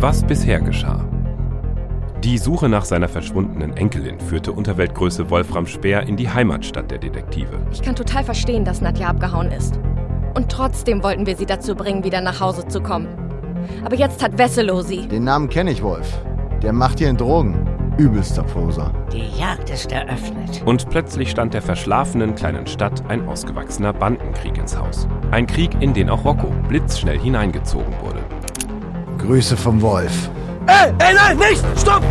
Was 0.00 0.22
bisher 0.22 0.60
geschah. 0.60 1.04
Die 2.24 2.38
Suche 2.38 2.70
nach 2.70 2.86
seiner 2.86 3.06
verschwundenen 3.06 3.76
Enkelin 3.76 4.18
führte 4.18 4.50
Unterweltgröße 4.50 5.28
Wolfram 5.28 5.66
Speer 5.66 6.04
in 6.04 6.16
die 6.16 6.30
Heimatstadt 6.30 6.90
der 6.90 6.96
Detektive. 6.96 7.60
Ich 7.70 7.82
kann 7.82 7.96
total 7.96 8.24
verstehen, 8.24 8.64
dass 8.64 8.80
Nadja 8.80 9.08
abgehauen 9.08 9.52
ist. 9.52 9.78
Und 10.34 10.50
trotzdem 10.50 11.02
wollten 11.02 11.26
wir 11.26 11.36
sie 11.36 11.44
dazu 11.44 11.74
bringen, 11.74 12.02
wieder 12.02 12.22
nach 12.22 12.40
Hause 12.40 12.66
zu 12.66 12.80
kommen. 12.80 13.08
Aber 13.84 13.94
jetzt 13.94 14.22
hat 14.22 14.38
Wesselow 14.38 14.80
sie. 14.80 15.06
Den 15.06 15.24
Namen 15.24 15.50
kenne 15.50 15.70
ich, 15.70 15.82
Wolf. 15.82 16.08
Der 16.62 16.72
macht 16.72 16.98
hier 16.98 17.10
in 17.10 17.18
Drogen. 17.18 17.66
Übelster 17.98 18.44
Poser. 18.44 18.94
Die 19.12 19.38
Jagd 19.38 19.68
ist 19.68 19.92
eröffnet. 19.92 20.62
Und 20.64 20.88
plötzlich 20.88 21.30
stand 21.30 21.52
der 21.52 21.60
verschlafenen 21.60 22.34
kleinen 22.34 22.66
Stadt 22.66 23.02
ein 23.08 23.28
ausgewachsener 23.28 23.92
Bandenkrieg 23.92 24.56
ins 24.56 24.78
Haus. 24.78 25.06
Ein 25.30 25.46
Krieg, 25.46 25.72
in 25.80 25.92
den 25.92 26.08
auch 26.08 26.24
Rocco 26.24 26.46
blitzschnell 26.68 27.18
hineingezogen 27.18 27.92
wurde. 28.00 28.19
Grüße 29.20 29.54
vom 29.54 29.82
Wolf. 29.82 30.30
Ey, 30.66 30.92
ey, 30.98 31.14
nein, 31.14 31.36
nicht! 31.36 31.62
Stopp! 31.78 32.02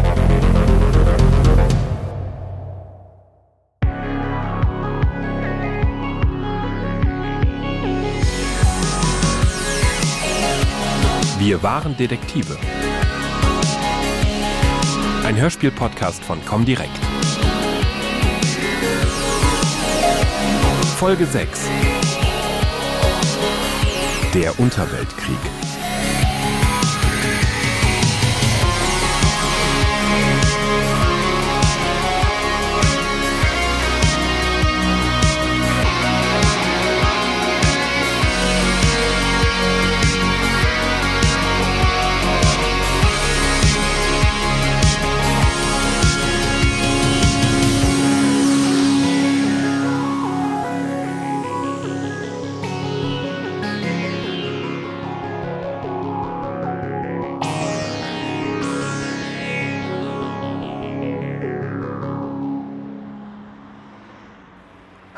Wir 11.40 11.64
waren 11.64 11.98
Detektive. 11.98 12.56
Ein 15.26 15.36
Hörspiel-Podcast 15.36 16.24
von 16.24 16.44
Comdirect. 16.46 16.96
Folge 20.98 21.26
6. 21.26 21.62
Der 24.36 24.60
Unterweltkrieg. 24.60 25.59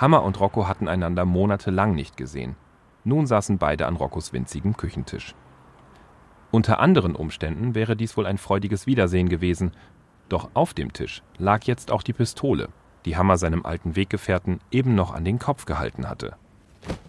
Hammer 0.01 0.23
und 0.23 0.39
Rocco 0.39 0.67
hatten 0.67 0.87
einander 0.87 1.25
monatelang 1.25 1.93
nicht 1.93 2.17
gesehen. 2.17 2.55
Nun 3.03 3.27
saßen 3.27 3.59
beide 3.59 3.85
an 3.85 3.95
Roccos 3.95 4.33
winzigem 4.33 4.75
Küchentisch. 4.75 5.35
Unter 6.49 6.79
anderen 6.79 7.15
Umständen 7.15 7.75
wäre 7.75 7.95
dies 7.95 8.17
wohl 8.17 8.25
ein 8.25 8.39
freudiges 8.39 8.87
Wiedersehen 8.87 9.29
gewesen, 9.29 9.73
doch 10.27 10.49
auf 10.55 10.73
dem 10.73 10.91
Tisch 10.91 11.21
lag 11.37 11.65
jetzt 11.65 11.91
auch 11.91 12.01
die 12.01 12.13
Pistole, 12.13 12.69
die 13.05 13.15
Hammer 13.15 13.37
seinem 13.37 13.63
alten 13.63 13.95
Weggefährten 13.95 14.59
eben 14.71 14.95
noch 14.95 15.13
an 15.13 15.23
den 15.23 15.37
Kopf 15.37 15.65
gehalten 15.65 16.09
hatte. 16.09 16.35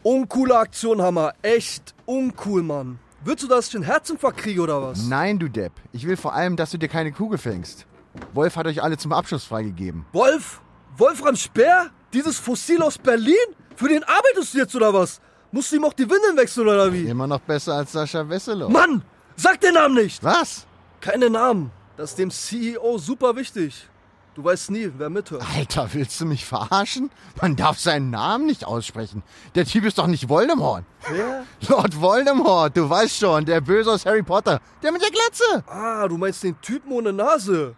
Uncoole 0.02 0.58
Aktion, 0.58 1.00
Hammer. 1.00 1.32
Echt 1.40 1.94
uncool, 2.04 2.62
Mann. 2.62 2.98
Willst 3.24 3.42
du, 3.42 3.48
dass 3.48 3.68
ich 3.68 3.74
einen 3.74 3.84
Herzinfarkt 3.84 4.36
kriege 4.36 4.60
oder 4.60 4.82
was? 4.82 5.08
Nein, 5.08 5.38
du 5.38 5.48
Depp. 5.48 5.72
Ich 5.92 6.06
will 6.06 6.18
vor 6.18 6.34
allem, 6.34 6.56
dass 6.56 6.72
du 6.72 6.78
dir 6.78 6.88
keine 6.88 7.12
Kugel 7.12 7.38
fängst. 7.38 7.86
Wolf 8.34 8.56
hat 8.56 8.66
euch 8.66 8.82
alle 8.82 8.98
zum 8.98 9.12
Abschluss 9.12 9.46
freigegeben. 9.46 10.04
Wolf? 10.12 10.60
Wolfram 10.98 11.36
Speer? 11.36 11.90
Dieses 12.12 12.38
Fossil 12.38 12.82
aus 12.82 12.98
Berlin? 12.98 13.34
Für 13.76 13.88
den 13.88 14.04
arbeitest 14.04 14.54
du 14.54 14.58
jetzt 14.58 14.74
oder 14.76 14.92
was? 14.92 15.20
Musst 15.50 15.72
du 15.72 15.76
ihm 15.76 15.84
auch 15.84 15.92
die 15.92 16.08
Windeln 16.08 16.36
wechseln 16.36 16.68
oder 16.68 16.92
wie? 16.92 17.06
Immer 17.06 17.26
noch 17.26 17.40
besser 17.40 17.74
als 17.74 17.92
Sascha 17.92 18.28
Wesselow. 18.28 18.68
Mann! 18.68 19.02
Sag 19.36 19.60
den 19.60 19.74
Namen 19.74 19.94
nicht! 19.94 20.22
Was? 20.22 20.66
Keine 21.00 21.30
Namen. 21.30 21.70
Das 21.96 22.10
ist 22.10 22.18
dem 22.18 22.30
CEO 22.30 22.98
super 22.98 23.34
wichtig. 23.36 23.88
Du 24.34 24.42
weißt 24.44 24.70
nie, 24.70 24.90
wer 24.96 25.10
mithört. 25.10 25.44
Alter, 25.54 25.88
willst 25.92 26.18
du 26.20 26.24
mich 26.24 26.46
verarschen? 26.46 27.10
Man 27.40 27.54
darf 27.54 27.78
seinen 27.78 28.08
Namen 28.08 28.46
nicht 28.46 28.64
aussprechen. 28.64 29.22
Der 29.54 29.66
Typ 29.66 29.84
ist 29.84 29.98
doch 29.98 30.06
nicht 30.06 30.28
Voldemort. 30.28 30.84
Wer? 31.10 31.44
Lord 31.68 32.00
Voldemort, 32.00 32.74
du 32.74 32.88
weißt 32.88 33.18
schon, 33.18 33.44
der 33.44 33.60
Böse 33.60 33.90
aus 33.90 34.06
Harry 34.06 34.22
Potter. 34.22 34.60
Der 34.82 34.90
mit 34.90 35.02
der 35.02 35.10
Glatze. 35.10 35.64
Ah, 35.66 36.08
du 36.08 36.16
meinst 36.16 36.42
den 36.42 36.58
Typen 36.62 36.92
ohne 36.92 37.12
Nase. 37.12 37.74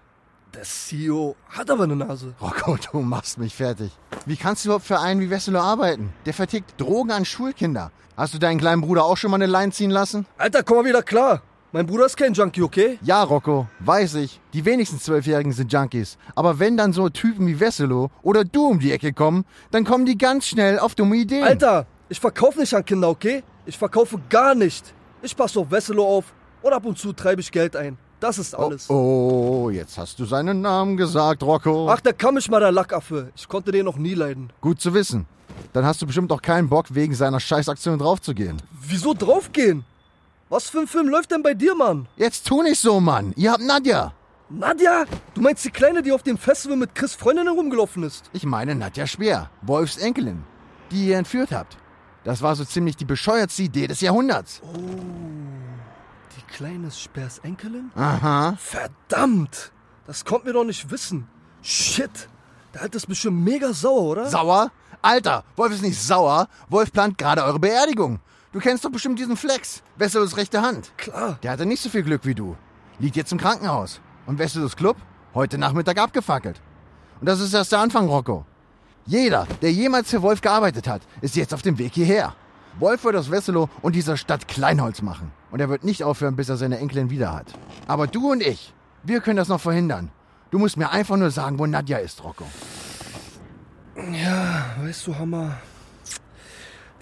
Der 0.55 0.63
CEO 0.63 1.35
hat 1.49 1.69
aber 1.69 1.85
eine 1.85 1.97
Nase. 1.97 2.33
Rocco, 2.41 2.77
du 2.93 3.01
machst 3.01 3.39
mich 3.39 3.55
fertig. 3.55 3.91
Wie 4.25 4.37
kannst 4.37 4.65
du 4.65 4.69
überhaupt 4.69 4.87
für 4.87 5.01
einen 5.01 5.21
wie 5.21 5.29
Wesselow 5.29 5.61
arbeiten? 5.61 6.13
Der 6.27 6.35
vertickt 6.35 6.81
Drogen 6.81 7.11
an 7.11 7.25
Schulkinder. 7.25 7.91
Hast 8.17 8.35
du 8.35 8.39
deinen 8.39 8.61
kleinen 8.61 8.81
Bruder 8.81 9.05
auch 9.05 9.17
schon 9.17 9.33
mal 9.33 9.37
eine 9.37 9.47
Line 9.47 9.73
ziehen 9.73 9.91
lassen? 9.91 10.27
Alter, 10.39 10.63
komm 10.63 10.79
mal 10.79 10.85
wieder 10.85 11.03
klar. 11.03 11.43
Mein 11.73 11.87
Bruder 11.87 12.07
ist 12.07 12.17
kein 12.17 12.35
Junkie, 12.35 12.63
okay? 12.63 13.01
Ja, 13.03 13.25
Rocco, 13.25 13.67
weiß 13.81 14.15
ich. 14.15 14.41
Die 14.53 14.65
wenigsten 14.65 15.01
Zwölfjährigen 15.01 15.51
sind 15.51 15.73
Junkies. 15.73 16.19
Aber 16.37 16.61
wenn 16.61 16.77
dann 16.77 16.93
so 16.93 17.09
Typen 17.09 17.49
wie 17.49 17.59
Wesselow 17.59 18.13
oder 18.23 18.45
du 18.45 18.69
um 18.69 18.79
die 18.79 18.93
Ecke 18.93 19.13
kommen, 19.13 19.45
dann 19.73 19.83
kommen 19.85 20.07
die 20.07 20.17
ganz 20.17 20.47
schnell 20.47 20.79
auf 20.79 20.95
dumme 20.95 21.17
Ideen. 21.17 21.43
Alter, 21.43 21.89
ich 22.09 22.21
verkaufe 22.21 22.61
nicht 22.61 22.73
an 22.75 22.85
Kinder, 22.85 23.09
okay? 23.09 23.43
Ich 23.67 23.77
verkaufe 23.77 24.21
gar 24.31 24.55
nicht. 24.55 24.95
Ich 25.21 25.37
passe 25.37 25.59
auf 25.59 25.73
Wesselow 25.73 26.07
auf 26.07 26.27
und 26.63 26.73
ab 26.73 26.85
und 26.85 26.97
zu 26.97 27.13
treibe 27.13 27.41
ich 27.41 27.51
Geld 27.51 27.75
ein. 27.75 27.99
Das 28.25 28.39
ist 28.39 28.55
alles. 28.55 28.89
Oh, 28.89 29.67
oh, 29.67 29.71
jetzt 29.71 29.99
hast 29.99 30.19
du 30.19 30.25
seinen 30.25 30.63
Namen 30.63 30.97
gesagt, 30.97 31.43
Rocco. 31.43 31.91
Ach, 31.91 32.01
der 32.01 32.15
kann 32.15 32.33
mich 32.33 32.49
mal 32.49 32.59
der 32.59 32.73
Lackaffe. 32.73 33.31
Ich 33.37 33.47
konnte 33.47 33.71
den 33.71 33.85
noch 33.85 33.99
nie 33.99 34.15
leiden. 34.15 34.51
Gut 34.63 34.81
zu 34.81 34.95
wissen. 34.95 35.27
Dann 35.75 35.85
hast 35.85 36.01
du 36.01 36.07
bestimmt 36.07 36.33
auch 36.33 36.41
keinen 36.41 36.71
Bock, 36.71 36.87
wegen 36.95 37.15
seiner 37.15 37.39
Scheißaktion 37.39 37.99
draufzugehen. 37.99 38.63
Wieso 38.81 39.13
draufgehen? 39.13 39.85
Was 40.49 40.71
für 40.71 40.79
ein 40.79 40.87
Film 40.87 41.11
läuft 41.11 41.33
denn 41.33 41.43
bei 41.43 41.53
dir, 41.53 41.75
Mann? 41.75 42.09
Jetzt 42.17 42.47
tu 42.47 42.63
nicht 42.63 42.81
so, 42.81 42.99
Mann. 42.99 43.35
Ihr 43.37 43.53
habt 43.53 43.63
Nadja. 43.63 44.15
Nadja? 44.49 45.05
Du 45.35 45.43
meinst 45.43 45.63
die 45.63 45.71
Kleine, 45.71 46.01
die 46.01 46.13
auf 46.13 46.23
dem 46.23 46.39
Festival 46.39 46.79
mit 46.79 46.95
Chris 46.95 47.15
Freundin 47.15 47.45
herumgelaufen 47.45 48.05
ist? 48.05 48.31
Ich 48.33 48.47
meine 48.47 48.75
Nadja 48.75 49.07
Speer, 49.07 49.51
Wolfs 49.61 49.99
Enkelin, 49.99 50.45
die 50.91 51.09
ihr 51.09 51.19
entführt 51.19 51.53
habt. 51.53 51.77
Das 52.25 52.41
war 52.41 52.57
so 52.57 52.65
ziemlich 52.65 52.97
die 52.97 53.05
bescheuertste 53.05 53.65
Idee 53.65 53.87
des 53.87 54.01
Jahrhunderts. 54.01 54.63
Oh. 54.65 55.25
Die 56.37 56.53
Kleine 56.53 56.89
ist 56.89 57.01
Speers 57.01 57.39
Enkelin? 57.39 57.91
Aha. 57.95 58.57
Verdammt! 58.59 59.73
Das 60.07 60.25
kommt 60.25 60.45
mir 60.45 60.53
doch 60.53 60.65
nicht 60.65 60.91
wissen. 60.91 61.29
Shit! 61.63 62.29
Der 62.75 62.83
Alte 62.83 62.97
ist 62.97 63.07
bestimmt 63.07 63.45
mega 63.45 63.73
sauer, 63.73 64.03
oder? 64.03 64.27
Sauer? 64.27 64.71
Alter, 65.01 65.45
Wolf 65.57 65.73
ist 65.73 65.83
nicht 65.83 66.01
sauer. 66.01 66.49
Wolf 66.69 66.93
plant 66.93 67.19
gerade 67.19 67.45
eure 67.45 67.61
Beerdigung. 67.61 68.21
Du 68.53 68.59
kennst 68.59 68.85
doch 68.85 68.91
bestimmt 68.91 69.19
diesen 69.19 69.37
Flex. 69.37 69.83
Wesselos 69.97 70.37
rechte 70.37 70.63
Hand. 70.63 70.93
Klar. 70.97 71.39
Der 71.43 71.53
hatte 71.53 71.67
nicht 71.67 71.83
so 71.83 71.89
viel 71.89 72.03
Glück 72.03 72.25
wie 72.25 72.35
du. 72.35 72.57
Liegt 72.99 73.17
jetzt 73.17 73.33
im 73.33 73.39
Krankenhaus. 73.39 74.01
Und 74.27 74.39
Wesselos 74.39 74.77
Club? 74.77 74.97
Heute 75.35 75.59
Nachmittag 75.59 75.99
abgefackelt. 75.99 76.61
Und 77.21 77.29
das 77.29 77.41
ist 77.41 77.55
erst 77.55 77.73
der 77.73 77.81
Anfang, 77.81 78.09
Rocco. 78.09 78.45
Jeder, 79.07 79.47
der 79.61 79.73
jemals 79.73 80.11
für 80.11 80.23
Wolf 80.23 80.41
gearbeitet 80.41 80.89
hat, 80.89 81.03
ist 81.21 81.37
jetzt 81.37 81.53
auf 81.53 81.63
dem 81.63 81.79
Weg 81.79 81.93
hierher. 81.95 82.35
Wolf 82.79 83.05
wird 83.05 83.17
aus 83.17 83.31
Wesselow 83.31 83.69
und 83.83 83.95
dieser 83.95 84.17
Stadt 84.17 84.49
Kleinholz 84.49 85.03
machen. 85.03 85.31
Und 85.55 85.61
er 85.61 85.69
wird 85.69 85.85
nicht 85.85 86.03
aufhören, 86.03 86.35
bis 86.35 86.49
er 86.49 86.57
seine 86.57 86.81
Enkelin 86.81 87.11
wieder 87.11 87.33
hat. 87.33 87.47
Aber 87.87 88.09
du 88.09 88.33
und 88.33 88.43
ich, 88.43 88.75
wir 89.05 89.21
können 89.21 89.37
das 89.37 89.47
noch 89.47 89.61
verhindern. 89.61 90.11
Du 90.51 90.59
musst 90.59 90.77
mir 90.77 90.91
einfach 90.91 91.17
nur 91.17 91.31
sagen, 91.31 91.61
wo 91.61 91.67
Nadja 91.67 91.99
ist, 91.99 92.25
Rocco. 92.25 92.45
Ja, 93.95 94.75
weißt 94.81 95.07
du, 95.07 95.17
Hammer. 95.17 95.59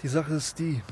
Die 0.03 0.07
Sache 0.07 0.35
ist 0.35 0.59
die. 0.59 0.83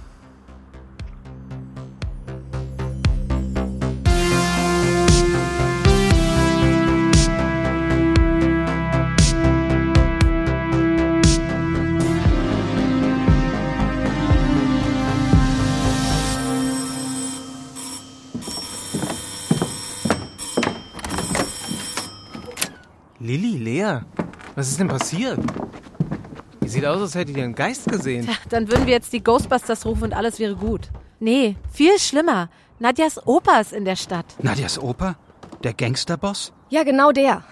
Was 24.56 24.69
ist 24.69 24.80
denn 24.80 24.88
passiert? 24.88 25.39
Ihr 26.62 26.69
sieht 26.69 26.86
aus, 26.86 27.01
als 27.01 27.15
hättet 27.15 27.38
ihr 27.38 27.44
einen 27.44 27.56
Geist 27.56 27.88
gesehen. 27.88 28.25
Tja, 28.25 28.36
dann 28.50 28.69
würden 28.69 28.86
wir 28.86 28.94
jetzt 28.94 29.12
die 29.13 29.24
Ghostbusters 29.24 29.86
rufen 29.86 30.03
und 30.03 30.13
alles 30.13 30.39
wäre 30.39 30.56
gut. 30.56 30.89
Nee, 31.19 31.56
viel 31.71 31.98
schlimmer. 32.00 32.50
Nadjas 32.80 33.25
Opa 33.27 33.59
ist 33.59 33.74
in 33.74 33.86
der 33.86 33.95
Stadt. 33.95 34.25
Nadias 34.42 34.80
Opa? 34.80 35.15
Der 35.63 35.74
Gangsterboss? 35.74 36.51
Ja, 36.69 36.83
genau 36.83 37.12
der. 37.12 37.44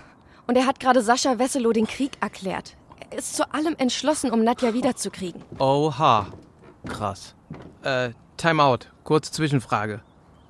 Und 0.47 0.55
er 0.57 0.65
hat 0.65 0.79
gerade 0.79 1.01
Sascha 1.03 1.37
Wesselow 1.37 1.71
den 1.71 1.85
Krieg 1.85 2.11
erklärt. 2.21 2.75
Er 3.11 3.19
ist 3.19 3.35
zu 3.35 3.53
allem 3.53 3.75
entschlossen, 3.77 4.31
um 4.31 4.43
Nadja 4.43 4.73
wiederzukriegen. 4.73 5.43
Oha. 5.59 6.27
Krass. 6.87 7.35
Äh, 7.83 8.11
Time 8.37 8.63
out. 8.63 8.91
Kurze 9.03 9.31
Zwischenfrage. 9.31 10.01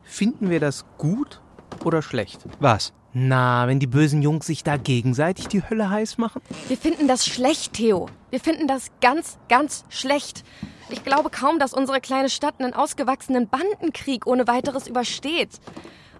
Finden 0.03 0.49
wir 0.49 0.59
das 0.59 0.85
gut, 0.97 1.41
oder 1.83 2.01
schlecht? 2.01 2.39
Was? 2.59 2.93
Na, 3.13 3.67
wenn 3.67 3.79
die 3.79 3.87
bösen 3.87 4.21
Jungs 4.21 4.45
sich 4.45 4.63
da 4.63 4.77
gegenseitig 4.77 5.47
die 5.47 5.67
Hölle 5.67 5.89
heiß 5.89 6.19
machen? 6.19 6.41
Wir 6.67 6.77
finden 6.77 7.07
das 7.07 7.25
schlecht, 7.25 7.73
Theo. 7.73 8.07
Wir 8.29 8.39
finden 8.39 8.67
das 8.67 8.91
ganz, 9.01 9.39
ganz 9.49 9.83
schlecht. 9.89 10.43
Ich 10.89 11.03
glaube 11.03 11.29
kaum, 11.29 11.57
dass 11.57 11.73
unsere 11.73 12.01
kleine 12.01 12.29
Stadt 12.29 12.55
einen 12.59 12.73
ausgewachsenen 12.73 13.47
Bandenkrieg 13.47 14.27
ohne 14.27 14.47
weiteres 14.47 14.87
übersteht. 14.87 15.59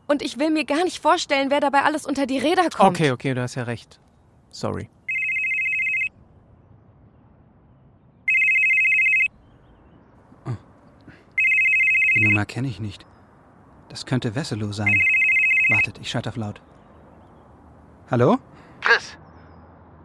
Und 0.07 0.23
ich 0.23 0.39
will 0.39 0.49
mir 0.49 0.65
gar 0.65 0.83
nicht 0.83 0.99
vorstellen, 0.99 1.51
wer 1.51 1.59
dabei 1.59 1.83
alles 1.83 2.05
unter 2.07 2.25
die 2.25 2.39
Räder 2.39 2.69
kommt. 2.69 2.89
Okay, 2.89 3.11
okay, 3.11 3.35
du 3.35 3.41
hast 3.41 3.53
ja 3.53 3.63
recht. 3.63 3.99
Sorry. 4.49 4.89
Die 12.15 12.21
Nummer 12.21 12.45
kenne 12.45 12.67
ich 12.67 12.79
nicht. 12.79 13.05
Das 13.89 14.07
könnte 14.07 14.33
Wesselow 14.33 14.71
sein. 14.71 14.99
Wartet, 15.69 15.99
ich 16.01 16.09
schalte 16.09 16.29
auf 16.29 16.35
laut. 16.35 16.61
Hallo? 18.11 18.39
Chris! 18.81 19.17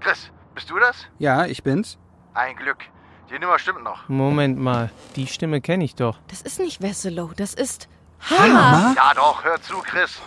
Chris, 0.01 0.31
bist 0.55 0.69
du 0.69 0.79
das? 0.79 1.07
Ja, 1.19 1.47
ich 1.47 1.63
bin's. 1.63 1.97
Ein 2.35 2.55
Glück. 2.55 2.85
Die 3.31 3.39
Nummer 3.39 3.59
stimmt 3.59 3.83
noch. 3.83 4.07
Moment 4.11 4.59
mal, 4.59 4.91
die 5.17 5.27
Stimme 5.27 5.63
kenne 5.63 5.85
ich 5.85 5.95
doch. 5.95 6.19
Das 6.29 6.43
ist 6.43 6.61
nicht 6.61 6.83
Wesselow, 6.83 7.33
das 7.35 7.55
ist 7.55 7.89
Ma? 8.29 8.93
Ja 8.95 9.15
doch, 9.15 9.43
hör 9.43 9.59
zu, 9.63 9.79
Chris. 9.79 10.21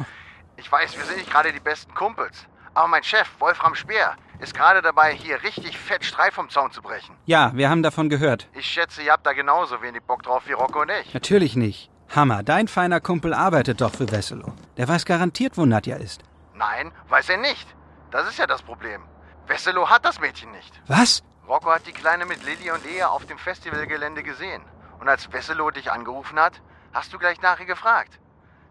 Ich 0.56 0.72
weiß, 0.72 0.98
wir 0.98 1.06
sind 1.06 1.18
nicht 1.18 1.30
gerade 1.30 1.54
die 1.54 1.60
besten 1.60 1.94
Kumpels. 1.94 2.48
Aber 2.74 2.88
mein 2.88 3.04
Chef, 3.04 3.28
Wolfram 3.38 3.76
Speer, 3.76 4.16
ist 4.40 4.56
gerade 4.56 4.82
dabei, 4.82 5.14
hier 5.14 5.44
richtig 5.44 5.78
fett 5.78 6.04
Streif 6.04 6.34
vom 6.34 6.50
Zaun 6.50 6.72
zu 6.72 6.82
brechen. 6.82 7.16
Ja, 7.28 7.52
wir 7.54 7.70
haben 7.70 7.84
davon 7.84 8.10
gehört. 8.10 8.48
Ich 8.54 8.66
schätze, 8.66 9.04
ihr 9.04 9.12
habt 9.12 9.28
da 9.28 9.34
genauso 9.34 9.84
wenig 9.84 10.02
Bock 10.02 10.24
drauf 10.24 10.44
wie 10.48 10.54
Rocco 10.54 10.82
und 10.82 10.90
ich. 11.02 11.14
Natürlich 11.14 11.56
nicht. 11.56 11.92
Hammer, 12.16 12.42
dein 12.42 12.68
feiner 12.68 13.02
Kumpel 13.02 13.36
arbeitet 13.36 13.82
doch 13.82 13.94
für 13.94 14.10
Wesselow. 14.12 14.52
Der 14.78 14.88
weiß 14.88 15.06
garantiert, 15.06 15.58
wo 15.58 15.66
Nadja 15.68 15.98
ist. 15.98 16.24
Nein, 16.58 16.92
weiß 17.08 17.30
er 17.30 17.38
nicht. 17.38 17.68
Das 18.10 18.28
ist 18.28 18.40
ja 18.40 18.48
das 18.48 18.64
Problem. 18.64 19.08
Wesselow 19.46 19.90
hat 19.90 20.06
das 20.06 20.20
Mädchen 20.20 20.52
nicht. 20.52 20.82
Was? 20.88 21.22
Rocco 21.48 21.72
hat 21.72 21.86
die 21.86 21.94
Kleine 21.94 22.26
mit 22.26 22.44
Lilly 22.44 22.72
und 22.72 22.84
Lea 22.84 23.04
auf 23.04 23.26
dem 23.28 23.38
Festivalgelände 23.38 24.24
gesehen. 24.24 24.66
Und 25.00 25.08
als 25.08 25.32
Wesselow 25.32 25.70
dich 25.70 25.92
angerufen 25.92 26.40
hat, 26.40 26.62
hast 26.94 27.14
du 27.14 27.20
gleich 27.20 27.40
nach 27.42 27.60
ihr 27.60 27.68
gefragt. 27.68 28.20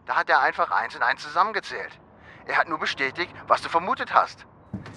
Da 0.05 0.17
hat 0.17 0.29
er 0.29 0.41
einfach 0.41 0.73
eins 0.73 0.97
und 0.97 1.03
eins 1.03 1.23
zusammengezählt. 1.23 1.99
Er 2.47 2.59
hat 2.59 2.69
nur 2.69 2.79
bestätigt, 2.79 3.35
was 3.47 3.62
du 3.62 3.69
vermutet 3.69 4.12
hast. 4.12 4.47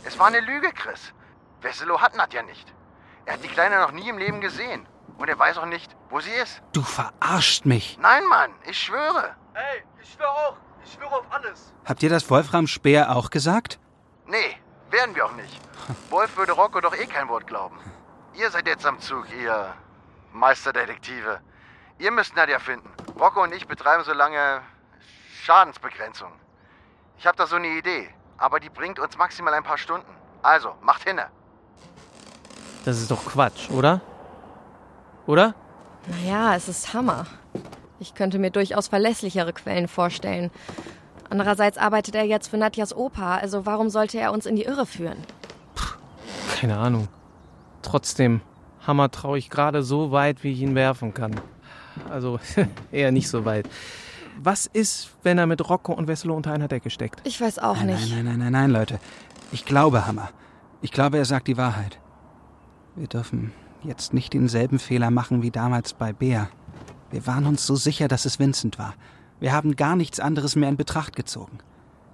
Es 0.04 0.18
war 0.18 0.28
eine 0.28 0.40
Lüge, 0.40 0.72
Chris. 0.74 1.14
Wesselow 1.62 2.02
hat 2.02 2.16
Nadja 2.16 2.42
nicht. 2.42 2.74
Er 3.26 3.34
hat 3.34 3.44
die 3.44 3.48
Kleine 3.50 3.80
noch 3.80 3.92
nie 3.92 4.10
im 4.10 4.18
Leben 4.18 4.42
gesehen. 4.42 4.88
Und 5.18 5.30
er 5.30 5.38
weiß 5.38 5.60
auch 5.60 5.66
nicht, 5.66 5.96
wo 6.10 6.22
sie 6.22 6.32
ist. 6.32 6.62
Du 6.74 6.82
verarscht 6.82 7.66
mich. 7.66 8.00
Nein, 8.02 8.26
Mann, 8.26 8.52
ich 8.66 8.80
schwöre. 8.80 9.36
Ey, 9.54 9.84
ich 10.02 10.14
schwöre 10.14 10.30
auch. 10.30 10.58
Ich 10.90 10.96
schwöre 10.96 11.18
auf 11.18 11.26
alles. 11.30 11.72
Habt 11.86 12.02
ihr 12.02 12.10
das 12.10 12.30
Wolfram 12.32 12.66
Speer 12.66 13.16
auch 13.16 13.30
gesagt? 13.30 13.80
Nee, 14.26 14.58
werden 14.90 15.14
wir 15.16 15.26
auch 15.26 15.34
nicht. 15.34 15.62
Wolf 16.10 16.36
würde 16.36 16.54
Rocco 16.54 16.82
doch 16.82 16.96
eh 16.96 17.06
kein 17.06 17.28
Wort 17.30 17.46
glauben. 17.46 17.78
Ihr 18.34 18.50
seid 18.50 18.68
jetzt 18.68 18.86
am 18.88 19.00
Zug, 19.00 19.28
ihr 19.40 19.74
Meisterdetektive. 20.34 21.42
Ihr 22.00 22.12
müsst 22.12 22.36
Nadja 22.36 22.58
finden. 22.58 22.90
Rocco 23.20 23.44
und 23.44 23.54
ich 23.54 23.68
betreiben 23.68 24.04
so 24.04 24.14
lange 24.14 24.62
Schadensbegrenzung. 25.44 26.32
Ich 27.20 27.28
habe 27.28 27.38
da 27.38 27.46
so 27.46 27.58
eine 27.58 27.68
Idee, 27.68 28.10
aber 28.38 28.60
die 28.60 28.70
bringt 28.70 28.98
uns 28.98 29.16
maximal 29.18 29.54
ein 29.54 29.64
paar 29.64 29.78
Stunden. 29.78 30.12
Also, 30.42 30.74
macht 30.82 31.04
hinne. 31.04 31.30
Das 32.86 32.98
ist 32.98 33.12
doch 33.12 33.26
Quatsch, 33.26 33.70
oder? 33.70 34.02
Oder? 35.28 35.54
Naja, 36.08 36.56
es 36.56 36.68
ist 36.68 36.94
Hammer. 36.94 37.28
Ich 38.00 38.14
könnte 38.16 38.40
mir 38.40 38.50
durchaus 38.52 38.88
verlässlichere 38.88 39.54
Quellen 39.54 39.88
vorstellen. 39.88 40.52
Andererseits 41.30 41.78
arbeitet 41.78 42.16
er 42.16 42.24
jetzt 42.24 42.48
für 42.48 42.58
Nadjas 42.58 42.96
Opa, 42.96 43.36
also 43.38 43.66
warum 43.66 43.90
sollte 43.90 44.20
er 44.20 44.32
uns 44.32 44.46
in 44.46 44.56
die 44.56 44.64
Irre 44.64 44.86
führen? 44.86 45.18
Keine 46.60 46.78
Ahnung. 46.78 47.08
Trotzdem, 47.82 48.42
Hammer 48.86 49.12
traue 49.12 49.38
ich 49.38 49.50
gerade 49.50 49.84
so 49.84 50.12
weit, 50.12 50.44
wie 50.44 50.52
ich 50.52 50.62
ihn 50.62 50.76
werfen 50.76 51.14
kann. 51.14 51.36
Also 52.10 52.40
eher 52.92 53.12
nicht 53.12 53.30
so 53.30 53.46
weit. 53.46 53.70
Was 54.42 54.66
ist, 54.66 55.12
wenn 55.24 55.38
er 55.38 55.46
mit 55.48 55.70
Rocco 55.70 55.94
und 55.94 56.08
Wesselow 56.08 56.36
unter 56.36 56.54
einer 56.54 56.68
Decke 56.68 56.90
steckt? 56.90 57.22
Ich 57.26 57.40
weiß 57.40 57.60
auch 57.60 57.76
Nein, 57.78 57.88
nicht. 57.88 58.10
nein, 58.12 58.26
nein, 58.26 58.40
nein, 58.40 58.40
nein, 58.40 58.52
nein, 58.52 58.72
Leute. 58.72 59.00
Ich 59.52 59.66
glaube 59.66 60.08
Hammer. 60.08 60.30
Ich 60.82 60.92
glaube, 60.92 61.18
er 61.18 61.26
sagt 61.26 61.48
die 61.48 61.58
Wahrheit. 61.58 62.00
Wir 62.96 63.08
dürfen 63.08 63.52
jetzt 63.84 64.14
nicht 64.14 64.34
denselben 64.34 64.80
Fehler 64.80 65.12
machen 65.12 65.42
wie 65.42 65.52
damals 65.52 65.94
bei 65.94 66.14
Bea. 66.14 66.50
Wir 67.12 67.26
waren 67.26 67.46
uns 67.46 67.66
so 67.66 67.76
sicher, 67.76 68.08
dass 68.08 68.26
es 68.26 68.40
Vincent 68.40 68.78
war. 68.78 68.94
Wir 69.40 69.54
haben 69.54 69.76
gar 69.76 69.96
nichts 69.96 70.20
anderes 70.20 70.56
mehr 70.56 70.70
in 70.70 70.78
Betracht 70.78 71.16
gezogen. 71.16 71.60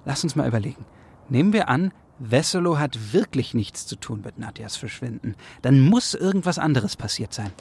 Lass 0.05 0.23
uns 0.23 0.35
mal 0.35 0.47
überlegen. 0.47 0.85
Nehmen 1.29 1.53
wir 1.53 1.69
an, 1.69 1.91
Wesselow 2.19 2.77
hat 2.77 3.13
wirklich 3.13 3.53
nichts 3.53 3.87
zu 3.87 3.95
tun 3.95 4.21
mit 4.23 4.37
Nadjas 4.37 4.77
Verschwinden. 4.77 5.35
Dann 5.61 5.81
muss 5.81 6.13
irgendwas 6.13 6.59
anderes 6.59 6.95
passiert 6.95 7.33
sein. 7.33 7.51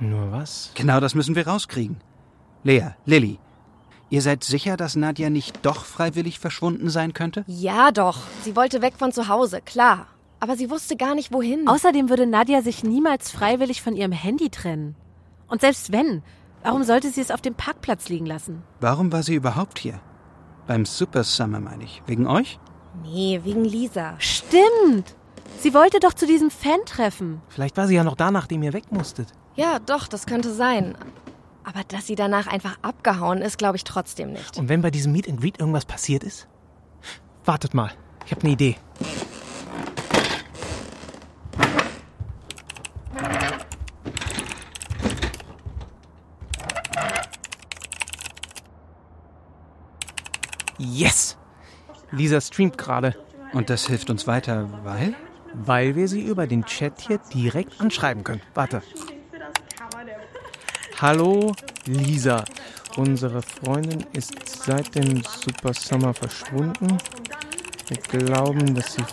Nur 0.00 0.30
was? 0.32 0.72
Genau 0.74 1.00
das 1.00 1.14
müssen 1.14 1.36
wir 1.36 1.46
rauskriegen. 1.46 1.96
Lea, 2.64 2.90
Lilly, 3.06 3.38
ihr 4.10 4.20
seid 4.20 4.44
sicher, 4.44 4.76
dass 4.76 4.96
Nadja 4.96 5.30
nicht 5.30 5.64
doch 5.64 5.84
freiwillig 5.84 6.38
verschwunden 6.38 6.90
sein 6.90 7.14
könnte? 7.14 7.44
Ja, 7.46 7.92
doch. 7.92 8.18
Sie 8.42 8.56
wollte 8.56 8.82
weg 8.82 8.94
von 8.98 9.12
zu 9.12 9.28
Hause, 9.28 9.62
klar. 9.62 10.08
Aber 10.38 10.56
sie 10.56 10.68
wusste 10.68 10.96
gar 10.96 11.14
nicht, 11.14 11.32
wohin. 11.32 11.66
Außerdem 11.66 12.10
würde 12.10 12.26
Nadja 12.26 12.60
sich 12.60 12.84
niemals 12.84 13.30
freiwillig 13.30 13.80
von 13.80 13.96
ihrem 13.96 14.12
Handy 14.12 14.50
trennen. 14.50 14.96
Und 15.48 15.60
selbst 15.60 15.92
wenn, 15.92 16.22
warum 16.62 16.82
sollte 16.82 17.10
sie 17.10 17.20
es 17.20 17.30
auf 17.30 17.40
dem 17.40 17.54
Parkplatz 17.54 18.08
liegen 18.08 18.26
lassen? 18.26 18.62
Warum 18.80 19.12
war 19.12 19.22
sie 19.22 19.34
überhaupt 19.34 19.78
hier? 19.78 20.00
Beim 20.66 20.84
Super 20.84 21.22
Summer 21.24 21.60
meine 21.60 21.84
ich. 21.84 22.02
Wegen 22.06 22.26
euch? 22.26 22.58
nee, 23.02 23.40
wegen 23.44 23.64
Lisa. 23.64 24.14
Stimmt! 24.18 25.14
Sie 25.60 25.74
wollte 25.74 26.00
doch 26.00 26.12
zu 26.14 26.26
diesem 26.26 26.50
Fan-Treffen. 26.50 27.40
Vielleicht 27.48 27.76
war 27.76 27.86
sie 27.86 27.94
ja 27.94 28.04
noch 28.04 28.16
da, 28.16 28.30
nachdem 28.30 28.62
ihr 28.62 28.72
weg 28.72 28.90
musstet. 28.90 29.28
Ja, 29.54 29.78
doch, 29.78 30.08
das 30.08 30.26
könnte 30.26 30.52
sein. 30.52 30.96
Aber 31.64 31.80
dass 31.88 32.06
sie 32.06 32.14
danach 32.14 32.46
einfach 32.46 32.78
abgehauen 32.82 33.42
ist, 33.42 33.58
glaube 33.58 33.76
ich 33.76 33.84
trotzdem 33.84 34.32
nicht. 34.32 34.58
Und 34.58 34.68
wenn 34.68 34.82
bei 34.82 34.90
diesem 34.90 35.12
Meet 35.12 35.28
and 35.28 35.40
Greet 35.40 35.58
irgendwas 35.58 35.84
passiert 35.84 36.24
ist? 36.24 36.46
Wartet 37.44 37.74
mal, 37.74 37.90
ich 38.24 38.32
habe 38.32 38.42
eine 38.42 38.52
Idee. 38.52 38.76
Yes! 50.78 51.36
Lisa 52.12 52.40
streamt 52.40 52.78
gerade, 52.78 53.16
Und 53.52 53.70
das 53.70 53.86
hilft 53.86 54.10
uns 54.10 54.26
weiter, 54.26 54.68
weil? 54.84 55.14
weil 55.54 55.96
wir 55.96 56.06
sie 56.08 56.20
über 56.22 56.46
den 56.46 56.64
Chat 56.64 57.00
hier 57.00 57.18
direkt 57.32 57.80
anschreiben 57.80 58.22
können. 58.24 58.42
Warte. 58.54 58.82
Hallo 61.00 61.52
Lisa, 61.86 62.44
unsere 62.96 63.42
Freundin 63.42 64.04
ist 64.12 64.34
seit 64.64 64.94
dem 64.94 65.22
Super 65.22 65.72
Summer 65.74 66.12
verschwunden. 66.14 66.98
Wir 67.88 67.96
glauben, 68.20 68.74
dass 68.74 68.94
sie 68.94 69.04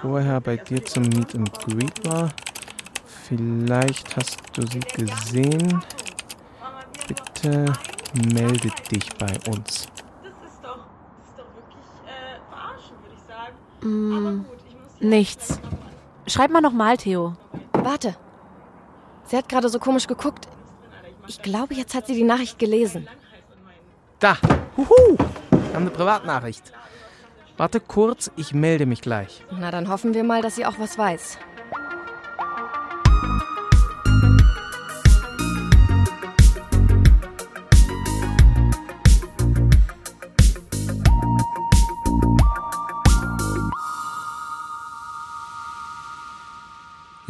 vorher 0.00 0.40
bei 0.40 0.56
dir 0.56 0.84
zum 0.84 1.04
Meet 1.04 1.34
and 1.34 1.52
Greet 1.60 2.04
war. 2.06 2.30
Vielleicht 3.28 4.16
hast 4.16 4.38
du 4.52 4.66
sie 4.66 4.80
gesehen. 4.80 5.82
Bitte 7.08 7.64
melde 8.34 8.70
dich 8.90 9.08
bei 9.14 9.32
uns. 9.50 9.88
Das 10.22 10.32
ist 10.44 10.62
doch, 10.62 10.84
das 11.06 11.24
ist 11.24 11.38
doch 11.38 11.46
wirklich 11.54 11.88
äh, 12.06 12.38
verarschen, 12.50 12.96
würde 13.02 13.16
hier 13.82 14.44
Nichts. 15.00 15.60
Schreib 16.26 16.50
mal 16.50 16.60
nochmal, 16.60 16.96
Theo. 16.96 17.34
Warte. 17.72 18.16
Sie 19.24 19.36
hat 19.36 19.48
gerade 19.48 19.68
so 19.68 19.78
komisch 19.78 20.06
geguckt. 20.06 20.48
Ich 21.26 21.42
glaube, 21.42 21.74
jetzt 21.74 21.94
hat 21.94 22.06
sie 22.06 22.14
die 22.14 22.24
Nachricht 22.24 22.58
gelesen. 22.58 23.08
Da, 24.18 24.36
huhu, 24.76 25.16
wir 25.50 25.74
haben 25.74 25.82
eine 25.82 25.90
Privatnachricht. 25.90 26.72
Warte 27.56 27.80
kurz, 27.80 28.30
ich 28.36 28.54
melde 28.54 28.86
mich 28.86 29.02
gleich. 29.02 29.44
Na, 29.50 29.70
dann 29.70 29.88
hoffen 29.88 30.14
wir 30.14 30.24
mal, 30.24 30.42
dass 30.42 30.56
sie 30.56 30.66
auch 30.66 30.78
was 30.78 30.96
weiß. 30.96 31.38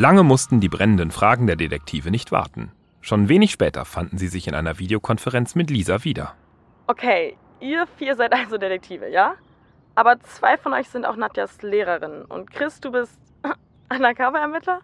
Lange 0.03 0.25
mussten 0.25 0.59
die 0.59 0.69
brennenden 0.69 1.13
Fragen 1.13 1.47
der 1.47 1.55
Detektive 1.55 2.11
nicht 2.11 2.33
warten. 2.33 2.73
Schon 3.03 3.29
wenig 3.29 3.53
später 3.53 3.85
fanden 3.85 4.19
sie 4.19 4.27
sich 4.27 4.49
in 4.49 4.55
einer 4.57 4.81
Videokonferenz 4.81 5.55
mit 5.55 5.71
Lisa 5.71 6.03
wieder. 6.03 6.35
Okay, 6.89 7.37
ihr 7.61 7.87
vier 7.99 8.17
seid 8.17 8.33
also 8.33 8.59
Detektive, 8.59 9.09
ja? 9.09 9.35
Aber 9.95 10.19
zwei 10.19 10.59
von 10.59 10.73
euch 10.73 10.89
sind 10.89 11.05
auch 11.05 11.15
Nadjas 11.15 11.63
Lehrerin. 11.63 12.23
Und 12.25 12.51
Chris, 12.51 12.81
du 12.81 12.91
bist 12.91 13.17
Undercover-Ermittler? 13.95 14.81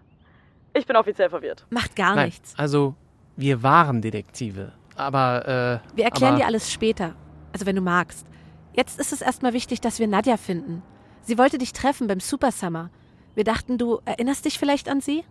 Ich 0.72 0.86
bin 0.86 0.94
offiziell 0.94 1.30
verwirrt. 1.30 1.66
Macht 1.70 1.96
gar 1.96 2.14
Nein, 2.14 2.26
nichts. 2.26 2.54
also 2.56 2.94
wir 3.34 3.64
waren 3.64 4.00
Detektive, 4.00 4.70
aber 4.94 5.82
äh, 5.82 5.96
Wir 5.96 6.04
erklären 6.04 6.34
aber, 6.34 6.42
dir 6.42 6.46
alles 6.46 6.70
später. 6.70 7.16
Also 7.52 7.66
wenn 7.66 7.74
du 7.74 7.82
magst. 7.82 8.24
Jetzt 8.72 9.00
ist 9.00 9.12
es 9.12 9.20
erstmal 9.20 9.52
wichtig, 9.52 9.80
dass 9.80 9.98
wir 9.98 10.06
Nadja 10.06 10.36
finden. 10.36 10.84
Sie 11.22 11.38
wollte 11.38 11.58
dich 11.58 11.72
treffen 11.72 12.06
beim 12.06 12.20
Super 12.20 12.52
Summer. 12.52 12.90
Wir 13.38 13.44
dachten, 13.44 13.78
du 13.78 14.00
erinnerst 14.04 14.46
dich 14.46 14.58
vielleicht 14.58 14.88
an 14.88 15.00
sie? 15.00 15.22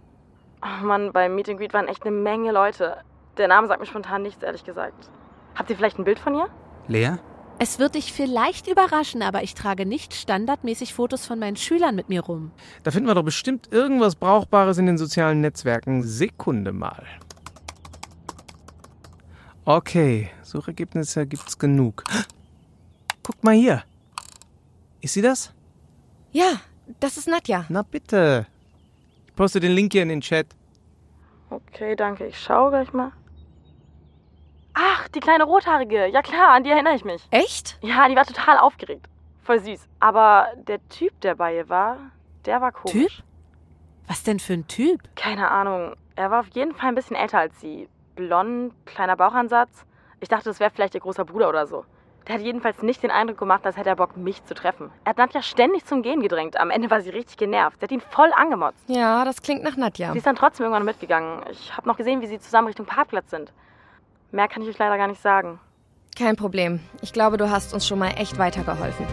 Oh 0.62 0.86
Mann, 0.86 1.12
beim 1.12 1.36
Meet 1.36 1.50
and 1.50 1.60
Greet 1.60 1.74
waren 1.74 1.90
echt 1.90 2.06
eine 2.06 2.16
Menge 2.16 2.54
Leute. 2.54 3.00
Der 3.36 3.50
Name 3.50 3.68
sagt 3.68 3.82
mir 3.82 3.86
spontan 3.86 4.22
nichts, 4.22 4.42
ehrlich 4.42 4.64
gesagt. 4.64 5.10
Habt 5.56 5.70
ihr 5.70 5.76
vielleicht 5.76 6.00
ein 6.00 6.06
Bild 6.06 6.18
von 6.18 6.34
ihr? 6.34 6.48
Lea? 6.88 7.18
Es 7.60 7.80
wird 7.80 7.96
dich 7.96 8.14
vielleicht 8.14 8.70
überraschen, 8.70 9.22
aber 9.22 9.44
ich 9.44 9.56
trage 9.56 9.86
nicht 9.86 10.14
standardmäßig 10.14 10.94
Fotos 10.94 11.26
von 11.26 11.38
meinen 11.38 11.58
Schülern 11.58 11.96
mit 11.96 12.08
mir 12.08 12.22
rum. 12.22 12.52
Da 12.84 12.92
finden 12.92 13.10
wir 13.10 13.14
doch 13.14 13.24
bestimmt 13.24 13.74
irgendwas 13.74 14.16
Brauchbares 14.16 14.78
in 14.78 14.86
den 14.86 14.98
sozialen 14.98 15.42
Netzwerken. 15.42 16.02
Sekunde 16.02 16.72
mal. 16.72 17.04
Okay, 19.66 20.30
Suchergebnisse 20.44 21.28
gibt's 21.28 21.60
genug. 21.60 22.06
Guck 23.22 23.44
mal 23.44 23.54
hier. 23.54 23.84
Ist 25.02 25.16
sie 25.16 25.22
das? 25.22 25.52
Ja, 26.32 26.62
das 27.00 27.18
ist 27.18 27.28
Nadja. 27.28 27.66
Na 27.70 27.82
bitte. 27.82 28.48
Ich 29.28 29.36
poste 29.36 29.60
den 29.60 29.72
Link 29.72 29.94
hier 29.94 30.04
in 30.04 30.10
den 30.10 30.22
Chat. 30.22 30.48
Okay, 31.50 31.96
danke. 31.96 32.28
Ich 32.28 32.40
schaue 32.40 32.72
gleich 32.72 32.92
mal. 32.94 33.12
Ach, 34.74 35.08
die 35.10 35.20
kleine 35.20 35.44
Rothaarige. 35.44 36.08
Ja 36.08 36.22
klar, 36.22 36.50
an 36.54 36.64
die 36.64 36.70
erinnere 36.70 36.96
ich 36.96 37.06
mich. 37.06 37.26
Echt? 37.32 37.78
Ja, 37.82 38.08
die 38.08 38.16
war 38.16 38.26
total 38.26 38.58
aufgeregt. 38.58 39.08
Voll 39.44 39.60
süß. 39.60 39.88
Aber 40.00 40.48
der 40.68 40.86
Typ, 40.90 41.20
der 41.22 41.36
bei 41.36 41.56
ihr 41.56 41.70
war, 41.70 41.98
der 42.46 42.62
war 42.62 42.72
komisch. 42.72 43.18
Typ? 43.18 43.24
Was 44.08 44.24
denn 44.24 44.40
für 44.40 44.54
ein 44.54 44.68
Typ? 44.68 45.02
Keine 45.16 45.50
Ahnung. 45.50 45.96
Er 46.16 46.32
war 46.32 46.42
auf 46.42 46.50
jeden 46.54 46.74
Fall 46.74 46.90
ein 46.90 46.96
bisschen 46.96 47.16
älter 47.16 47.40
als 47.40 47.60
sie. 47.60 47.90
Blond, 48.16 48.74
kleiner 48.86 49.16
Bauchansatz. 49.16 49.86
Ich 50.20 50.30
dachte, 50.30 50.46
das 50.46 50.60
wäre 50.60 50.72
vielleicht 50.72 50.96
ihr 50.96 51.02
großer 51.02 51.26
Bruder 51.26 51.50
oder 51.50 51.68
so. 51.68 51.86
Der 52.28 52.36
hat 52.36 52.42
jedenfalls 52.42 52.82
nicht 52.82 53.04
den 53.04 53.12
Eindruck 53.12 53.38
gemacht, 53.38 53.66
als 53.66 53.78
hätte 53.78 53.90
er 53.90 53.96
Bock, 53.96 54.18
mich 54.18 54.44
zu 54.44 54.54
treffen. 54.54 54.92
Er 55.06 55.12
hat 55.12 55.18
Nadja 55.18 55.42
ständig 55.42 55.86
zum 55.86 56.02
Gehen 56.02 56.22
gedrängt. 56.22 56.60
Am 56.60 56.70
Ende 56.70 56.92
war 56.92 57.02
sie 57.02 57.10
richtig 57.10 57.38
genervt. 57.38 57.80
Sie 57.80 57.84
hat 57.84 57.92
ihn 57.92 58.02
voll 58.02 58.32
angemotzt. 58.36 58.84
Ja, 58.88 59.24
das 59.24 59.42
klingt 59.42 59.64
nach 59.64 59.78
Nadja. 59.78 60.12
Sie 60.12 60.18
ist 60.18 60.28
dann 60.28 60.36
trotzdem 60.36 60.66
irgendwann 60.66 60.86
mitgegangen. 60.86 61.42
Ich 61.52 61.76
habe 61.76 61.88
noch 61.88 61.96
gesehen, 61.96 62.22
wie 62.22 62.28
sie 62.28 62.40
zusammen 62.40 62.68
Richtung 62.68 62.86
Parkplatz 62.86 63.30
sind. 63.30 63.54
Mehr 64.32 64.50
kann 64.50 64.62
ich 64.62 64.68
euch 64.70 64.78
leider 64.78 64.98
gar 64.98 65.08
nicht 65.08 65.22
sagen. 65.22 65.60
Kein 66.18 66.36
Problem. 66.36 66.82
Ich 67.02 67.14
glaube, 67.14 67.38
du 67.38 67.50
hast 67.50 67.74
uns 67.74 67.88
schon 67.88 68.00
mal 68.00 68.10
echt 68.18 68.38
weitergeholfen. 68.38 69.06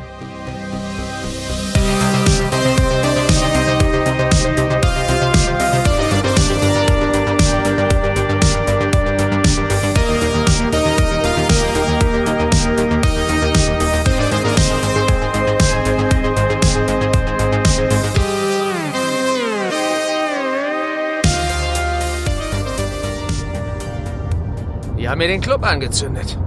Die 25.05 25.11
haben 25.11 25.19
mir 25.19 25.29
den 25.29 25.43
Club 25.43 25.63
angezündet. 25.71 26.39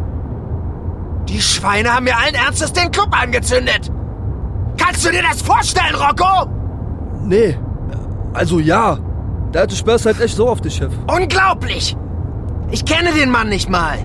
Die 1.30 1.40
Schweine 1.40 1.94
haben 1.94 2.06
mir 2.06 2.18
allen 2.18 2.34
Ernstes 2.34 2.74
den 2.74 2.90
Club 2.90 3.10
angezündet. 3.12 3.92
Kannst 4.80 5.06
du 5.06 5.12
dir 5.12 5.22
das 5.22 5.44
vorstellen, 5.44 5.94
Rocco? 5.94 6.50
Nee. 7.24 7.56
Also 8.34 8.58
ja. 8.60 8.98
Der 9.54 9.62
alte 9.62 9.76
Sperr 9.76 9.98
ist 9.98 10.08
halt 10.08 10.20
echt 10.20 10.36
so 10.36 10.50
auf 10.50 10.60
dich, 10.60 10.74
Chef. 10.74 10.92
Unglaublich! 11.06 11.96
Ich 12.72 12.84
kenne 12.84 13.12
den 13.12 13.30
Mann 13.30 13.50
nicht 13.50 13.70
mal. 13.70 14.00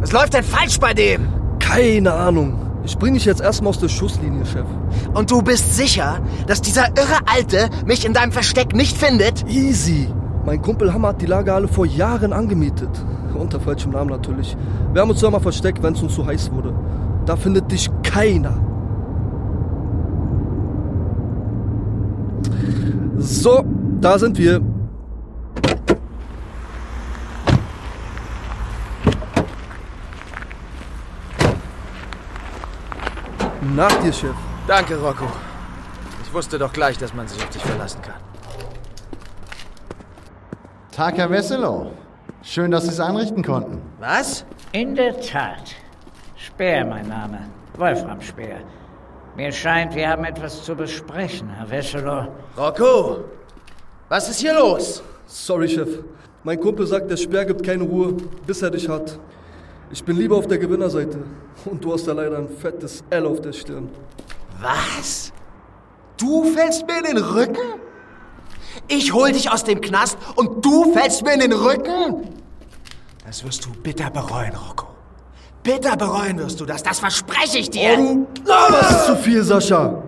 Was 0.00 0.12
läuft 0.12 0.32
denn 0.32 0.44
falsch 0.44 0.80
bei 0.80 0.94
dem? 0.94 1.28
Keine 1.58 2.14
Ahnung. 2.14 2.58
Ich 2.86 2.96
bring 2.96 3.12
dich 3.12 3.26
jetzt 3.26 3.42
erstmal 3.42 3.68
aus 3.68 3.80
der 3.80 3.90
Schusslinie, 3.90 4.46
Chef. 4.46 4.64
Und 5.12 5.30
du 5.30 5.42
bist 5.42 5.76
sicher, 5.76 6.22
dass 6.46 6.62
dieser 6.62 6.86
irre 6.96 7.18
Alte 7.26 7.68
mich 7.84 8.06
in 8.06 8.14
deinem 8.14 8.32
Versteck 8.32 8.74
nicht 8.74 8.96
findet? 8.96 9.46
Easy. 9.46 10.08
Mein 10.46 10.62
Kumpel 10.62 10.94
Hammer 10.94 11.08
hat 11.08 11.20
die 11.20 11.26
Lagerhalle 11.26 11.68
vor 11.68 11.84
Jahren 11.84 12.32
angemietet. 12.32 12.88
Unter 13.34 13.60
falschem 13.60 13.92
Namen 13.92 14.10
natürlich. 14.10 14.56
Wir 14.92 15.02
haben 15.02 15.10
uns 15.10 15.20
da 15.20 15.30
mal 15.30 15.40
versteckt, 15.40 15.82
wenn 15.82 15.94
es 15.94 16.02
uns 16.02 16.14
zu 16.14 16.24
heiß 16.24 16.52
wurde. 16.52 16.72
Da 17.26 17.36
findet 17.36 17.70
dich 17.70 17.90
keiner. 18.02 18.56
So, 23.18 23.64
da 24.00 24.18
sind 24.18 24.38
wir. 24.38 24.60
Nach 33.74 33.92
dir, 34.02 34.12
Chef. 34.12 34.36
Danke, 34.68 34.96
Rocco. 34.96 35.24
Ich 36.24 36.32
wusste 36.32 36.58
doch 36.58 36.72
gleich, 36.72 36.96
dass 36.98 37.12
man 37.14 37.26
sich 37.26 37.42
auf 37.42 37.48
dich 37.48 37.62
verlassen 37.62 38.00
kann. 38.02 38.14
Tag, 40.92 41.16
Herr 41.16 41.28
Wesselow. 41.30 41.90
Schön, 42.46 42.70
dass 42.70 42.84
Sie 42.84 42.90
es 42.90 43.00
einrichten 43.00 43.42
konnten. 43.42 43.80
Was? 44.00 44.44
In 44.72 44.94
der 44.94 45.18
Tat. 45.18 45.74
Speer, 46.36 46.84
mein 46.84 47.08
Name. 47.08 47.38
Wolfram 47.78 48.20
Speer. 48.20 48.58
Mir 49.34 49.50
scheint, 49.50 49.94
wir 49.94 50.10
haben 50.10 50.24
etwas 50.24 50.62
zu 50.62 50.76
besprechen, 50.76 51.48
Herr 51.48 51.70
Wesselow. 51.70 52.28
Rocco, 52.58 53.24
was 54.10 54.28
ist 54.28 54.40
hier 54.40 54.52
los? 54.54 55.02
Sorry, 55.26 55.68
Chef. 55.68 55.88
Mein 56.42 56.60
Kumpel 56.60 56.86
sagt, 56.86 57.10
der 57.10 57.16
Speer 57.16 57.46
gibt 57.46 57.62
keine 57.64 57.82
Ruhe, 57.84 58.12
bis 58.46 58.60
er 58.60 58.70
dich 58.70 58.90
hat. 58.90 59.18
Ich 59.90 60.04
bin 60.04 60.18
lieber 60.18 60.36
auf 60.36 60.46
der 60.46 60.58
Gewinnerseite. 60.58 61.24
Und 61.64 61.82
du 61.82 61.94
hast 61.94 62.06
da 62.06 62.12
leider 62.12 62.36
ein 62.36 62.48
fettes 62.48 63.02
L 63.08 63.24
auf 63.24 63.40
der 63.40 63.54
Stirn. 63.54 63.88
Was? 64.60 65.32
Du 66.18 66.44
fällst 66.44 66.86
mir 66.86 66.98
in 66.98 67.16
den 67.16 67.24
Rücken? 67.24 67.80
Ich 68.88 69.12
hol 69.12 69.32
dich 69.32 69.50
aus 69.50 69.64
dem 69.64 69.80
Knast 69.80 70.18
und 70.36 70.64
du 70.64 70.92
fällst 70.92 71.22
mir 71.24 71.34
in 71.34 71.40
den 71.40 71.52
Rücken? 71.52 72.28
Das 73.26 73.44
wirst 73.44 73.64
du 73.64 73.70
bitter 73.70 74.10
bereuen, 74.10 74.52
Rocco. 74.54 74.86
Bitter 75.62 75.96
bereuen 75.96 76.38
wirst 76.38 76.60
du 76.60 76.66
das, 76.66 76.82
das 76.82 76.98
verspreche 76.98 77.58
ich 77.58 77.70
dir. 77.70 77.96
Oh, 77.98 78.26
du 78.34 78.42
laberst 78.44 79.06
zu 79.06 79.16
viel, 79.16 79.42
Sascha. 79.42 80.02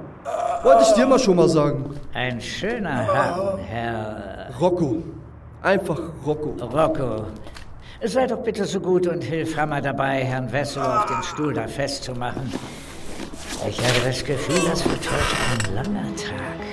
Wollte 0.62 0.82
ich 0.82 0.92
dir 0.92 1.06
mal 1.06 1.18
schon 1.18 1.36
mal 1.36 1.48
sagen. 1.48 1.98
Ein 2.12 2.40
schöner 2.40 3.06
Haken, 3.06 3.58
Herr 3.64 4.50
Rocco. 4.60 5.02
Einfach 5.62 5.98
Rocco. 6.24 6.54
Rocco. 6.64 7.24
Sei 8.04 8.26
doch 8.26 8.42
bitte 8.42 8.64
so 8.66 8.80
gut 8.80 9.06
und 9.06 9.22
hilf 9.22 9.56
Hammer 9.56 9.80
dabei, 9.80 10.22
Herrn 10.24 10.52
Wessel 10.52 10.82
auf 10.82 11.06
den 11.06 11.22
Stuhl 11.22 11.54
da 11.54 11.66
festzumachen. 11.66 12.52
Ich 13.66 13.78
habe 13.78 14.00
das 14.04 14.22
Gefühl, 14.22 14.68
das 14.68 14.84
wird 14.84 15.00
heute 15.10 15.70
ein 15.70 15.74
langer 15.74 16.16
Tag. 16.16 16.65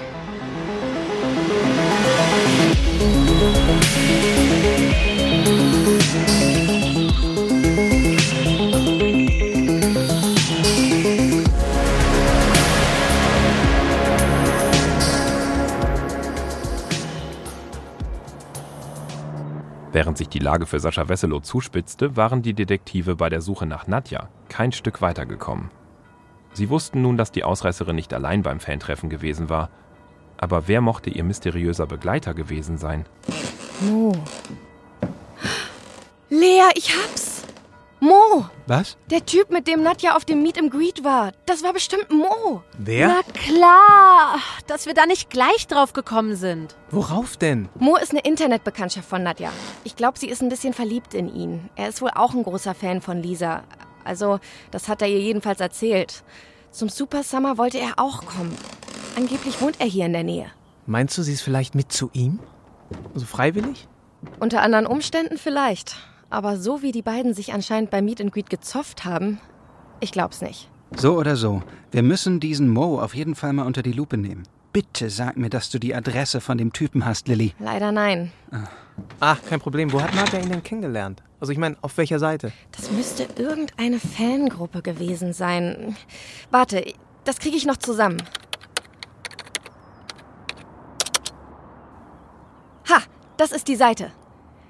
Während 19.94 20.18
sich 20.18 20.28
die 20.28 20.40
Lage 20.40 20.66
für 20.66 20.80
Sascha 20.80 21.08
Wesselow 21.08 21.40
zuspitzte, 21.40 22.18
waren 22.18 22.42
die 22.42 22.56
Detektive 22.56 23.16
bei 23.16 23.30
der 23.30 23.42
Suche 23.42 23.68
nach 23.68 23.88
Nadja 23.88 24.28
kein 24.50 24.72
Stück 24.72 25.02
weitergekommen. 25.02 25.70
Sie 26.52 26.70
wussten 26.70 27.02
nun, 27.04 27.16
dass 27.16 27.32
die 27.32 27.44
Ausreißerin 27.44 27.96
nicht 27.96 28.14
allein 28.14 28.42
beim 28.42 28.60
Fantreffen 28.60 29.10
gewesen 29.10 29.50
war. 29.50 29.70
Aber 30.38 30.68
wer 30.68 30.82
mochte 30.82 31.10
ihr 31.10 31.24
mysteriöser 31.24 31.86
Begleiter 31.86 32.34
gewesen 32.34 32.78
sein? 32.78 33.06
Mo. 33.82 34.13
Lea, 36.30 36.63
ich 36.75 36.94
hab's. 36.96 37.44
Mo. 38.00 38.46
Was? 38.68 38.98
Der 39.10 39.25
Typ, 39.25 39.50
mit 39.50 39.66
dem 39.66 39.82
Nadja 39.82 40.18
auf 40.18 40.25
dem 40.25 40.44
Meet 40.44 40.58
and 40.60 40.72
Greet 40.72 41.06
war. 41.06 41.32
Das 41.46 41.63
war 41.63 41.72
bestimmt 41.72 42.12
Mo. 42.12 42.62
Wer? 42.78 43.08
Na 43.08 43.22
klar, 43.34 44.40
dass 44.68 44.86
wir 44.86 44.94
da 44.94 45.06
nicht 45.06 45.30
gleich 45.30 45.68
drauf 45.68 45.94
gekommen 45.94 46.36
sind. 46.36 46.75
Worauf 46.92 47.38
denn? 47.38 47.70
Mo 47.75 47.96
ist 47.96 48.12
eine 48.12 48.20
Internetbekanntschaft 48.20 49.08
von 49.08 49.24
Nadja. 49.24 49.52
Ich 49.86 49.96
glaube, 49.96 50.20
sie 50.20 50.28
ist 50.28 50.42
ein 50.42 50.50
bisschen 50.50 50.74
verliebt 50.74 51.13
in 51.13 51.34
ihn. 51.34 51.70
Er 51.78 51.88
ist 51.88 52.02
wohl 52.02 52.12
auch 52.13 52.34
ein 52.34 52.44
großer 52.44 52.74
Fan 52.75 53.00
von 53.00 53.24
Lisa. 53.24 53.63
Also, 54.04 54.40
das 54.72 54.90
hat 54.90 55.02
er 55.02 55.08
ihr 55.08 55.22
jedenfalls 55.22 55.62
erzählt. 55.62 56.24
Zum 56.72 56.90
Super 56.90 57.24
Summer 57.24 57.58
wollte 57.58 57.80
er 57.80 58.00
auch 58.00 58.25
kommen. 58.25 58.58
Angeblich 59.15 59.62
wohnt 59.62 59.79
er 59.79 59.88
hier 59.88 60.05
in 60.05 60.13
der 60.13 60.24
Nähe. 60.24 60.48
Meinst 60.86 61.17
du, 61.17 61.24
sie 61.24 61.34
ist 61.34 61.41
vielleicht 61.41 61.75
mit 61.75 61.91
zu 61.91 62.10
ihm? 62.13 62.39
Also 63.13 63.25
freiwillig? 63.25 63.88
Unter 64.39 64.62
anderen 64.62 64.86
Umständen 64.86 65.38
vielleicht. 65.38 65.96
Aber 66.29 66.58
so 66.58 66.82
wie 66.82 66.91
die 66.91 67.01
beiden 67.01 67.34
sich 67.34 67.53
anscheinend 67.53 67.91
bei 67.91 68.01
Meet 68.01 68.22
and 68.22 68.32
Greet 68.34 68.50
gezofft 68.50 69.05
haben, 69.05 69.39
ich 70.00 70.12
glaub's 70.12 70.41
nicht. 70.41 70.70
So 70.96 71.17
oder 71.17 71.36
so, 71.36 71.62
wir 71.91 72.03
müssen 72.03 72.39
diesen 72.39 72.70
Mo 72.70 73.00
auf 73.00 73.15
jeden 73.15 73.36
Fall 73.36 73.53
mal 73.53 73.65
unter 73.65 73.84
die 73.84 73.91
Lupe 73.91 74.17
nehmen. 74.17 74.43
bitte 74.74 75.10
sag 75.12 75.38
mir, 75.38 75.50
dass 75.50 75.70
du 75.70 75.79
die 75.79 75.93
Adresse 75.96 76.41
von 76.41 76.58
dem 76.58 76.74
Typen 76.74 77.05
hast, 77.05 77.27
Lilly. 77.27 77.53
Leider 77.60 77.91
nein. 77.91 78.32
Ach, 79.20 79.39
kein 79.48 79.60
Problem. 79.60 79.93
Wo 79.93 80.01
hat 80.01 80.13
Nadja 80.15 80.39
ihn 80.39 80.50
denn 80.50 80.63
kennengelernt? 80.63 81.22
Also 81.39 81.53
ich 81.53 81.60
meine, 81.60 81.77
auf 81.82 81.96
welcher 81.98 82.20
Seite? 82.20 82.51
Das 82.72 82.91
müsste 82.91 83.27
irgendeine 83.39 84.00
Fangruppe 84.00 84.82
gewesen 84.82 85.34
sein. 85.34 85.96
Warte, 86.51 86.84
das 87.24 87.38
kriege 87.39 87.55
ich 87.55 87.65
noch 87.65 87.77
zusammen. 87.77 88.17
Das 93.44 93.52
ist 93.52 93.68
die 93.68 93.76
Seite. 93.76 94.10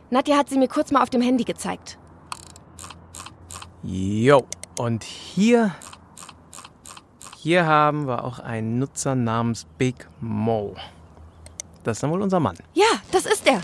Nadja 0.10 0.36
hat 0.36 0.50
sie 0.50 0.58
mir 0.58 0.68
kurz 0.68 0.90
mal 0.92 1.04
auf 1.04 1.12
dem 1.12 1.22
Handy 1.22 1.44
gezeigt. 1.44 2.00
Jo, 3.84 4.48
und 4.80 5.04
hier. 5.04 5.76
Hier 7.38 7.68
haben 7.68 8.08
wir 8.08 8.24
auch 8.24 8.40
einen 8.40 8.80
Nutzer 8.80 9.14
namens 9.14 9.68
Big 9.78 10.08
Mo. 10.22 10.76
Das 11.84 11.98
ist 11.98 12.02
dann 12.02 12.10
wohl 12.10 12.24
unser 12.24 12.40
Mann. 12.40 12.58
Ja, 12.74 12.88
das 13.12 13.28
ist 13.28 13.46
er. 13.46 13.62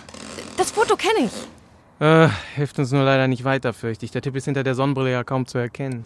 Das 0.58 0.70
Foto 0.70 0.96
kenne 0.96 1.25
ich. 1.25 2.06
Äh, 2.06 2.30
hilft 2.54 2.78
uns 2.78 2.92
nur 2.92 3.04
leider 3.04 3.28
nicht 3.28 3.44
weiter, 3.44 3.74
fürchte 3.74 4.06
ich. 4.06 4.12
Der 4.12 4.22
Typ 4.22 4.36
ist 4.36 4.46
hinter 4.46 4.63
der 4.63 4.75
Sonnenbrille 4.75 5.12
ja 5.12 5.24
kaum 5.24 5.48
zu 5.48 5.58
erkennen. 5.58 6.04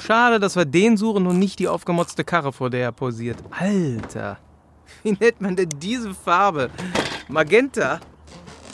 Schade, 0.00 0.40
dass 0.40 0.56
wir 0.56 0.64
den 0.64 0.96
suchen 0.96 1.28
und 1.28 1.38
nicht 1.38 1.60
die 1.60 1.68
aufgemotzte 1.68 2.24
Karre, 2.24 2.52
vor 2.52 2.68
der 2.68 2.80
er 2.80 2.92
posiert. 2.92 3.38
Alter, 3.50 4.38
wie 5.04 5.12
nennt 5.12 5.40
man 5.40 5.54
denn 5.54 5.68
diese 5.78 6.12
Farbe? 6.14 6.68
Magenta? 7.28 8.00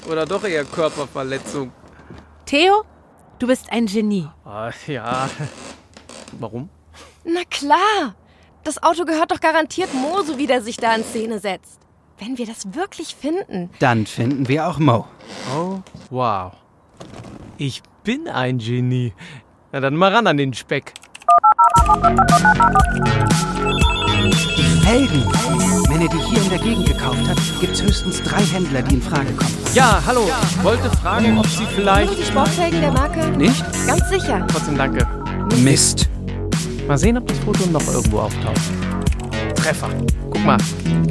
Oder 0.08 0.24
doch 0.24 0.44
eher 0.44 0.64
Körperverletzung? 0.64 1.72
Theo, 2.44 2.84
du 3.38 3.46
bist 3.46 3.70
ein 3.72 3.86
Genie. 3.86 4.28
Ah, 4.44 4.70
ja. 4.86 5.28
Warum? 6.38 6.68
Na 7.24 7.40
klar. 7.50 8.14
Das 8.62 8.82
Auto 8.82 9.04
gehört 9.04 9.30
doch 9.30 9.40
garantiert 9.40 9.92
Mo, 9.94 10.22
so 10.22 10.38
wie 10.38 10.46
der 10.46 10.62
sich 10.62 10.76
da 10.76 10.94
in 10.94 11.04
Szene 11.04 11.38
setzt. 11.38 11.80
Wenn 12.18 12.38
wir 12.38 12.46
das 12.46 12.74
wirklich 12.74 13.14
finden. 13.14 13.70
Dann 13.78 14.06
finden 14.06 14.48
wir 14.48 14.66
auch 14.66 14.78
Mo. 14.78 15.06
Oh, 15.54 15.80
wow. 16.10 16.52
Ich 17.58 17.82
bin 18.04 18.28
ein 18.28 18.58
Genie. 18.58 19.12
Na 19.72 19.80
dann 19.80 19.96
mal 19.96 20.14
ran 20.14 20.26
an 20.26 20.36
den 20.36 20.54
Speck. 20.54 20.94
Die 24.56 24.80
Felgen. 24.84 25.75
Wenn 25.96 26.08
er 26.08 26.08
die 26.08 26.22
hier 26.28 26.42
in 26.42 26.50
der 26.50 26.58
Gegend 26.58 26.86
gekauft 26.86 27.26
hat, 27.26 27.38
gibt's 27.58 27.82
höchstens 27.82 28.22
drei 28.22 28.42
Händler, 28.42 28.82
die 28.82 28.96
in 28.96 29.00
Frage 29.00 29.32
kommen. 29.32 29.56
Ja, 29.72 29.98
hallo. 30.04 30.28
Ich 30.50 30.62
wollte 30.62 30.90
fragen, 30.90 31.38
ob 31.38 31.46
Sie 31.46 31.64
vielleicht. 31.74 32.08
Nur 32.08 32.20
die 32.20 32.26
Sportfelgen 32.26 32.82
der 32.82 32.92
Marke? 32.92 33.26
Nicht? 33.30 33.64
Ganz 33.86 34.06
sicher. 34.10 34.46
Trotzdem 34.46 34.76
danke. 34.76 35.08
Mist. 35.62 36.10
Mal 36.86 36.98
sehen, 36.98 37.16
ob 37.16 37.26
das 37.26 37.38
Foto 37.38 37.64
noch 37.70 37.86
irgendwo 37.90 38.18
auftaucht. 38.18 38.60
Treffer. 39.54 39.88
Guck 40.30 40.44
mal, 40.44 40.58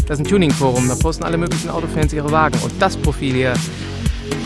das 0.06 0.20
ist 0.20 0.26
ein 0.28 0.30
Tuning-Forum. 0.30 0.88
Da 0.88 0.94
posten 0.94 1.24
alle 1.24 1.40
möglichen 1.40 1.72
Autofans 1.72 2.14
ihre 2.14 2.32
Wagen. 2.32 2.60
Und 2.64 2.72
das 2.80 2.96
Profil 2.96 3.34
hier, 3.34 3.54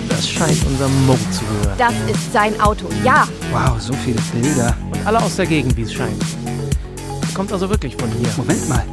das 0.08 0.26
scheint 0.26 0.66
unserem 0.66 1.06
Mo 1.06 1.18
zu 1.32 1.44
gehören. 1.44 1.78
Das 1.78 1.94
ist 2.10 2.32
sein 2.32 2.58
Auto, 2.62 2.86
ja. 3.04 3.28
Wow, 3.52 3.78
so 3.78 3.92
viele 4.06 4.22
Bilder. 4.32 4.74
Und 4.90 5.06
alle 5.06 5.22
aus 5.22 5.36
der 5.36 5.48
Gegend, 5.48 5.76
wie 5.76 5.82
es 5.82 5.92
scheint. 5.92 6.24
Er 7.28 7.34
kommt 7.34 7.52
also 7.52 7.70
wirklich 7.70 7.98
von 7.98 8.10
hier. 8.10 8.30
Moment 8.38 8.70
mal. 8.70 8.86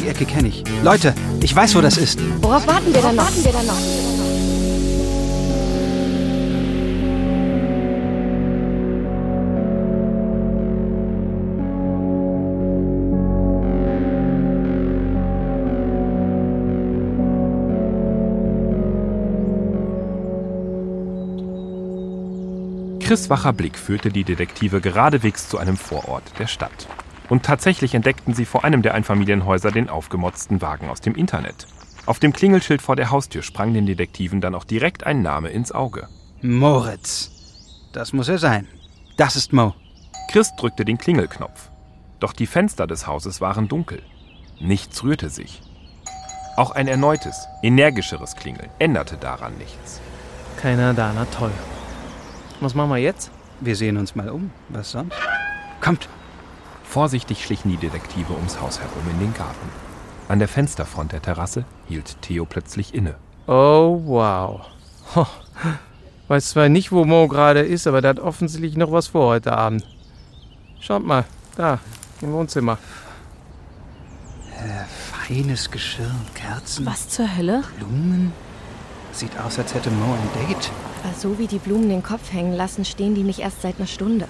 Die 0.00 0.08
Ecke 0.08 0.24
kenne 0.24 0.48
ich. 0.48 0.64
Leute, 0.82 1.14
ich 1.40 1.54
weiß, 1.54 1.74
wo 1.74 1.80
das 1.80 1.96
ist. 1.96 2.18
Worauf 2.42 2.66
warten 2.66 2.92
wir 2.94 3.02
dann 3.02 3.16
noch? 3.16 3.24
Warten 3.24 3.44
wir 3.44 3.52
dann 3.52 3.66
noch? 3.66 4.12
Chris 23.12 23.28
wacher 23.28 23.52
Blick 23.52 23.78
führte 23.78 24.08
die 24.08 24.24
Detektive 24.24 24.80
geradewegs 24.80 25.46
zu 25.46 25.58
einem 25.58 25.76
Vorort 25.76 26.22
der 26.38 26.46
Stadt. 26.46 26.88
Und 27.32 27.44
tatsächlich 27.44 27.94
entdeckten 27.94 28.34
sie 28.34 28.44
vor 28.44 28.62
einem 28.62 28.82
der 28.82 28.92
Einfamilienhäuser 28.92 29.70
den 29.70 29.88
aufgemotzten 29.88 30.60
Wagen 30.60 30.90
aus 30.90 31.00
dem 31.00 31.14
Internet. 31.14 31.66
Auf 32.04 32.18
dem 32.18 32.34
Klingelschild 32.34 32.82
vor 32.82 32.94
der 32.94 33.10
Haustür 33.10 33.42
sprang 33.42 33.72
den 33.72 33.86
Detektiven 33.86 34.42
dann 34.42 34.54
auch 34.54 34.64
direkt 34.64 35.06
ein 35.06 35.22
Name 35.22 35.48
ins 35.48 35.72
Auge. 35.72 36.08
Moritz. 36.42 37.30
Das 37.94 38.12
muss 38.12 38.28
er 38.28 38.36
sein. 38.36 38.68
Das 39.16 39.34
ist 39.34 39.54
Mo. 39.54 39.74
Chris 40.30 40.54
drückte 40.58 40.84
den 40.84 40.98
Klingelknopf. 40.98 41.70
Doch 42.20 42.34
die 42.34 42.46
Fenster 42.46 42.86
des 42.86 43.06
Hauses 43.06 43.40
waren 43.40 43.66
dunkel. 43.66 44.02
Nichts 44.60 45.02
rührte 45.02 45.30
sich. 45.30 45.62
Auch 46.58 46.72
ein 46.72 46.86
erneutes, 46.86 47.46
energischeres 47.62 48.36
Klingeln 48.36 48.68
änderte 48.78 49.16
daran 49.16 49.56
nichts. 49.56 50.02
Keiner 50.58 50.92
da, 50.92 51.12
na 51.14 51.24
toll. 51.24 51.52
Was 52.60 52.74
machen 52.74 52.90
wir 52.90 52.98
jetzt? 52.98 53.30
Wir 53.60 53.74
sehen 53.74 53.96
uns 53.96 54.14
mal 54.14 54.28
um. 54.28 54.50
Was 54.68 54.90
sonst? 54.90 55.16
Kommt. 55.80 56.10
Vorsichtig 56.92 57.42
schlichen 57.42 57.70
die 57.70 57.78
Detektive 57.78 58.34
ums 58.34 58.60
Haus 58.60 58.78
herum 58.78 59.02
in 59.12 59.18
den 59.18 59.32
Garten. 59.32 59.70
An 60.28 60.40
der 60.40 60.46
Fensterfront 60.46 61.12
der 61.12 61.22
Terrasse 61.22 61.64
hielt 61.88 62.20
Theo 62.20 62.44
plötzlich 62.44 62.92
inne. 62.92 63.14
Oh, 63.46 63.98
wow. 64.04 64.60
Ho. 65.14 65.26
Weiß 66.28 66.50
zwar 66.50 66.68
nicht, 66.68 66.92
wo 66.92 67.06
Mo 67.06 67.28
gerade 67.28 67.60
ist, 67.60 67.86
aber 67.86 68.02
der 68.02 68.10
hat 68.10 68.20
offensichtlich 68.20 68.76
noch 68.76 68.92
was 68.92 69.06
vor 69.06 69.28
heute 69.28 69.56
Abend. 69.56 69.86
Schaut 70.80 71.02
mal, 71.02 71.24
da, 71.56 71.78
im 72.20 72.30
Wohnzimmer. 72.34 72.76
Äh, 74.58 74.84
feines 74.86 75.70
Geschirr 75.70 76.10
und 76.10 76.34
Kerzen. 76.34 76.84
Was 76.84 77.08
zur 77.08 77.34
Hölle? 77.34 77.62
Blumen. 77.78 78.34
Sieht 79.12 79.40
aus, 79.40 79.58
als 79.58 79.72
hätte 79.72 79.90
Mo 79.90 80.12
ein 80.12 80.46
Date. 80.46 80.70
Aber 81.02 81.14
so 81.14 81.38
wie 81.38 81.46
die 81.46 81.58
Blumen 81.58 81.88
den 81.88 82.02
Kopf 82.02 82.34
hängen 82.34 82.52
lassen, 82.52 82.84
stehen 82.84 83.14
die 83.14 83.22
nicht 83.22 83.38
erst 83.38 83.62
seit 83.62 83.78
einer 83.78 83.86
Stunde. 83.86 84.28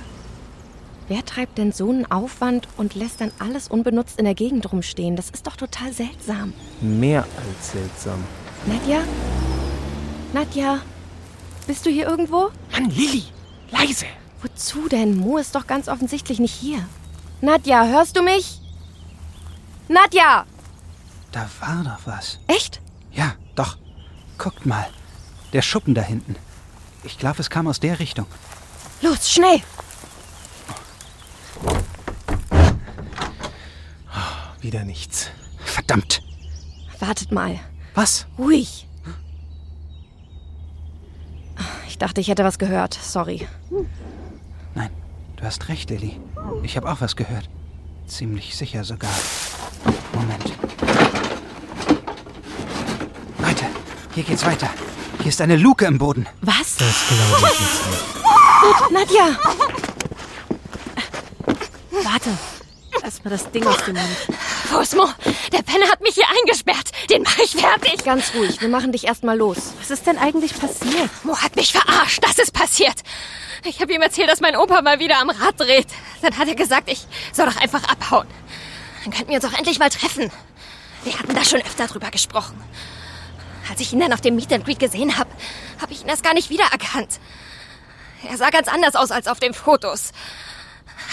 Wer 1.14 1.27
treibt 1.27 1.59
denn 1.59 1.72
so 1.72 1.90
einen 1.90 2.11
Aufwand 2.11 2.66
und 2.79 2.94
lässt 2.94 3.20
dann 3.20 3.33
alles 3.38 3.68
unbenutzt 3.68 4.18
in 4.18 4.25
der 4.25 4.35
Gegend 4.35 4.72
rumstehen? 4.72 5.14
Das 5.14 5.29
ist 5.29 5.46
doch 5.46 5.57
total 5.57 5.92
seltsam. 5.92 6.55
Mehr 6.81 7.25
als 7.25 7.72
seltsam. 7.72 8.25
Nadja? 8.64 9.03
Nadja? 10.33 10.79
Bist 11.66 11.85
du 11.85 11.90
hier 11.90 12.09
irgendwo? 12.09 12.48
Mann, 12.70 12.88
Lilly! 12.88 13.25
Leise! 13.70 14.07
Wozu 14.40 14.88
denn? 14.88 15.18
Mo 15.18 15.37
ist 15.37 15.55
doch 15.55 15.66
ganz 15.66 15.87
offensichtlich 15.88 16.38
nicht 16.40 16.55
hier. 16.55 16.79
Nadja, 17.42 17.85
hörst 17.85 18.16
du 18.16 18.22
mich? 18.22 18.62
Nadja! 19.88 20.46
Da 21.31 21.46
war 21.61 21.85
doch 21.85 22.07
was. 22.07 22.38
Echt? 22.46 22.81
Ja, 23.11 23.35
doch. 23.55 23.77
Guckt 24.38 24.64
mal. 24.64 24.88
Der 25.53 25.61
Schuppen 25.61 25.92
da 25.92 26.01
hinten. 26.01 26.37
Ich 27.05 27.18
glaube, 27.18 27.40
es 27.40 27.51
kam 27.51 27.68
aus 27.68 27.81
der 27.81 27.98
Richtung. 27.98 28.25
Los, 29.03 29.31
schnell! 29.31 29.61
Wieder 34.61 34.85
nichts. 34.85 35.31
Verdammt. 35.64 36.22
Wartet 37.01 37.33
mal. 37.33 37.59
Was? 37.94 38.27
Ruhig. 38.38 38.87
Ich 41.88 41.98
dachte, 41.98 42.20
ich 42.20 42.29
hätte 42.29 42.44
was 42.44 42.59
gehört. 42.59 42.94
Sorry. 42.94 43.46
Nein, 44.75 44.90
du 45.37 45.44
hast 45.44 45.68
recht, 45.68 45.90
Ellie. 45.90 46.18
Ich 46.62 46.77
habe 46.77 46.90
auch 46.90 47.01
was 47.01 47.16
gehört. 47.16 47.48
Ziemlich 48.07 48.57
sicher 48.57 48.85
sogar. 48.85 49.11
Moment. 50.14 50.53
Leute, 53.38 53.64
hier 54.14 54.22
geht's 54.22 54.44
weiter. 54.46 54.70
Hier 55.18 55.29
ist 55.29 55.40
eine 55.40 55.57
Luke 55.57 55.85
im 55.85 55.98
Boden. 55.98 56.27
Was? 56.40 56.77
Das 56.77 57.05
glaube 57.09 57.53
ich 57.53 57.61
jetzt 57.61 57.87
nicht. 57.90 58.90
Nadja! 58.92 59.37
Warte. 62.12 62.29
Lass 63.03 63.25
mal 63.25 63.31
das 63.31 63.51
Ding 63.53 63.66
aus 63.66 63.85
dem 63.85 63.94
Mund. 63.94 64.16
Wo 64.70 64.81
ist 64.81 64.94
Mo? 64.94 65.09
Der 65.51 65.62
Penner 65.62 65.88
hat 65.90 66.03
mich 66.03 66.14
hier 66.14 66.27
eingesperrt. 66.29 66.90
Den 67.09 67.22
mache 67.22 67.42
ich 67.42 67.53
fertig. 67.53 68.05
Ganz 68.05 68.35
ruhig. 68.35 68.61
Wir 68.61 68.68
machen 68.68 68.92
dich 68.92 69.07
erstmal 69.07 69.38
los. 69.38 69.72
Was 69.81 69.90
ist 69.90 70.07
denn 70.07 70.18
eigentlich 70.18 70.53
passiert? 70.59 71.09
Mo 71.25 71.38
hat 71.38 71.57
mich 71.57 71.72
verarscht. 71.72 72.22
Das 72.22 72.38
ist 72.38 72.53
passiert. 72.53 72.96
Ich 73.64 73.81
habe 73.81 73.94
ihm 73.94 74.03
erzählt, 74.03 74.29
dass 74.29 74.40
mein 74.40 74.57
Opa 74.57 74.83
mal 74.83 74.98
wieder 74.98 75.18
am 75.20 75.31
Rad 75.31 75.59
dreht. 75.59 75.87
Dann 76.20 76.37
hat 76.37 76.48
er 76.48 76.55
gesagt, 76.55 76.90
ich 76.90 77.07
soll 77.33 77.46
doch 77.46 77.57
einfach 77.57 77.85
abhauen. 77.85 78.29
Dann 79.05 79.12
könnten 79.14 79.31
wir 79.31 79.37
uns 79.37 79.46
auch 79.46 79.59
endlich 79.59 79.79
mal 79.79 79.88
treffen. 79.88 80.31
Wir 81.05 81.18
hatten 81.18 81.35
da 81.35 81.44
schon 81.44 81.62
öfter 81.62 81.87
drüber 81.87 82.11
gesprochen. 82.11 82.62
Als 83.70 83.81
ich 83.81 83.90
ihn 83.90 84.01
dann 84.01 84.12
auf 84.12 84.20
dem 84.20 84.37
Meet 84.37 84.53
and 84.53 84.66
Greet 84.66 84.81
gesehen 84.81 85.16
habe, 85.16 85.31
habe 85.81 85.92
ich 85.92 86.03
ihn 86.03 86.09
erst 86.09 86.22
gar 86.22 86.35
nicht 86.35 86.51
wiedererkannt. 86.51 87.20
Er 88.29 88.37
sah 88.37 88.51
ganz 88.51 88.68
anders 88.68 88.96
aus 88.96 89.11
als 89.11 89.29
auf 89.29 89.40
den 89.40 89.55
Fotos. 89.55 90.12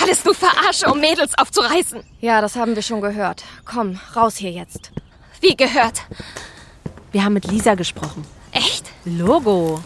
Alles 0.02 0.24
nur 0.24 0.34
Verarsche, 0.36 0.88
um 0.88 1.00
Mädels 1.00 1.38
aufzureißen. 1.38 2.04
Ja, 2.22 2.42
das 2.42 2.56
haben 2.56 2.76
wir 2.76 2.82
schon 2.82 3.02
gehört. 3.02 3.44
Komm, 3.66 4.00
raus 4.16 4.38
hier 4.38 4.52
jetzt. 4.52 4.92
Wie 5.42 5.56
gehört? 5.56 6.02
Wir 7.12 7.24
haben 7.24 7.34
mit 7.34 7.50
Lisa 7.50 7.76
gesprochen. 7.76 8.26
Echt? 8.52 8.86
Logo. 9.06 9.82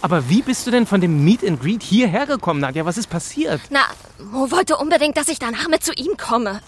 Aber 0.00 0.28
wie 0.28 0.42
bist 0.42 0.66
du 0.66 0.70
denn 0.70 0.86
von 0.86 1.00
dem 1.00 1.24
Meet 1.24 1.44
and 1.44 1.60
Greet 1.60 1.82
hierher 1.82 2.26
gekommen, 2.26 2.60
Nadja? 2.60 2.84
Was 2.84 2.96
ist 2.98 3.10
passiert? 3.10 3.60
Na, 3.70 3.80
Mo 4.18 4.50
wollte 4.50 4.76
unbedingt, 4.76 5.16
dass 5.16 5.28
ich 5.28 5.38
danach 5.38 5.68
mit 5.68 5.84
zu 5.84 5.92
ihm 5.92 6.16
komme. 6.16 6.60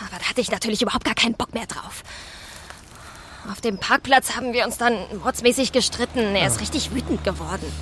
Aber 0.00 0.18
da 0.18 0.28
hatte 0.28 0.40
ich 0.40 0.50
natürlich 0.50 0.82
überhaupt 0.82 1.04
gar 1.04 1.14
keinen 1.14 1.34
Bock 1.34 1.54
mehr 1.54 1.66
drauf. 1.66 2.02
Auf 3.50 3.60
dem 3.60 3.78
Parkplatz 3.78 4.36
haben 4.36 4.52
wir 4.52 4.64
uns 4.64 4.76
dann 4.76 4.96
mordsmäßig 5.22 5.72
gestritten. 5.72 6.34
Er 6.34 6.46
ist 6.46 6.60
richtig 6.60 6.94
wütend 6.94 7.24
geworden. 7.24 7.72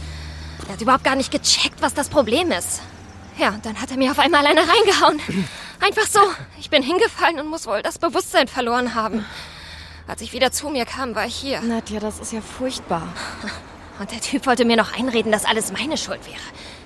Er 0.67 0.75
hat 0.75 0.81
überhaupt 0.81 1.05
gar 1.05 1.17
nicht 1.17 1.31
gecheckt, 1.31 1.81
was 1.83 1.95
das 1.95 2.09
Problem 2.09 2.51
ist. 2.51 2.81
Ja, 3.39 3.51
und 3.51 3.67
dann 3.67 3.81
hat 3.81 3.91
er 3.91 3.97
mir 3.97 4.11
auf 4.11 4.19
einmal 4.19 4.47
eine 4.47 4.61
reingehauen. 4.61 5.21
Einfach 5.81 6.07
so. 6.07 6.21
Ich 6.59 6.71
bin 6.71 6.83
hingefallen 6.83 7.41
und 7.41 7.49
muss 7.49 7.67
wohl 7.67 7.83
das 7.83 7.99
Bewusstsein 7.99 8.49
verloren 8.49 8.95
haben. 8.95 9.25
Als 10.07 10.21
ich 10.21 10.33
wieder 10.33 10.53
zu 10.53 10.69
mir 10.69 10.85
kam, 10.85 11.15
war 11.15 11.27
ich 11.27 11.35
hier. 11.35 11.61
Nadja, 11.61 11.99
das 11.99 12.21
ist 12.21 12.33
ja 12.33 12.41
furchtbar. 12.41 13.09
Und 13.99 14.11
der 14.11 14.21
Typ 14.21 14.47
wollte 14.47 14.65
mir 14.65 14.77
noch 14.77 14.93
einreden, 14.97 15.33
dass 15.33 15.45
alles 15.45 15.73
meine 15.73 15.97
Schuld 15.97 16.27
wäre. 16.27 16.41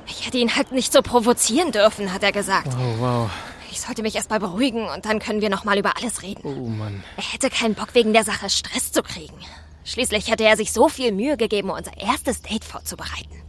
Ich 0.07 0.27
hätte 0.27 0.39
ihn 0.39 0.55
halt 0.57 0.73
nicht 0.73 0.93
so 0.93 1.03
provozieren 1.03 1.73
dürfen, 1.73 2.13
hat 2.13 2.23
er 2.23 2.33
gesagt. 2.33 2.69
Oh, 2.79 2.95
wow. 2.99 3.31
Ich 3.71 3.81
sollte 3.81 4.03
mich 4.03 4.15
erst 4.15 4.31
mal 4.31 4.41
beruhigen 4.41 4.89
und 4.89 5.05
dann 5.05 5.19
können 5.19 5.41
wir 5.43 5.51
noch 5.51 5.65
mal 5.65 5.79
über 5.79 5.97
alles 5.97 6.23
reden. 6.23 6.41
Oh, 6.45 6.69
Mann. 6.69 7.05
Er 7.17 7.33
hätte 7.33 7.51
keinen 7.51 7.75
Bock, 7.75 7.89
wegen 7.93 8.13
der 8.13 8.25
Sache 8.25 8.49
Stress 8.49 8.93
zu 8.93 9.03
kriegen. 9.03 9.37
Schließlich 9.85 10.31
hätte 10.31 10.45
er 10.45 10.57
sich 10.57 10.73
so 10.73 10.89
viel 10.89 11.13
Mühe 11.13 11.37
gegeben, 11.37 11.71
unser 11.71 11.97
erstes 11.97 12.43
Date 12.43 12.65
vorzubereiten. 12.65 13.43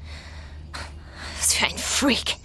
Was 1.37 1.53
für 1.53 1.65
ein 1.65 1.77
Freak. 1.77 2.35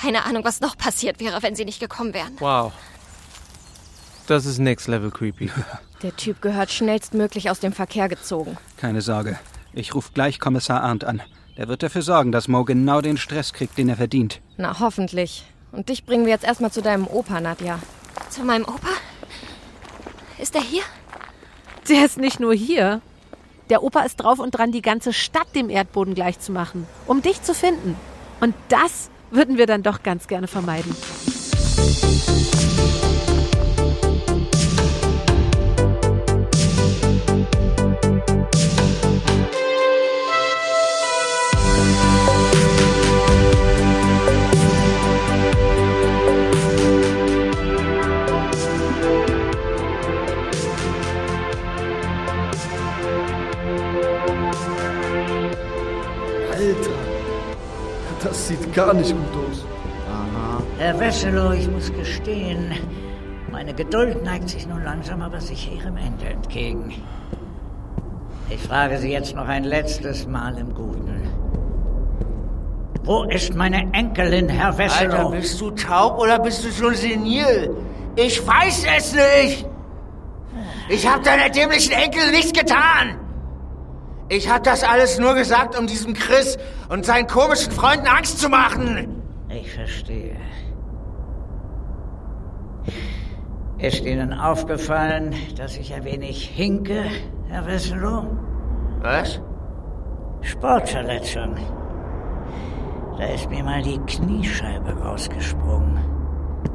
Keine 0.00 0.24
Ahnung, 0.24 0.44
was 0.44 0.60
noch 0.60 0.76
passiert 0.76 1.18
wäre, 1.20 1.42
wenn 1.42 1.56
sie 1.56 1.64
nicht 1.64 1.80
gekommen 1.80 2.14
wären. 2.14 2.36
Wow. 2.38 2.72
Das 4.26 4.46
ist 4.46 4.58
next 4.58 4.86
level 4.88 5.10
creepy. 5.10 5.50
Der 6.02 6.14
Typ 6.14 6.40
gehört 6.40 6.70
schnellstmöglich 6.70 7.50
aus 7.50 7.60
dem 7.60 7.72
Verkehr 7.72 8.08
gezogen. 8.08 8.56
Keine 8.76 9.00
Sorge. 9.00 9.38
Ich 9.72 9.94
rufe 9.94 10.12
gleich 10.12 10.38
Kommissar 10.38 10.82
Arndt 10.82 11.04
an. 11.04 11.22
Der 11.56 11.66
wird 11.66 11.82
dafür 11.82 12.02
sorgen, 12.02 12.30
dass 12.30 12.46
Mo 12.46 12.64
genau 12.64 13.00
den 13.00 13.16
Stress 13.16 13.52
kriegt, 13.52 13.76
den 13.78 13.88
er 13.88 13.96
verdient. 13.96 14.40
Na, 14.56 14.78
hoffentlich. 14.78 15.44
Und 15.72 15.88
dich 15.88 16.04
bringen 16.04 16.24
wir 16.24 16.32
jetzt 16.32 16.44
erstmal 16.44 16.70
zu 16.70 16.82
deinem 16.82 17.06
Opa, 17.08 17.40
Nadja. 17.40 17.80
Zu 18.30 18.44
meinem 18.44 18.64
Opa? 18.64 18.90
Ist 20.38 20.54
er 20.54 20.62
hier? 20.62 20.82
Der 21.88 22.04
ist 22.04 22.18
nicht 22.18 22.38
nur 22.38 22.54
hier. 22.54 23.00
Der 23.70 23.82
Opa 23.82 24.02
ist 24.02 24.16
drauf 24.16 24.38
und 24.38 24.52
dran, 24.52 24.70
die 24.70 24.82
ganze 24.82 25.12
Stadt 25.12 25.54
dem 25.56 25.68
Erdboden 25.68 26.14
gleichzumachen, 26.14 26.86
um 27.06 27.22
dich 27.22 27.42
zu 27.42 27.54
finden. 27.54 27.96
Und 28.40 28.54
das 28.68 29.10
würden 29.30 29.58
wir 29.58 29.66
dann 29.66 29.82
doch 29.82 30.02
ganz 30.02 30.26
gerne 30.26 30.46
vermeiden. 30.46 30.94
Gar 58.78 58.94
nicht 58.94 59.10
gut 59.10 59.44
aus. 59.50 59.64
Herr 60.78 61.00
Wesselow, 61.00 61.52
ich 61.52 61.68
muss 61.68 61.92
gestehen, 61.92 62.72
meine 63.50 63.74
Geduld 63.74 64.22
neigt 64.22 64.48
sich 64.50 64.68
nun 64.68 64.84
langsam 64.84 65.20
aber 65.20 65.40
sicher 65.40 65.72
ihrem 65.72 65.96
Ende 65.96 66.26
entgegen. 66.26 66.94
Ich 68.48 68.60
frage 68.60 68.98
Sie 68.98 69.10
jetzt 69.10 69.34
noch 69.34 69.48
ein 69.48 69.64
letztes 69.64 70.28
Mal 70.28 70.56
im 70.58 70.72
Guten. 70.74 71.22
Wo 73.02 73.24
ist 73.24 73.52
meine 73.56 73.92
Enkelin, 73.92 74.48
Herr 74.48 74.68
Alter, 74.68 74.78
Wesselow? 74.78 75.30
bist 75.30 75.60
du 75.60 75.70
taub 75.72 76.18
oder 76.20 76.38
bist 76.38 76.64
du 76.64 76.70
schon 76.70 76.94
senil? 76.94 77.74
Ich 78.14 78.46
weiß 78.46 78.86
es 78.96 79.12
nicht. 79.12 79.66
Ich 80.88 81.04
habe 81.10 81.24
deiner 81.24 81.48
dämlichen 81.50 81.92
Enkel 81.92 82.30
nichts 82.30 82.52
getan. 82.52 83.17
Ich 84.30 84.50
habe 84.50 84.62
das 84.62 84.84
alles 84.84 85.18
nur 85.18 85.34
gesagt, 85.34 85.78
um 85.78 85.86
diesem 85.86 86.12
Chris 86.12 86.58
und 86.88 87.06
seinen 87.06 87.26
komischen 87.26 87.72
Freunden 87.72 88.06
Angst 88.06 88.38
zu 88.38 88.48
machen. 88.48 89.22
Ich 89.48 89.72
verstehe. 89.72 90.36
Ist 93.78 94.04
Ihnen 94.04 94.32
aufgefallen, 94.34 95.34
dass 95.56 95.76
ich 95.76 95.94
ein 95.94 96.04
wenig 96.04 96.48
hinke, 96.48 97.04
Herr 97.48 97.66
Wesselow? 97.66 98.26
Was? 99.00 99.40
Sportverletzung. 100.42 101.56
Da 103.16 103.24
ist 103.26 103.48
mir 103.48 103.64
mal 103.64 103.82
die 103.82 103.98
Kniescheibe 104.00 104.92
rausgesprungen. 105.00 105.98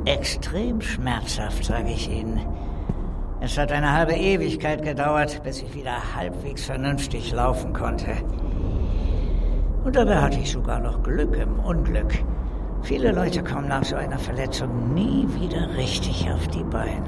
Extrem 0.05 0.81
schmerzhaft, 0.81 1.63
sage 1.65 1.91
ich 1.91 2.09
Ihnen. 2.09 2.41
Es 3.43 3.57
hat 3.57 3.73
eine 3.73 3.91
halbe 3.91 4.13
Ewigkeit 4.13 4.83
gedauert, 4.83 5.43
bis 5.43 5.61
ich 5.61 5.75
wieder 5.75 6.15
halbwegs 6.15 6.63
vernünftig 6.63 7.33
laufen 7.33 7.73
konnte. 7.73 8.15
Und 9.83 9.97
dabei 9.97 10.21
hatte 10.21 10.39
ich 10.39 10.49
sogar 10.49 10.79
noch 10.79 11.03
Glück 11.03 11.35
im 11.35 11.59
Unglück. 11.59 12.23
Viele 12.83 13.11
Leute 13.11 13.43
kommen 13.43 13.67
nach 13.67 13.83
so 13.83 13.97
einer 13.97 14.17
Verletzung 14.17 14.93
nie 14.93 15.27
wieder 15.37 15.75
richtig 15.75 16.25
auf 16.31 16.47
die 16.47 16.63
Beine. 16.63 17.03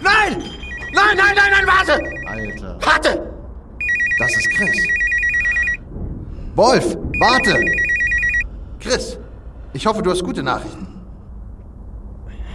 Nein! 0.00 0.44
Nein, 0.92 1.16
nein, 1.16 1.34
nein, 1.34 1.50
nein, 1.50 1.66
warte! 1.66 1.94
Alter. 2.28 2.78
Warte! 2.86 3.32
Das 4.20 4.30
ist 4.30 4.48
Chris. 4.50 4.86
Wolf, 6.54 6.96
warte! 7.18 7.64
Chris, 8.78 9.18
ich 9.72 9.84
hoffe, 9.84 10.02
du 10.02 10.12
hast 10.12 10.22
gute 10.22 10.44
Nachrichten. 10.44 10.86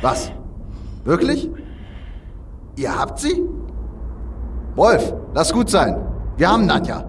Was? 0.01 0.31
Wirklich? 1.03 1.49
Ihr 2.75 2.97
habt 2.97 3.19
sie? 3.19 3.43
Wolf, 4.75 5.13
lass 5.33 5.51
gut 5.51 5.69
sein. 5.69 5.97
Wir 6.37 6.49
haben 6.49 6.65
Nadja. 6.65 7.08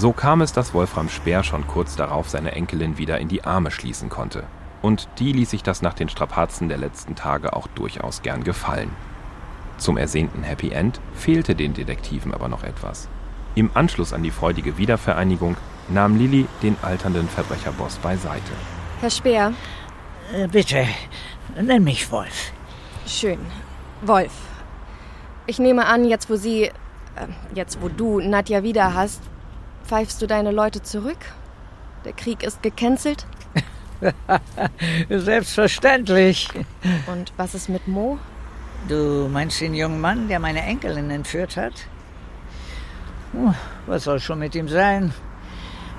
So 0.00 0.12
kam 0.14 0.40
es, 0.40 0.54
dass 0.54 0.72
Wolfram 0.72 1.10
Speer 1.10 1.42
schon 1.42 1.66
kurz 1.66 1.94
darauf 1.94 2.30
seine 2.30 2.52
Enkelin 2.52 2.96
wieder 2.96 3.18
in 3.18 3.28
die 3.28 3.44
Arme 3.44 3.70
schließen 3.70 4.08
konnte. 4.08 4.44
Und 4.80 5.08
die 5.18 5.30
ließ 5.32 5.50
sich 5.50 5.62
das 5.62 5.82
nach 5.82 5.92
den 5.92 6.08
Strapazen 6.08 6.70
der 6.70 6.78
letzten 6.78 7.16
Tage 7.16 7.52
auch 7.52 7.66
durchaus 7.66 8.22
gern 8.22 8.42
gefallen. 8.42 8.90
Zum 9.76 9.98
ersehnten 9.98 10.42
Happy 10.42 10.70
End 10.70 11.00
fehlte 11.12 11.54
den 11.54 11.74
Detektiven 11.74 12.32
aber 12.32 12.48
noch 12.48 12.64
etwas. 12.64 13.08
Im 13.54 13.70
Anschluss 13.74 14.14
an 14.14 14.22
die 14.22 14.30
freudige 14.30 14.78
Wiedervereinigung 14.78 15.56
nahm 15.90 16.16
Lilly 16.16 16.46
den 16.62 16.76
alternden 16.82 17.28
Verbrecherboss 17.28 17.96
beiseite. 17.98 18.52
Herr 19.00 19.10
Speer, 19.10 19.52
Äh, 20.32 20.46
bitte, 20.46 20.86
nenn 21.60 21.82
mich 21.84 22.10
Wolf. 22.12 22.52
schön. 23.06 23.38
Wolf. 24.02 24.32
Ich 25.46 25.58
nehme 25.58 25.86
an, 25.86 26.04
jetzt 26.04 26.30
wo 26.30 26.36
sie, 26.36 26.64
äh, 26.64 26.72
jetzt 27.54 27.82
wo 27.82 27.88
du 27.88 28.20
Nadja 28.20 28.62
wieder 28.62 28.94
hast, 28.94 29.20
pfeifst 29.84 30.22
du 30.22 30.26
deine 30.26 30.52
Leute 30.52 30.82
zurück? 30.82 31.18
Der 32.04 32.12
Krieg 32.12 32.42
ist 32.44 32.62
gecancelt? 32.62 33.26
Selbstverständlich. 35.10 36.48
Und 37.06 37.32
was 37.36 37.54
ist 37.54 37.68
mit 37.68 37.86
Mo? 37.88 38.18
Du 38.88 39.28
meinst 39.30 39.60
den 39.60 39.74
jungen 39.74 40.00
Mann, 40.00 40.28
der 40.28 40.38
meine 40.38 40.62
Enkelin 40.62 41.10
entführt 41.10 41.56
hat? 41.56 41.74
Was 43.86 44.04
soll 44.04 44.20
schon 44.20 44.38
mit 44.38 44.54
ihm 44.54 44.68
sein? 44.68 45.12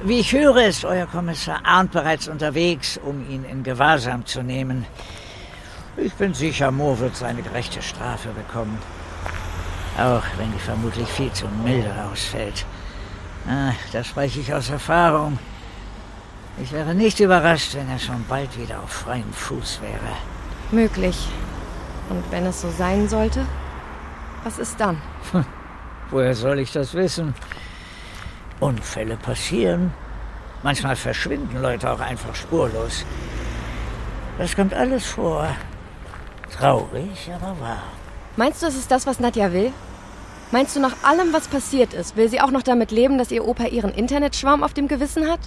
Wie 0.03 0.19
ich 0.19 0.31
höre, 0.33 0.65
ist 0.65 0.83
euer 0.83 1.05
Kommissar 1.05 1.59
Arndt 1.63 1.91
bereits 1.91 2.27
unterwegs, 2.27 2.99
um 3.03 3.29
ihn 3.29 3.45
in 3.45 3.61
Gewahrsam 3.61 4.25
zu 4.25 4.41
nehmen. 4.41 4.87
Ich 5.95 6.13
bin 6.13 6.33
sicher, 6.33 6.71
Mo 6.71 6.97
wird 6.97 7.15
seine 7.15 7.43
gerechte 7.43 7.83
Strafe 7.83 8.29
bekommen. 8.29 8.79
Auch 9.99 10.23
wenn 10.37 10.51
die 10.53 10.59
vermutlich 10.59 11.07
viel 11.07 11.31
zu 11.33 11.45
milde 11.63 11.93
ausfällt. 12.11 12.65
Ah, 13.47 13.73
das 13.91 14.07
spreche 14.07 14.39
ich 14.39 14.51
aus 14.51 14.71
Erfahrung. 14.71 15.37
Ich 16.59 16.71
wäre 16.71 16.95
nicht 16.95 17.19
überrascht, 17.19 17.75
wenn 17.75 17.87
er 17.87 17.99
schon 17.99 18.25
bald 18.27 18.57
wieder 18.57 18.79
auf 18.81 18.89
freiem 18.89 19.31
Fuß 19.31 19.81
wäre. 19.81 20.15
Möglich. 20.71 21.27
Und 22.09 22.23
wenn 22.31 22.47
es 22.47 22.61
so 22.61 22.71
sein 22.71 23.07
sollte, 23.07 23.45
was 24.43 24.57
ist 24.57 24.79
dann? 24.79 24.99
Woher 26.09 26.33
soll 26.33 26.57
ich 26.57 26.71
das 26.71 26.95
wissen? 26.95 27.35
Unfälle 28.62 29.17
passieren. 29.17 29.93
Manchmal 30.63 30.95
verschwinden 30.95 31.62
Leute 31.62 31.91
auch 31.91 32.00
einfach 32.00 32.36
spurlos. 32.36 33.06
Das 34.38 34.56
kommt 34.56 34.74
alles 34.74 35.06
vor. 35.06 35.47
Traurig, 36.58 37.30
aber 37.36 37.60
wahr. 37.60 37.84
Meinst 38.38 38.62
du, 38.62 38.67
es 38.67 38.76
ist 38.76 38.91
das, 38.91 39.06
was 39.06 39.19
Nadja 39.19 39.52
will? 39.52 39.74
Meinst 40.52 40.76
du, 40.76 40.80
nach 40.80 41.04
allem, 41.04 41.34
was 41.34 41.47
passiert 41.47 41.93
ist, 41.93 42.15
will 42.15 42.30
sie 42.30 42.41
auch 42.41 42.52
noch 42.52 42.62
damit 42.62 42.91
leben, 42.91 43.17
dass 43.17 43.32
ihr 43.32 43.45
Opa 43.45 43.65
ihren 43.65 43.91
Internetschwarm 43.91 44.63
auf 44.63 44.74
dem 44.74 44.88
Gewissen 44.88 45.30
hat? 45.30 45.39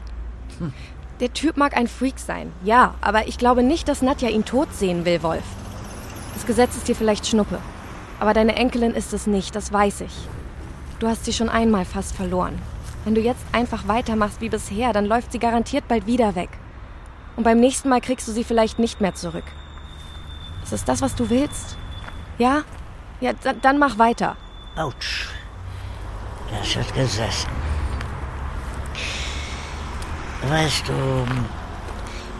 Hm. 0.59 0.72
Der 1.20 1.33
Typ 1.33 1.57
mag 1.57 1.77
ein 1.77 1.88
Freak 1.88 2.18
sein, 2.18 2.50
ja, 2.64 2.94
aber 3.00 3.29
ich 3.29 3.38
glaube 3.38 3.62
nicht, 3.62 3.87
dass 3.88 4.03
Nadja 4.03 4.29
ihn 4.29 4.44
tot 4.44 4.68
sehen 4.74 5.05
will, 5.05 5.22
Wolf. 5.22 5.44
Das 6.35 6.46
Gesetz 6.46 6.77
ist 6.77 6.88
dir 6.88 6.96
vielleicht 6.96 7.27
Schnuppe. 7.27 7.59
Aber 8.18 8.35
deine 8.35 8.57
Enkelin 8.57 8.94
ist 8.94 9.12
es 9.12 9.27
nicht, 9.27 9.55
das 9.55 9.72
weiß 9.72 10.00
ich. 10.00 10.14
Du 10.98 11.07
hast 11.07 11.24
sie 11.24 11.33
schon 11.33 11.48
einmal 11.48 11.85
fast 11.85 12.16
verloren. 12.16 12.61
Wenn 13.04 13.14
du 13.14 13.20
jetzt 13.20 13.44
einfach 13.52 13.86
weitermachst 13.86 14.40
wie 14.40 14.48
bisher, 14.48 14.92
dann 14.92 15.04
läuft 15.04 15.32
sie 15.32 15.38
garantiert 15.38 15.88
bald 15.88 16.06
wieder 16.06 16.34
weg. 16.34 16.48
Und 17.36 17.44
beim 17.44 17.60
nächsten 17.60 17.88
Mal 17.88 18.00
kriegst 18.00 18.26
du 18.28 18.32
sie 18.32 18.44
vielleicht 18.44 18.78
nicht 18.78 19.00
mehr 19.00 19.14
zurück. 19.14 19.44
Ist 20.62 20.72
es 20.72 20.84
das, 20.84 21.02
was 21.02 21.14
du 21.14 21.28
willst? 21.28 21.76
Ja? 22.38 22.62
Ja, 23.20 23.32
dann 23.60 23.78
mach 23.78 23.98
weiter. 23.98 24.36
Autsch. 24.76 25.28
Das 26.50 26.76
hat 26.76 26.94
gesessen. 26.94 27.50
Weißt 30.48 30.88
du, 30.88 31.26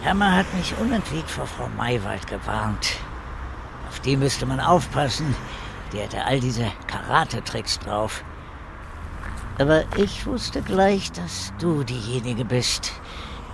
Hammer 0.07 0.35
hat 0.35 0.53
mich 0.53 0.73
unentwegt 0.79 1.29
vor 1.29 1.47
Frau 1.47 1.67
Maywald 1.77 2.27
gewarnt. 2.27 2.97
Auf 3.89 3.99
die 3.99 4.17
müsste 4.17 4.45
man 4.45 4.59
aufpassen. 4.59 5.35
Die 5.91 5.99
hätte 5.99 6.23
all 6.25 6.39
diese 6.39 6.71
Karate-Tricks 6.87 7.79
drauf. 7.79 8.23
Aber 9.57 9.83
ich 9.97 10.25
wusste 10.25 10.61
gleich, 10.61 11.11
dass 11.13 11.53
du 11.59 11.83
diejenige 11.83 12.43
bist, 12.43 12.91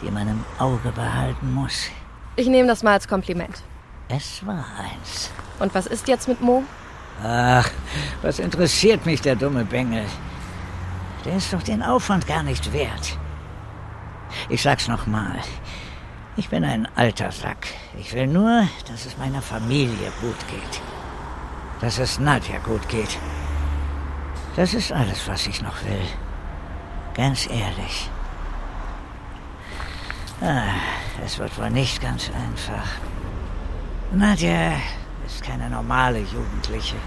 die 0.01 0.09
man 0.09 0.27
im 0.27 0.43
Auge 0.57 0.91
behalten 0.91 1.53
muss. 1.53 1.89
Ich 2.35 2.47
nehme 2.47 2.67
das 2.67 2.81
mal 2.81 2.93
als 2.93 3.07
Kompliment. 3.07 3.61
Es 4.07 4.45
war 4.45 4.65
eins. 4.79 5.29
Und 5.59 5.75
was 5.75 5.85
ist 5.85 6.07
jetzt 6.07 6.27
mit 6.27 6.41
Mo? 6.41 6.63
Ach, 7.23 7.69
was 8.23 8.39
interessiert 8.39 9.05
mich 9.05 9.21
der 9.21 9.35
dumme 9.35 9.63
Bengel? 9.63 10.05
Der 11.23 11.35
ist 11.35 11.53
doch 11.53 11.61
den 11.61 11.83
Aufwand 11.83 12.25
gar 12.25 12.41
nicht 12.41 12.73
wert. 12.73 13.17
Ich 14.49 14.63
sag's 14.63 14.87
nochmal. 14.87 15.39
Ich 16.35 16.49
bin 16.49 16.63
ein 16.63 16.87
alter 16.95 17.31
Sack. 17.31 17.67
Ich 17.99 18.13
will 18.13 18.25
nur, 18.25 18.67
dass 18.89 19.05
es 19.05 19.17
meiner 19.17 19.41
Familie 19.41 20.11
gut 20.19 20.47
geht. 20.47 20.81
Dass 21.79 21.99
es 21.99 22.19
Nadja 22.19 22.57
gut 22.59 22.87
geht. 22.89 23.19
Das 24.55 24.73
ist 24.73 24.91
alles, 24.91 25.27
was 25.27 25.47
ich 25.47 25.61
noch 25.61 25.83
will. 25.83 26.07
Ganz 27.13 27.47
ehrlich. 27.47 28.09
Ah, 30.41 30.73
es 31.23 31.37
wird 31.39 31.57
wohl 31.57 31.69
nicht 31.69 32.01
ganz 32.01 32.29
einfach. 32.29 32.87
Nadja 34.11 34.73
ist 35.25 35.43
keine 35.43 35.69
normale 35.69 36.19
Jugendliche. 36.19 36.97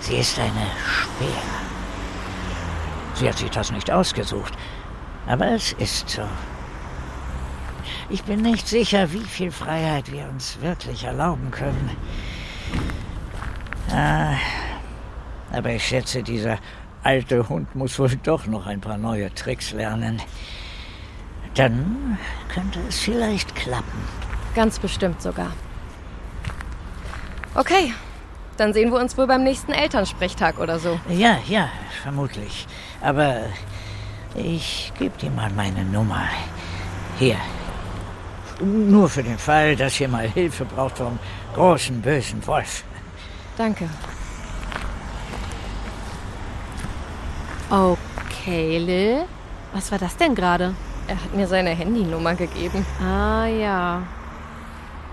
Sie 0.00 0.16
ist 0.16 0.38
eine 0.38 0.66
Speer. 0.86 1.42
Sie 3.14 3.28
hat 3.28 3.38
sich 3.38 3.50
das 3.50 3.70
nicht 3.70 3.90
ausgesucht, 3.90 4.54
aber 5.26 5.48
es 5.48 5.72
ist 5.74 6.08
so. 6.08 6.22
Ich 8.08 8.24
bin 8.24 8.40
nicht 8.42 8.66
sicher, 8.68 9.12
wie 9.12 9.24
viel 9.24 9.52
Freiheit 9.52 10.10
wir 10.10 10.28
uns 10.28 10.60
wirklich 10.60 11.04
erlauben 11.04 11.50
können. 11.50 11.96
Ah, 13.90 14.34
aber 15.52 15.70
ich 15.70 15.86
schätze, 15.86 16.22
dieser 16.22 16.58
alte 17.02 17.48
Hund 17.48 17.74
muss 17.74 17.98
wohl 17.98 18.16
doch 18.22 18.46
noch 18.46 18.66
ein 18.66 18.80
paar 18.80 18.98
neue 18.98 19.32
Tricks 19.34 19.72
lernen. 19.72 20.20
Dann 21.54 22.18
könnte 22.48 22.80
es 22.88 22.98
vielleicht 22.98 23.54
klappen. 23.54 24.02
Ganz 24.54 24.78
bestimmt 24.78 25.20
sogar. 25.20 25.52
Okay, 27.54 27.92
dann 28.56 28.72
sehen 28.72 28.90
wir 28.90 28.98
uns 28.98 29.18
wohl 29.18 29.26
beim 29.26 29.44
nächsten 29.44 29.72
Elternsprechtag 29.72 30.58
oder 30.58 30.78
so. 30.78 30.98
Ja, 31.08 31.38
ja, 31.46 31.68
vermutlich. 32.02 32.66
Aber 33.02 33.42
ich 34.34 34.92
gebe 34.98 35.16
dir 35.18 35.30
mal 35.30 35.50
meine 35.50 35.84
Nummer. 35.84 36.24
Hier. 37.18 37.36
Nur 38.60 39.08
für 39.08 39.22
den 39.22 39.38
Fall, 39.38 39.76
dass 39.76 40.00
ihr 40.00 40.08
mal 40.08 40.28
Hilfe 40.28 40.64
braucht 40.64 40.98
vom 40.98 41.18
großen 41.54 42.00
bösen 42.00 42.46
Wolf. 42.46 42.84
Danke. 43.56 43.88
Okay, 47.72 48.76
Lil. 48.76 49.24
Was 49.72 49.90
war 49.90 49.98
das 49.98 50.18
denn 50.18 50.34
gerade? 50.34 50.74
Er 51.08 51.14
hat 51.14 51.34
mir 51.34 51.46
seine 51.46 51.70
Handynummer 51.70 52.34
gegeben. 52.34 52.84
Ah 53.00 53.46
ja. 53.46 54.02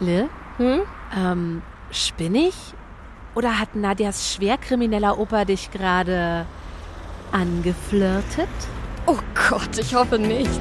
Lil? 0.02 0.28
Hm? 0.58 0.82
Ähm, 1.17 1.62
spinnig? 1.89 2.54
Oder 3.34 3.60
hat 3.60 3.78
Nadias 3.78 4.34
schwerkrimineller 4.34 5.17
Opa 5.17 5.45
dich 5.45 5.72
gerade 5.72 6.45
angeflirtet? 7.32 8.50
Oh 9.06 9.19
Gott, 9.50 9.78
ich 9.78 9.95
hoffe 9.95 10.19
nicht. 10.19 10.60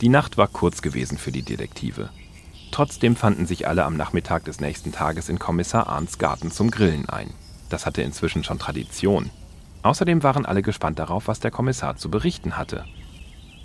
Die 0.00 0.08
Nacht 0.08 0.38
war 0.38 0.48
kurz 0.48 0.80
gewesen 0.80 1.18
für 1.18 1.30
die 1.30 1.42
Detektive. 1.42 2.08
Trotzdem 2.70 3.16
fanden 3.16 3.44
sich 3.46 3.68
alle 3.68 3.84
am 3.84 3.96
Nachmittag 3.96 4.44
des 4.44 4.60
nächsten 4.60 4.92
Tages 4.92 5.28
in 5.28 5.38
Kommissar 5.38 5.88
Arndts 5.88 6.18
Garten 6.18 6.50
zum 6.50 6.70
Grillen 6.70 7.08
ein. 7.08 7.34
Das 7.68 7.84
hatte 7.84 8.00
inzwischen 8.00 8.42
schon 8.42 8.58
Tradition. 8.58 9.30
Außerdem 9.82 10.22
waren 10.22 10.46
alle 10.46 10.62
gespannt 10.62 10.98
darauf, 10.98 11.28
was 11.28 11.40
der 11.40 11.50
Kommissar 11.50 11.96
zu 11.96 12.10
berichten 12.10 12.56
hatte. 12.56 12.84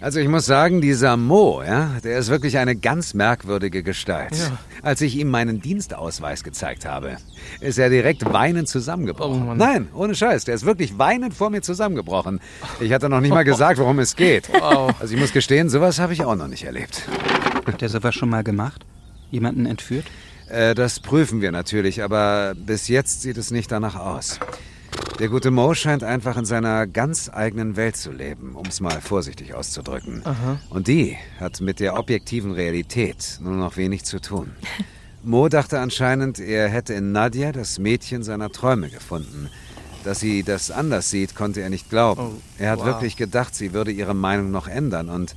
Also 0.05 0.19
ich 0.19 0.27
muss 0.27 0.45
sagen, 0.45 0.81
dieser 0.81 1.17
Mo, 1.17 1.63
ja, 1.63 1.97
der 2.03 2.19
ist 2.19 2.29
wirklich 2.29 2.59
eine 2.59 2.75
ganz 2.75 3.15
merkwürdige 3.15 3.81
Gestalt. 3.81 4.35
Ja. 4.35 4.59
Als 4.83 5.01
ich 5.01 5.17
ihm 5.17 5.31
meinen 5.31 5.61
Dienstausweis 5.61 6.43
gezeigt 6.43 6.85
habe, 6.85 7.17
ist 7.59 7.79
er 7.79 7.89
direkt 7.89 8.23
weinend 8.31 8.69
zusammengebrochen. 8.69 9.49
Oh. 9.49 9.55
Nein, 9.55 9.87
ohne 9.95 10.13
Scheiß, 10.13 10.45
der 10.45 10.53
ist 10.53 10.63
wirklich 10.63 10.99
weinend 10.99 11.33
vor 11.33 11.49
mir 11.49 11.63
zusammengebrochen. 11.63 12.39
Ich 12.79 12.93
hatte 12.93 13.09
noch 13.09 13.19
nicht 13.19 13.33
mal 13.33 13.45
gesagt, 13.45 13.79
worum 13.79 13.97
es 13.97 14.15
geht. 14.15 14.47
Wow. 14.65 14.93
Also 14.99 15.15
ich 15.15 15.19
muss 15.19 15.33
gestehen, 15.33 15.69
sowas 15.69 15.97
habe 15.97 16.13
ich 16.13 16.23
auch 16.23 16.35
noch 16.35 16.47
nicht 16.47 16.65
erlebt. 16.65 17.01
Hat 17.65 17.81
er 17.81 17.89
sowas 17.89 18.13
schon 18.13 18.29
mal 18.29 18.43
gemacht? 18.43 18.85
Jemanden 19.31 19.65
entführt? 19.65 20.05
Äh, 20.49 20.75
das 20.75 20.99
prüfen 20.99 21.41
wir 21.41 21.51
natürlich, 21.51 22.03
aber 22.03 22.53
bis 22.55 22.89
jetzt 22.89 23.23
sieht 23.23 23.37
es 23.37 23.49
nicht 23.49 23.71
danach 23.71 23.95
aus. 23.95 24.39
Der 25.19 25.29
gute 25.29 25.49
Mo 25.49 25.73
scheint 25.73 26.03
einfach 26.03 26.35
in 26.35 26.45
seiner 26.45 26.87
ganz 26.87 27.29
eigenen 27.33 27.77
Welt 27.77 27.95
zu 27.95 28.11
leben, 28.11 28.55
um 28.55 28.65
es 28.65 28.81
mal 28.81 28.99
vorsichtig 28.99 29.53
auszudrücken. 29.53 30.21
Aha. 30.25 30.59
Und 30.69 30.87
die 30.87 31.15
hat 31.39 31.61
mit 31.61 31.79
der 31.79 31.97
objektiven 31.97 32.51
Realität 32.51 33.39
nur 33.41 33.53
noch 33.53 33.77
wenig 33.77 34.03
zu 34.03 34.19
tun. 34.19 34.51
Mo 35.23 35.47
dachte 35.47 35.79
anscheinend, 35.79 36.39
er 36.39 36.67
hätte 36.67 36.93
in 36.93 37.11
Nadja 37.11 37.51
das 37.51 37.79
Mädchen 37.79 38.23
seiner 38.23 38.51
Träume 38.51 38.89
gefunden. 38.89 39.49
Dass 40.03 40.19
sie 40.19 40.43
das 40.43 40.69
anders 40.69 41.09
sieht, 41.09 41.33
konnte 41.33 41.61
er 41.61 41.69
nicht 41.69 41.89
glauben. 41.89 42.21
Oh, 42.21 42.41
er 42.59 42.71
hat 42.71 42.79
wow. 42.79 42.85
wirklich 42.85 43.15
gedacht, 43.15 43.55
sie 43.55 43.73
würde 43.73 43.91
ihre 43.91 44.13
Meinung 44.13 44.51
noch 44.51 44.67
ändern 44.67 45.09
und 45.09 45.35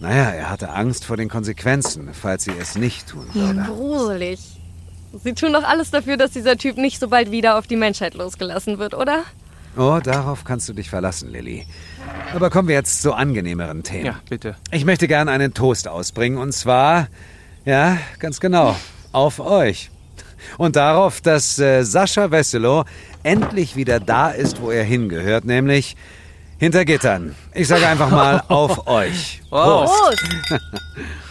naja, 0.00 0.30
er 0.30 0.50
hatte 0.50 0.70
Angst 0.70 1.04
vor 1.04 1.16
den 1.16 1.28
Konsequenzen, 1.28 2.10
falls 2.12 2.44
sie 2.44 2.52
es 2.56 2.76
nicht 2.76 3.08
tun 3.08 3.26
würde. 3.32 3.64
Gruselig. 3.66 4.57
Sie 5.24 5.32
tun 5.34 5.52
doch 5.52 5.64
alles 5.64 5.90
dafür, 5.90 6.16
dass 6.16 6.32
dieser 6.32 6.56
Typ 6.56 6.76
nicht 6.76 7.00
so 7.00 7.08
bald 7.08 7.30
wieder 7.30 7.58
auf 7.58 7.66
die 7.66 7.76
Menschheit 7.76 8.14
losgelassen 8.14 8.78
wird, 8.78 8.94
oder? 8.94 9.24
Oh, 9.76 10.00
darauf 10.02 10.44
kannst 10.44 10.68
du 10.68 10.72
dich 10.72 10.90
verlassen, 10.90 11.30
Lilly. 11.30 11.66
Aber 12.34 12.50
kommen 12.50 12.68
wir 12.68 12.74
jetzt 12.74 13.00
zu 13.00 13.12
angenehmeren 13.12 13.82
Themen. 13.82 14.06
Ja, 14.06 14.20
bitte. 14.28 14.56
Ich 14.70 14.84
möchte 14.84 15.06
gern 15.08 15.28
einen 15.28 15.54
Toast 15.54 15.88
ausbringen 15.88 16.38
und 16.38 16.52
zwar, 16.52 17.08
ja, 17.64 17.98
ganz 18.18 18.40
genau, 18.40 18.76
auf 19.12 19.40
euch. 19.40 19.90
Und 20.56 20.76
darauf, 20.76 21.20
dass 21.20 21.58
äh, 21.58 21.82
Sascha 21.84 22.30
Wesselow 22.30 22.84
endlich 23.22 23.76
wieder 23.76 24.00
da 24.00 24.30
ist, 24.30 24.60
wo 24.60 24.70
er 24.70 24.84
hingehört, 24.84 25.44
nämlich 25.44 25.96
hinter 26.58 26.84
Gittern. 26.84 27.34
Ich 27.54 27.68
sage 27.68 27.86
einfach 27.86 28.10
mal 28.10 28.42
auf 28.48 28.86
euch. 28.86 29.42
Wow. 29.50 29.90
Prost. 29.90 30.24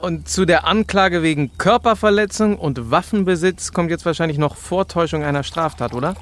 Und 0.00 0.28
zu 0.28 0.46
der 0.46 0.66
Anklage 0.66 1.22
wegen 1.22 1.56
Körperverletzung 1.58 2.56
und 2.56 2.90
Waffenbesitz 2.90 3.72
kommt 3.72 3.90
jetzt 3.90 4.06
wahrscheinlich 4.06 4.38
noch 4.38 4.56
Vortäuschung 4.56 5.22
einer 5.22 5.42
Straftat, 5.42 5.92
oder? 5.92 6.14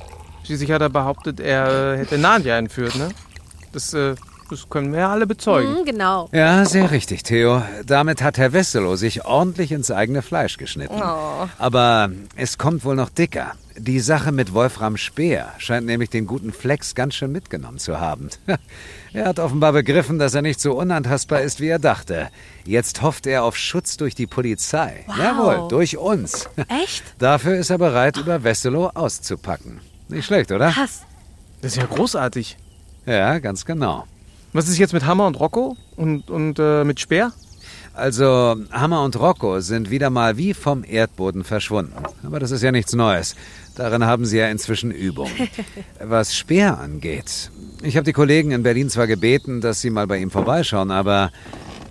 Schließlich 0.44 0.72
hat 0.72 0.82
er 0.82 0.88
behauptet, 0.88 1.38
er 1.38 1.96
hätte 1.96 2.18
Nadja 2.18 2.58
entführt, 2.58 2.96
ne? 2.96 3.10
Das 3.72 3.94
äh, 3.94 4.16
Das 4.50 4.68
können 4.70 4.92
wir 4.92 5.00
ja 5.00 5.10
alle 5.10 5.26
bezeugen. 5.26 5.80
Mhm, 5.80 5.84
genau. 5.84 6.28
Ja, 6.32 6.64
sehr 6.64 6.90
richtig, 6.90 7.22
Theo. 7.22 7.62
Damit 7.84 8.22
hat 8.22 8.38
Herr 8.38 8.52
Wesselow 8.52 8.96
sich 8.96 9.24
ordentlich 9.24 9.72
ins 9.72 9.90
eigene 9.90 10.22
Fleisch 10.22 10.56
geschnitten. 10.56 11.00
Oh. 11.00 11.48
Aber 11.58 12.10
es 12.36 12.56
kommt 12.56 12.84
wohl 12.84 12.96
noch 12.96 13.10
dicker. 13.10 13.52
Die 13.76 14.00
Sache 14.00 14.32
mit 14.32 14.54
Wolfram 14.54 14.96
Speer 14.96 15.52
scheint 15.58 15.86
nämlich 15.86 16.10
den 16.10 16.26
guten 16.26 16.52
Flex 16.52 16.94
ganz 16.94 17.14
schön 17.14 17.30
mitgenommen 17.30 17.78
zu 17.78 18.00
haben. 18.00 18.28
Er 19.14 19.24
hat 19.24 19.38
offenbar 19.38 19.72
begriffen, 19.72 20.18
dass 20.18 20.34
er 20.34 20.42
nicht 20.42 20.60
so 20.60 20.74
unantastbar 20.74 21.40
ist, 21.40 21.60
wie 21.60 21.68
er 21.68 21.78
dachte. 21.78 22.28
Jetzt 22.66 23.00
hofft 23.00 23.26
er 23.26 23.42
auf 23.42 23.56
Schutz 23.56 23.96
durch 23.96 24.14
die 24.14 24.26
Polizei. 24.26 25.02
Wow. 25.06 25.16
Jawohl, 25.18 25.68
durch 25.68 25.96
uns. 25.96 26.46
Echt? 26.68 27.02
Dafür 27.18 27.56
ist 27.56 27.70
er 27.70 27.78
bereit, 27.78 28.18
über 28.18 28.44
Wesselow 28.44 28.90
auszupacken. 28.94 29.80
Nicht 30.08 30.26
schlecht, 30.26 30.52
oder? 30.52 30.70
Krass. 30.72 31.04
Das 31.62 31.72
ist 31.72 31.78
ja 31.78 31.86
großartig. 31.86 32.58
Ja, 33.06 33.38
ganz 33.38 33.64
genau. 33.64 34.04
Was 34.52 34.68
ist 34.68 34.78
jetzt 34.78 34.92
mit 34.92 35.04
Hammer 35.04 35.26
und 35.26 35.38
Rocco? 35.38 35.76
Und, 35.96 36.30
und 36.30 36.58
äh, 36.58 36.84
mit 36.84 37.00
Speer? 37.00 37.32
Also, 37.92 38.56
Hammer 38.70 39.02
und 39.02 39.18
Rocco 39.18 39.60
sind 39.60 39.90
wieder 39.90 40.08
mal 40.08 40.36
wie 40.36 40.54
vom 40.54 40.84
Erdboden 40.84 41.44
verschwunden. 41.44 41.94
Aber 42.22 42.38
das 42.38 42.52
ist 42.52 42.62
ja 42.62 42.70
nichts 42.70 42.94
Neues. 42.94 43.34
Darin 43.74 44.04
haben 44.04 44.24
sie 44.24 44.38
ja 44.38 44.48
inzwischen 44.48 44.90
Übung. 44.90 45.30
Was 46.00 46.34
Speer 46.34 46.78
angeht, 46.78 47.50
ich 47.82 47.96
habe 47.96 48.04
die 48.04 48.12
Kollegen 48.12 48.50
in 48.50 48.62
Berlin 48.62 48.90
zwar 48.90 49.06
gebeten, 49.06 49.60
dass 49.60 49.80
sie 49.80 49.90
mal 49.90 50.06
bei 50.06 50.18
ihm 50.18 50.30
vorbeischauen, 50.30 50.90
aber 50.90 51.30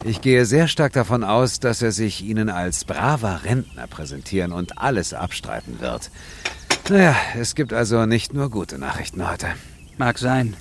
ich 0.04 0.22
gehe 0.22 0.46
sehr 0.46 0.67
stark 0.67 0.93
davon 0.93 1.24
aus, 1.24 1.60
dass 1.60 1.82
er 1.82 1.91
sich 1.91 2.24
ihnen 2.24 2.50
als 2.50 2.86
braver 2.86 3.41
Rentner 3.43 3.88
präsentieren 3.88 4.52
und 4.52 4.78
alles 4.78 5.13
abstreiten 5.13 5.80
wird. 5.80 6.10
Naja, 6.89 7.15
es 7.39 7.56
gibt 7.56 7.74
also 7.74 8.06
nicht 8.06 8.34
nur 8.34 8.50
gute 8.50 8.78
Nachrichten 8.78 9.30
heute. 9.30 9.48
Mag 9.98 10.17
sein. 10.17 10.56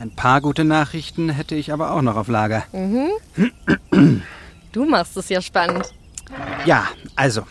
Ein 0.00 0.10
paar 0.10 0.40
gute 0.40 0.64
Nachrichten 0.64 1.28
hätte 1.28 1.54
ich 1.54 1.74
aber 1.74 1.92
auch 1.92 2.00
noch 2.00 2.16
auf 2.16 2.28
Lager. 2.28 2.64
Du 4.72 4.86
machst 4.86 5.14
es 5.18 5.28
ja 5.28 5.42
spannend. 5.42 5.92
Ja, 6.64 6.88
also. 7.16 7.42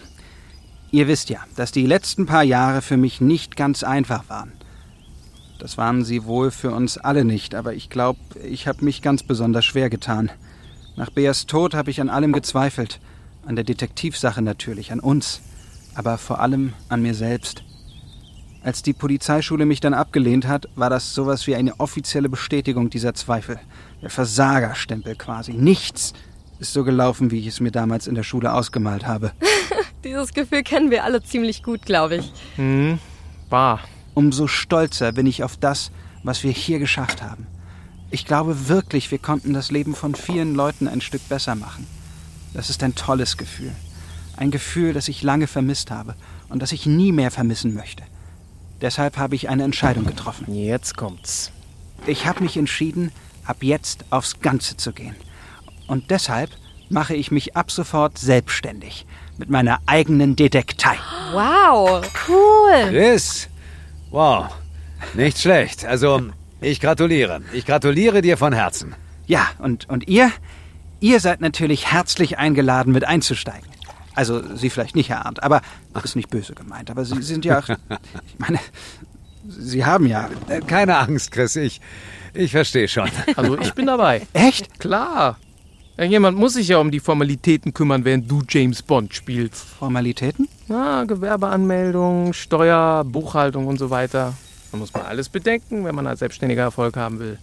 Ihr 0.90 1.08
wisst 1.08 1.30
ja, 1.30 1.42
dass 1.56 1.72
die 1.72 1.86
letzten 1.86 2.26
paar 2.26 2.42
Jahre 2.42 2.82
für 2.82 2.98
mich 2.98 3.22
nicht 3.22 3.56
ganz 3.56 3.84
einfach 3.84 4.30
waren. 4.30 4.54
Das 5.60 5.78
waren 5.78 6.04
sie 6.04 6.26
wohl 6.26 6.50
für 6.50 6.72
uns 6.72 6.98
alle 6.98 7.24
nicht, 7.24 7.54
aber 7.54 7.76
ich 7.76 7.92
glaube, 7.92 8.20
ich 8.44 8.68
habe 8.68 8.84
mich 8.84 9.04
ganz 9.04 9.22
besonders 9.22 9.66
schwer 9.66 9.92
getan. 9.92 10.32
Nach 10.96 11.12
Beas 11.12 11.46
Tod 11.46 11.76
habe 11.76 11.92
ich 11.92 12.02
an 12.02 12.10
allem 12.10 12.34
gezweifelt. 12.34 13.00
An 13.46 13.58
der 13.58 13.64
Detektivsache 13.64 14.42
natürlich, 14.42 14.92
an 14.92 15.02
uns, 15.02 15.42
aber 15.94 16.18
vor 16.18 16.40
allem 16.40 16.74
an 16.88 17.04
mir 17.04 17.14
selbst. 17.14 17.64
Als 18.62 18.84
die 18.84 18.94
Polizeischule 18.94 19.66
mich 19.66 19.80
dann 19.80 19.94
abgelehnt 19.94 20.46
hat, 20.46 20.68
war 20.76 20.90
das 20.90 21.14
sowas 21.14 21.48
wie 21.48 21.56
eine 21.56 21.80
offizielle 21.80 22.28
Bestätigung 22.28 22.90
dieser 22.90 23.14
Zweifel. 23.14 23.60
Der 24.02 24.10
Versagerstempel 24.10 25.16
quasi. 25.16 25.54
Nichts 25.54 26.14
ist 26.60 26.74
so 26.74 26.84
gelaufen, 26.84 27.32
wie 27.32 27.40
ich 27.40 27.48
es 27.48 27.62
mir 27.62 27.72
damals 27.72 28.06
in 28.06 28.16
der 28.16 28.24
Schule 28.24 28.54
ausgemalt 28.54 29.08
habe. 29.08 29.32
Dieses 30.04 30.34
Gefühl 30.34 30.64
kennen 30.64 30.92
wir 30.92 31.06
alle 31.06 31.24
ziemlich 31.24 31.64
gut, 31.64 31.84
glaube 31.84 32.18
ich. 32.18 32.34
Hm, 32.58 33.00
wahr. 33.50 33.80
Umso 34.14 34.48
stolzer 34.48 35.14
bin 35.14 35.26
ich 35.26 35.44
auf 35.44 35.56
das, 35.56 35.92
was 36.24 36.44
wir 36.44 36.52
hier 36.52 36.80
geschafft 36.80 37.22
haben. 37.22 37.48
Ich 38.12 38.26
glaube 38.26 38.68
wirklich, 38.68 39.12
wir 39.12 39.20
konnten 39.20 39.54
das 39.54 39.72
Leben 39.72 39.96
von 39.96 40.16
vielen 40.16 40.56
Leuten 40.56 40.88
ein 40.88 41.00
Stück 41.00 41.28
besser 41.30 41.56
machen. 41.56 41.88
Das 42.54 42.70
ist 42.70 42.84
ein 42.84 42.96
tolles 42.96 43.38
Gefühl. 43.38 43.72
Ein 44.36 44.52
Gefühl, 44.52 44.94
das 44.94 45.08
ich 45.08 45.24
lange 45.24 45.48
vermisst 45.48 45.92
habe 45.92 46.16
und 46.50 46.62
das 46.62 46.72
ich 46.72 46.86
nie 46.86 47.12
mehr 47.12 47.32
vermissen 47.32 47.74
möchte. 47.74 48.04
Deshalb 48.82 49.18
habe 49.18 49.36
ich 49.36 49.50
eine 49.50 49.64
Entscheidung 49.64 50.06
getroffen. 50.06 50.54
Jetzt 50.54 50.96
kommt's. 50.96 51.52
Ich 52.08 52.26
habe 52.26 52.44
mich 52.44 52.56
entschieden, 52.56 53.12
ab 53.46 53.58
jetzt 53.62 54.06
aufs 54.10 54.40
Ganze 54.40 54.78
zu 54.78 54.94
gehen. 54.94 55.16
Und 55.88 56.12
deshalb 56.12 56.50
mache 56.90 57.16
ich 57.16 57.32
mich 57.32 57.56
ab 57.56 57.72
sofort 57.72 58.18
selbstständig 58.18 59.06
mit 59.38 59.50
meiner 59.50 59.80
eigenen 59.86 60.36
Detektei. 60.36 60.96
Wow. 61.32 62.02
Cool. 62.28 62.90
Chris, 62.90 63.48
wow, 64.12 64.50
nicht 65.14 65.40
schlecht. 65.40 65.86
Also, 65.86 66.22
ich 66.62 66.80
gratuliere. 66.80 67.42
Ich 67.54 67.66
gratuliere 67.66 68.22
dir 68.22 68.38
von 68.38 68.54
Herzen. 68.54 68.96
Ja, 69.28 69.48
und, 69.60 69.88
und 69.90 70.08
ihr? 70.08 70.32
Ihr 71.00 71.20
seid 71.20 71.40
natürlich 71.40 71.92
herzlich 71.92 72.38
eingeladen, 72.38 72.92
mit 72.92 73.06
einzusteigen. 73.06 73.70
Also, 74.20 74.44
Sie 74.58 74.70
vielleicht 74.70 74.98
nicht, 74.98 75.08
Herr 75.08 75.26
Arndt, 75.26 75.42
aber 75.42 75.62
das 75.94 76.04
ist 76.04 76.18
nicht 76.18 76.30
böse 76.30 76.54
gemeint. 76.54 76.92
Aber 76.92 77.06
Sie 77.06 77.22
sind 77.22 77.46
ja, 77.46 77.60
ich 77.62 78.38
meine, 78.38 78.60
Sie 79.48 79.86
haben 79.86 80.08
ja. 80.08 80.30
Äh, 80.50 80.60
Keine 80.60 80.98
Angst, 80.98 81.32
Chris, 81.32 81.56
ich, 81.56 81.80
ich 82.34 82.52
verstehe 82.52 82.90
schon. 82.90 83.10
Also 83.38 83.58
ich 83.58 83.74
bin 83.76 83.86
dabei. 83.86 84.28
Echt? 84.34 84.78
Klar. 84.78 85.38
Jemand 85.98 86.38
muss 86.38 86.56
sich 86.56 86.68
ja 86.68 86.80
um 86.80 86.92
die 86.92 87.00
Formalitäten 87.00 87.74
kümmern, 87.74 88.04
während 88.04 88.30
du 88.30 88.42
James 88.46 88.82
Bond 88.82 89.14
spielst. 89.14 89.64
Formalitäten? 89.64 90.50
Ja, 90.68 91.06
Gewerbeanmeldung, 91.06 92.34
Steuer, 92.34 93.06
Buchhaltung 93.06 93.68
und 93.68 93.80
so 93.80 93.90
weiter. 93.90 94.34
Da 94.74 94.78
muss 94.78 94.94
man 94.94 95.04
alles 95.04 95.30
bedenken, 95.30 95.86
wenn 95.86 95.96
man 95.96 96.08
als 96.08 96.20
Selbstständiger 96.20 96.64
Erfolg 96.64 96.98
haben 96.98 97.20
will. 97.20 97.38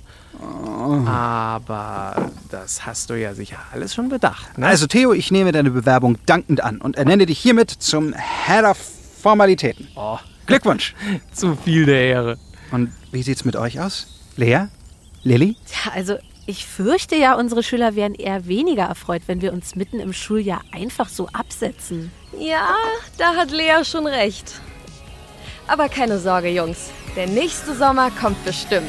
Aber 1.07 2.31
das 2.51 2.85
hast 2.87 3.11
du 3.11 3.15
ja 3.15 3.35
sicher 3.35 3.59
alles 3.73 3.95
schon 3.95 4.09
bedacht. 4.09 4.59
Ne? 4.59 4.67
Also, 4.67 4.87
Theo, 4.87 5.13
ich 5.13 5.31
nehme 5.31 5.53
deine 5.53 5.71
Bewerbung 5.71 6.19
dankend 6.27 6.63
an 6.63 6.81
und 6.81 6.97
ernenne 6.97 7.27
dich 7.27 7.39
hiermit 7.39 7.71
zum 7.71 8.15
Head 8.15 8.65
of 8.65 8.79
Formalitäten. 9.21 9.89
Oh, 9.97 10.19
Glückwunsch. 10.47 10.95
zu 11.33 11.57
viel 11.57 11.87
der 11.87 12.01
Ehre. 12.01 12.39
Und 12.71 12.93
wie 13.13 13.23
sieht's 13.23 13.45
mit 13.45 13.57
euch 13.57 13.81
aus? 13.81 14.07
Lea? 14.37 14.67
Lilly? 15.23 15.57
Tja, 15.67 15.93
also 15.95 16.17
ich 16.47 16.65
fürchte 16.67 17.17
ja, 17.17 17.35
unsere 17.35 17.63
Schüler 17.63 17.97
wären 17.97 18.15
eher 18.15 18.47
weniger 18.47 18.85
erfreut, 18.85 19.23
wenn 19.27 19.41
wir 19.41 19.53
uns 19.53 19.75
mitten 19.75 19.99
im 19.99 20.13
Schuljahr 20.13 20.61
einfach 20.71 21.09
so 21.09 21.29
absetzen. 21.33 22.13
Ja, 22.39 22.69
da 23.19 23.35
hat 23.35 23.51
Lea 23.51 23.85
schon 23.85 24.07
recht. 24.07 24.61
Aber 25.67 25.89
keine 25.89 26.21
Sorge, 26.21 26.49
Jungs. 26.49 26.91
Der 27.17 27.27
nächste 27.27 27.75
Sommer 27.75 28.11
kommt 28.13 28.45
bestimmt. 28.45 28.87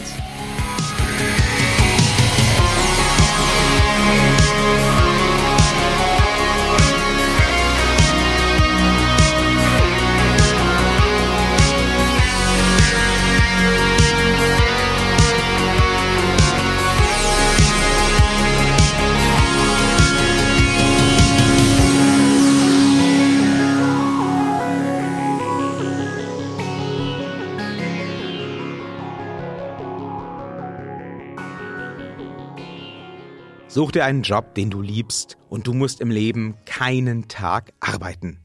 Such 33.78 33.92
dir 33.92 34.06
einen 34.06 34.24
Job, 34.24 34.56
den 34.56 34.72
du 34.72 34.82
liebst, 34.82 35.38
und 35.50 35.68
du 35.68 35.74
musst 35.76 36.02
im 36.02 36.10
Leben 36.10 36.56
keinen 36.66 37.28
Tag 37.28 37.74
arbeiten. 37.80 38.40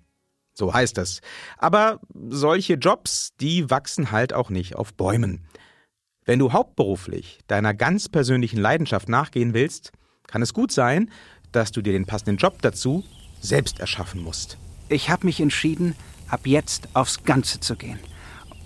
So 0.53 0.75
heißt 0.75 0.99
es. 0.99 1.23
Aber 1.57 2.01
solche 2.29 2.75
Jobs, 2.75 3.33
die 3.41 3.71
wachsen 3.71 4.11
halt 4.11 4.35
auch 4.35 4.51
nicht 4.51 4.77
auf 4.77 4.93
Bäumen. 4.93 5.41
Wenn 6.27 6.39
du 6.39 6.53
hauptberuflich 6.53 7.39
deiner 7.47 7.73
ganz 7.73 8.11
persönlichen 8.11 8.61
Leidenschaft 8.61 9.09
nachgehen 9.09 9.55
willst, 9.55 9.93
kann 10.27 10.43
es 10.43 10.53
gut 10.53 10.71
sein, 10.71 11.11
dass 11.51 11.73
du 11.73 11.81
dir 11.81 11.95
den 11.95 12.05
passenden 12.05 12.37
Job 12.37 12.61
dazu 12.61 13.03
selbst 13.41 13.81
erschaffen 13.81 14.23
musst. 14.23 14.59
Ich 14.91 15.09
habe 15.09 15.25
mich 15.25 15.41
entschieden, 15.41 15.95
ab 16.29 16.47
jetzt 16.47 16.91
aufs 16.93 17.25
Ganze 17.25 17.59
zu 17.59 17.77
gehen. 17.77 18.01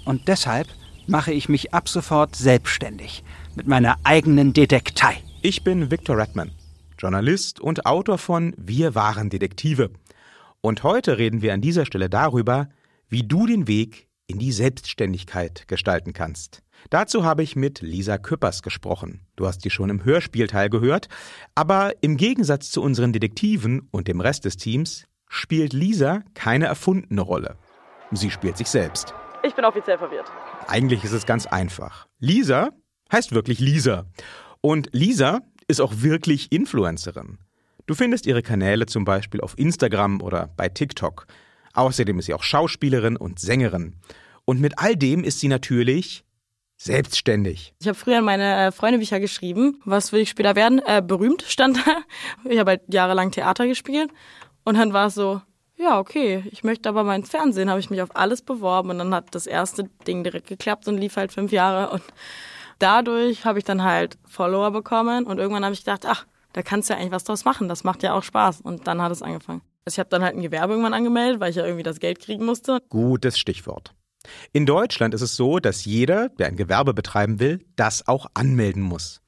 Und 0.04 0.26
deshalb 0.26 0.66
mache 1.06 1.32
ich 1.32 1.48
mich 1.48 1.72
ab 1.72 1.88
sofort 1.88 2.34
selbstständig 2.34 3.22
mit 3.54 3.68
meiner 3.68 3.98
eigenen 4.02 4.52
Detektei. 4.52 5.22
Ich 5.42 5.62
bin 5.62 5.90
Victor 5.90 6.18
Redman, 6.18 6.50
Journalist 6.98 7.60
und 7.60 7.86
Autor 7.86 8.18
von 8.18 8.54
Wir 8.56 8.94
waren 8.94 9.30
Detektive. 9.30 9.90
Und 10.60 10.82
heute 10.82 11.18
reden 11.18 11.42
wir 11.42 11.52
an 11.52 11.60
dieser 11.60 11.86
Stelle 11.86 12.08
darüber, 12.08 12.68
wie 13.08 13.22
du 13.22 13.46
den 13.46 13.68
Weg 13.68 14.08
in 14.26 14.38
die 14.38 14.50
Selbstständigkeit 14.50 15.68
gestalten 15.68 16.12
kannst. 16.12 16.62
Dazu 16.90 17.24
habe 17.24 17.42
ich 17.42 17.54
mit 17.54 17.80
Lisa 17.80 18.18
Küppers 18.18 18.62
gesprochen. 18.62 19.26
Du 19.36 19.46
hast 19.46 19.64
die 19.64 19.70
schon 19.70 19.90
im 19.90 20.04
Hörspielteil 20.04 20.68
gehört, 20.68 21.08
aber 21.54 21.92
im 22.00 22.16
Gegensatz 22.16 22.70
zu 22.70 22.82
unseren 22.82 23.12
Detektiven 23.12 23.88
und 23.92 24.08
dem 24.08 24.20
Rest 24.20 24.46
des 24.46 24.56
Teams 24.56 25.04
spielt 25.28 25.72
Lisa 25.72 26.22
keine 26.34 26.66
erfundene 26.66 27.20
Rolle. 27.20 27.56
Sie 28.10 28.30
spielt 28.30 28.56
sich 28.56 28.68
selbst. 28.68 29.14
Ich 29.42 29.54
bin 29.54 29.64
offiziell 29.64 29.98
verwirrt. 29.98 30.30
Eigentlich 30.66 31.04
ist 31.04 31.12
es 31.12 31.26
ganz 31.26 31.46
einfach. 31.46 32.08
Lisa 32.18 32.70
heißt 33.12 33.32
wirklich 33.32 33.60
Lisa. 33.60 34.06
Und 34.66 34.88
Lisa 34.90 35.42
ist 35.68 35.80
auch 35.80 35.92
wirklich 35.98 36.50
Influencerin. 36.50 37.38
Du 37.86 37.94
findest 37.94 38.26
ihre 38.26 38.42
Kanäle 38.42 38.86
zum 38.86 39.04
Beispiel 39.04 39.40
auf 39.40 39.56
Instagram 39.56 40.20
oder 40.20 40.50
bei 40.56 40.68
TikTok. 40.68 41.28
Außerdem 41.74 42.18
ist 42.18 42.24
sie 42.24 42.34
auch 42.34 42.42
Schauspielerin 42.42 43.16
und 43.16 43.38
Sängerin. 43.38 43.94
Und 44.44 44.60
mit 44.60 44.80
all 44.80 44.96
dem 44.96 45.22
ist 45.22 45.38
sie 45.38 45.46
natürlich 45.46 46.24
Selbstständig. 46.78 47.74
Ich 47.78 47.86
habe 47.86 47.96
früher 47.96 48.18
in 48.18 48.24
meine 48.24 48.66
äh, 48.66 48.72
Freundebücher 48.72 49.20
geschrieben, 49.20 49.80
was 49.84 50.10
will 50.10 50.18
ich 50.18 50.30
später 50.30 50.56
werden? 50.56 50.82
Äh, 50.84 51.00
berühmt 51.00 51.42
stand 51.46 51.76
da. 51.86 51.98
Ich 52.50 52.58
habe 52.58 52.72
halt 52.72 52.82
jahrelang 52.92 53.30
Theater 53.30 53.68
gespielt. 53.68 54.10
Und 54.64 54.76
dann 54.76 54.92
war 54.92 55.06
es 55.06 55.14
so, 55.14 55.40
ja, 55.76 56.00
okay, 56.00 56.42
ich 56.50 56.64
möchte 56.64 56.88
aber 56.88 57.04
mal 57.04 57.14
ins 57.14 57.30
Fernsehen, 57.30 57.70
habe 57.70 57.78
ich 57.78 57.90
mich 57.90 58.02
auf 58.02 58.16
alles 58.16 58.42
beworben 58.42 58.90
und 58.90 58.98
dann 58.98 59.14
hat 59.14 59.32
das 59.32 59.46
erste 59.46 59.84
Ding 60.08 60.24
direkt 60.24 60.48
geklappt 60.48 60.88
und 60.88 60.98
lief 60.98 61.16
halt 61.16 61.30
fünf 61.30 61.52
Jahre 61.52 61.90
und 61.90 62.02
dadurch 62.78 63.44
habe 63.44 63.58
ich 63.58 63.64
dann 63.64 63.82
halt 63.82 64.18
Follower 64.24 64.70
bekommen 64.70 65.24
und 65.26 65.38
irgendwann 65.38 65.64
habe 65.64 65.74
ich 65.74 65.80
gedacht, 65.80 66.06
ach, 66.06 66.26
da 66.52 66.62
kannst 66.62 66.88
du 66.88 66.94
ja 66.94 67.00
eigentlich 67.00 67.12
was 67.12 67.24
draus 67.24 67.44
machen, 67.44 67.68
das 67.68 67.84
macht 67.84 68.02
ja 68.02 68.14
auch 68.14 68.22
Spaß 68.22 68.60
und 68.62 68.86
dann 68.86 69.02
hat 69.02 69.12
es 69.12 69.22
angefangen. 69.22 69.62
Ich 69.86 69.98
habe 69.98 70.08
dann 70.08 70.22
halt 70.22 70.34
ein 70.34 70.42
Gewerbe 70.42 70.72
irgendwann 70.72 70.94
angemeldet, 70.94 71.40
weil 71.40 71.50
ich 71.50 71.56
ja 71.56 71.64
irgendwie 71.64 71.84
das 71.84 72.00
Geld 72.00 72.18
kriegen 72.18 72.44
musste. 72.44 72.80
Gutes 72.88 73.38
Stichwort. 73.38 73.94
In 74.52 74.66
Deutschland 74.66 75.14
ist 75.14 75.20
es 75.20 75.36
so, 75.36 75.60
dass 75.60 75.84
jeder, 75.84 76.28
der 76.30 76.48
ein 76.48 76.56
Gewerbe 76.56 76.94
betreiben 76.94 77.38
will, 77.38 77.64
das 77.76 78.08
auch 78.08 78.26
anmelden 78.34 78.82
muss. 78.82 79.20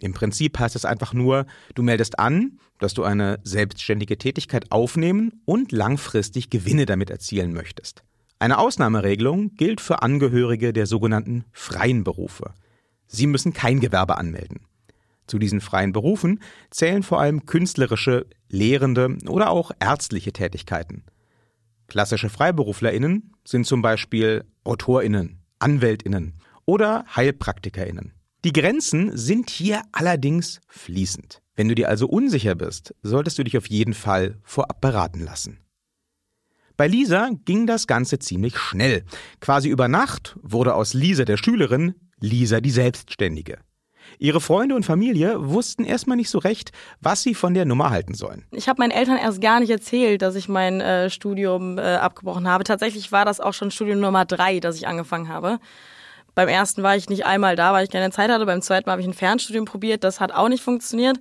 Im 0.00 0.12
Prinzip 0.12 0.58
heißt 0.58 0.74
es 0.74 0.84
einfach 0.84 1.14
nur, 1.14 1.46
du 1.74 1.82
meldest 1.82 2.18
an, 2.18 2.58
dass 2.80 2.92
du 2.92 3.04
eine 3.04 3.38
selbstständige 3.44 4.18
Tätigkeit 4.18 4.72
aufnehmen 4.72 5.40
und 5.44 5.70
langfristig 5.70 6.50
Gewinne 6.50 6.86
damit 6.86 7.08
erzielen 7.08 7.52
möchtest. 7.52 8.02
Eine 8.40 8.58
Ausnahmeregelung 8.58 9.54
gilt 9.54 9.80
für 9.80 10.02
Angehörige 10.02 10.72
der 10.72 10.86
sogenannten 10.86 11.44
freien 11.52 12.02
Berufe. 12.02 12.52
Sie 13.12 13.26
müssen 13.26 13.52
kein 13.52 13.78
Gewerbe 13.78 14.16
anmelden. 14.16 14.66
Zu 15.26 15.38
diesen 15.38 15.60
freien 15.60 15.92
Berufen 15.92 16.40
zählen 16.70 17.02
vor 17.02 17.20
allem 17.20 17.46
künstlerische, 17.46 18.26
lehrende 18.48 19.18
oder 19.28 19.50
auch 19.50 19.70
ärztliche 19.78 20.32
Tätigkeiten. 20.32 21.04
Klassische 21.88 22.30
Freiberuflerinnen 22.30 23.34
sind 23.46 23.66
zum 23.66 23.82
Beispiel 23.82 24.44
Autorinnen, 24.64 25.42
Anwältinnen 25.58 26.34
oder 26.64 27.04
Heilpraktikerinnen. 27.14 28.12
Die 28.44 28.52
Grenzen 28.52 29.16
sind 29.16 29.50
hier 29.50 29.82
allerdings 29.92 30.60
fließend. 30.68 31.42
Wenn 31.54 31.68
du 31.68 31.74
dir 31.74 31.88
also 31.88 32.08
unsicher 32.08 32.54
bist, 32.54 32.94
solltest 33.02 33.38
du 33.38 33.44
dich 33.44 33.58
auf 33.58 33.66
jeden 33.66 33.94
Fall 33.94 34.38
vorab 34.42 34.80
beraten 34.80 35.20
lassen. 35.20 35.58
Bei 36.78 36.88
Lisa 36.88 37.30
ging 37.44 37.66
das 37.66 37.86
Ganze 37.86 38.18
ziemlich 38.18 38.56
schnell. 38.56 39.04
Quasi 39.40 39.68
über 39.68 39.86
Nacht 39.86 40.36
wurde 40.42 40.74
aus 40.74 40.94
Lisa 40.94 41.24
der 41.24 41.36
Schülerin 41.36 41.94
Lisa 42.22 42.60
die 42.60 42.70
Selbstständige. 42.70 43.58
Ihre 44.18 44.40
Freunde 44.40 44.74
und 44.74 44.84
Familie 44.84 45.36
wussten 45.38 45.84
erstmal 45.84 46.16
nicht 46.16 46.30
so 46.30 46.38
recht, 46.38 46.70
was 47.00 47.22
sie 47.22 47.34
von 47.34 47.54
der 47.54 47.64
Nummer 47.64 47.90
halten 47.90 48.14
sollen. 48.14 48.44
Ich 48.52 48.68
habe 48.68 48.80
meinen 48.80 48.90
Eltern 48.90 49.18
erst 49.18 49.40
gar 49.40 49.60
nicht 49.60 49.70
erzählt, 49.70 50.22
dass 50.22 50.34
ich 50.34 50.48
mein 50.48 50.80
äh, 50.80 51.10
Studium 51.10 51.78
äh, 51.78 51.82
abgebrochen 51.96 52.48
habe. 52.48 52.64
Tatsächlich 52.64 53.10
war 53.12 53.24
das 53.24 53.40
auch 53.40 53.54
schon 53.54 53.70
Studium 53.70 54.00
Nummer 54.00 54.24
drei, 54.24 54.60
das 54.60 54.76
ich 54.76 54.86
angefangen 54.86 55.28
habe. 55.28 55.58
Beim 56.34 56.48
ersten 56.48 56.82
war 56.82 56.96
ich 56.96 57.08
nicht 57.08 57.26
einmal 57.26 57.56
da, 57.56 57.72
weil 57.72 57.84
ich 57.84 57.90
keine 57.90 58.10
Zeit 58.10 58.30
hatte. 58.30 58.46
Beim 58.46 58.62
zweiten 58.62 58.90
habe 58.90 59.00
ich 59.02 59.06
ein 59.06 59.12
Fernstudium 59.12 59.66
probiert. 59.66 60.02
Das 60.02 60.18
hat 60.18 60.32
auch 60.32 60.48
nicht 60.48 60.62
funktioniert. 60.62 61.18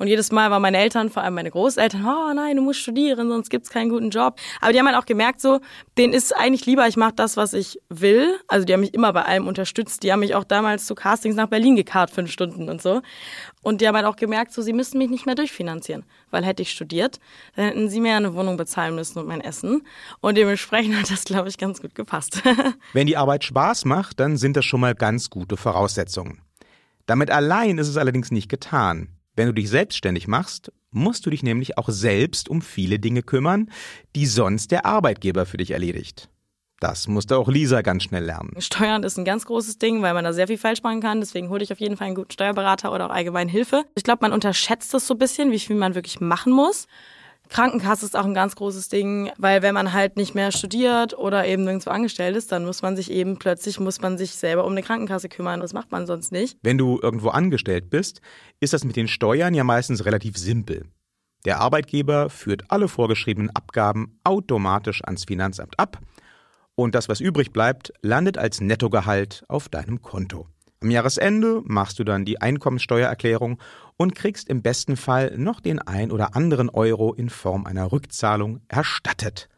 Und 0.00 0.06
jedes 0.06 0.32
Mal 0.32 0.50
waren 0.50 0.62
meine 0.62 0.78
Eltern, 0.78 1.10
vor 1.10 1.22
allem 1.22 1.34
meine 1.34 1.50
Großeltern, 1.50 2.02
oh 2.06 2.32
nein, 2.32 2.56
du 2.56 2.62
musst 2.62 2.80
studieren, 2.80 3.28
sonst 3.28 3.50
gibt's 3.50 3.68
keinen 3.68 3.90
guten 3.90 4.08
Job. 4.08 4.40
Aber 4.62 4.72
die 4.72 4.78
haben 4.78 4.86
halt 4.86 4.96
auch 4.96 5.04
gemerkt, 5.04 5.42
so, 5.42 5.60
denen 5.98 6.14
ist 6.14 6.34
eigentlich 6.34 6.64
lieber, 6.64 6.88
ich 6.88 6.96
mache 6.96 7.12
das, 7.14 7.36
was 7.36 7.52
ich 7.52 7.78
will. 7.90 8.34
Also 8.48 8.64
die 8.64 8.72
haben 8.72 8.80
mich 8.80 8.94
immer 8.94 9.12
bei 9.12 9.26
allem 9.26 9.46
unterstützt. 9.46 10.02
Die 10.02 10.10
haben 10.10 10.20
mich 10.20 10.34
auch 10.34 10.44
damals 10.44 10.86
zu 10.86 10.94
Castings 10.94 11.36
nach 11.36 11.48
Berlin 11.48 11.76
gekarrt, 11.76 12.10
fünf 12.10 12.30
Stunden 12.30 12.70
und 12.70 12.80
so. 12.80 13.02
Und 13.62 13.82
die 13.82 13.88
haben 13.88 13.94
halt 13.94 14.06
auch 14.06 14.16
gemerkt, 14.16 14.54
so, 14.54 14.62
sie 14.62 14.72
müssen 14.72 14.96
mich 14.96 15.10
nicht 15.10 15.26
mehr 15.26 15.34
durchfinanzieren. 15.34 16.06
Weil 16.30 16.46
hätte 16.46 16.62
ich 16.62 16.70
studiert, 16.70 17.20
dann 17.54 17.66
hätten 17.66 17.90
sie 17.90 18.00
mir 18.00 18.16
eine 18.16 18.32
Wohnung 18.32 18.56
bezahlen 18.56 18.94
müssen 18.94 19.18
und 19.18 19.28
mein 19.28 19.42
Essen. 19.42 19.86
Und 20.22 20.38
dementsprechend 20.38 20.96
hat 20.98 21.10
das, 21.10 21.24
glaube 21.24 21.50
ich, 21.50 21.58
ganz 21.58 21.82
gut 21.82 21.94
gepasst. 21.94 22.42
Wenn 22.94 23.06
die 23.06 23.18
Arbeit 23.18 23.44
Spaß 23.44 23.84
macht, 23.84 24.18
dann 24.18 24.38
sind 24.38 24.56
das 24.56 24.64
schon 24.64 24.80
mal 24.80 24.94
ganz 24.94 25.28
gute 25.28 25.58
Voraussetzungen. 25.58 26.40
Damit 27.04 27.30
allein 27.30 27.76
ist 27.76 27.88
es 27.88 27.98
allerdings 27.98 28.30
nicht 28.30 28.48
getan. 28.48 29.19
Wenn 29.40 29.46
du 29.46 29.54
dich 29.54 29.70
selbstständig 29.70 30.28
machst, 30.28 30.70
musst 30.90 31.24
du 31.24 31.30
dich 31.30 31.42
nämlich 31.42 31.78
auch 31.78 31.88
selbst 31.88 32.50
um 32.50 32.60
viele 32.60 32.98
Dinge 32.98 33.22
kümmern, 33.22 33.70
die 34.14 34.26
sonst 34.26 34.70
der 34.70 34.84
Arbeitgeber 34.84 35.46
für 35.46 35.56
dich 35.56 35.70
erledigt. 35.70 36.28
Das 36.78 37.08
musste 37.08 37.38
auch 37.38 37.48
Lisa 37.48 37.80
ganz 37.80 38.02
schnell 38.02 38.22
lernen. 38.22 38.52
Steuern 38.58 39.02
ist 39.02 39.16
ein 39.16 39.24
ganz 39.24 39.46
großes 39.46 39.78
Ding, 39.78 40.02
weil 40.02 40.12
man 40.12 40.24
da 40.24 40.34
sehr 40.34 40.46
viel 40.46 40.58
falsch 40.58 40.82
machen 40.82 41.00
kann. 41.00 41.20
Deswegen 41.20 41.48
hole 41.48 41.64
ich 41.64 41.72
auf 41.72 41.80
jeden 41.80 41.96
Fall 41.96 42.08
einen 42.08 42.16
guten 42.16 42.32
Steuerberater 42.32 42.92
oder 42.92 43.06
auch 43.06 43.14
allgemein 43.14 43.48
Hilfe. 43.48 43.86
Ich 43.94 44.04
glaube, 44.04 44.18
man 44.20 44.34
unterschätzt 44.34 44.92
das 44.92 45.06
so 45.06 45.14
ein 45.14 45.18
bisschen, 45.18 45.52
wie 45.52 45.58
viel 45.58 45.76
man 45.76 45.94
wirklich 45.94 46.20
machen 46.20 46.52
muss. 46.52 46.86
Krankenkasse 47.50 48.06
ist 48.06 48.16
auch 48.16 48.24
ein 48.24 48.34
ganz 48.34 48.54
großes 48.54 48.88
Ding, 48.88 49.30
weil 49.36 49.60
wenn 49.62 49.74
man 49.74 49.92
halt 49.92 50.16
nicht 50.16 50.36
mehr 50.36 50.52
studiert 50.52 51.18
oder 51.18 51.46
eben 51.46 51.64
nirgendwo 51.64 51.90
angestellt 51.90 52.36
ist, 52.36 52.52
dann 52.52 52.64
muss 52.64 52.80
man 52.80 52.94
sich 52.96 53.10
eben 53.10 53.38
plötzlich, 53.38 53.80
muss 53.80 54.00
man 54.00 54.18
sich 54.18 54.36
selber 54.36 54.64
um 54.64 54.72
eine 54.72 54.84
Krankenkasse 54.84 55.28
kümmern. 55.28 55.60
Das 55.60 55.72
macht 55.72 55.90
man 55.90 56.06
sonst 56.06 56.30
nicht. 56.30 56.58
Wenn 56.62 56.78
du 56.78 57.00
irgendwo 57.02 57.30
angestellt 57.30 57.90
bist, 57.90 58.20
ist 58.60 58.72
das 58.72 58.84
mit 58.84 58.94
den 58.94 59.08
Steuern 59.08 59.52
ja 59.52 59.64
meistens 59.64 60.04
relativ 60.04 60.38
simpel. 60.38 60.86
Der 61.44 61.60
Arbeitgeber 61.60 62.30
führt 62.30 62.64
alle 62.68 62.86
vorgeschriebenen 62.86 63.50
Abgaben 63.50 64.20
automatisch 64.22 65.02
ans 65.04 65.24
Finanzamt 65.24 65.78
ab 65.78 65.98
und 66.76 66.94
das, 66.94 67.08
was 67.08 67.20
übrig 67.20 67.52
bleibt, 67.52 67.92
landet 68.00 68.38
als 68.38 68.60
Nettogehalt 68.60 69.44
auf 69.48 69.68
deinem 69.68 70.02
Konto. 70.02 70.46
Am 70.82 70.90
Jahresende 70.90 71.60
machst 71.64 71.98
du 71.98 72.04
dann 72.04 72.24
die 72.24 72.40
Einkommenssteuererklärung 72.40 73.60
und 73.98 74.14
kriegst 74.14 74.48
im 74.48 74.62
besten 74.62 74.96
Fall 74.96 75.36
noch 75.36 75.60
den 75.60 75.78
ein 75.78 76.10
oder 76.10 76.34
anderen 76.34 76.70
Euro 76.70 77.12
in 77.12 77.28
Form 77.28 77.66
einer 77.66 77.92
Rückzahlung 77.92 78.60
erstattet. 78.68 79.50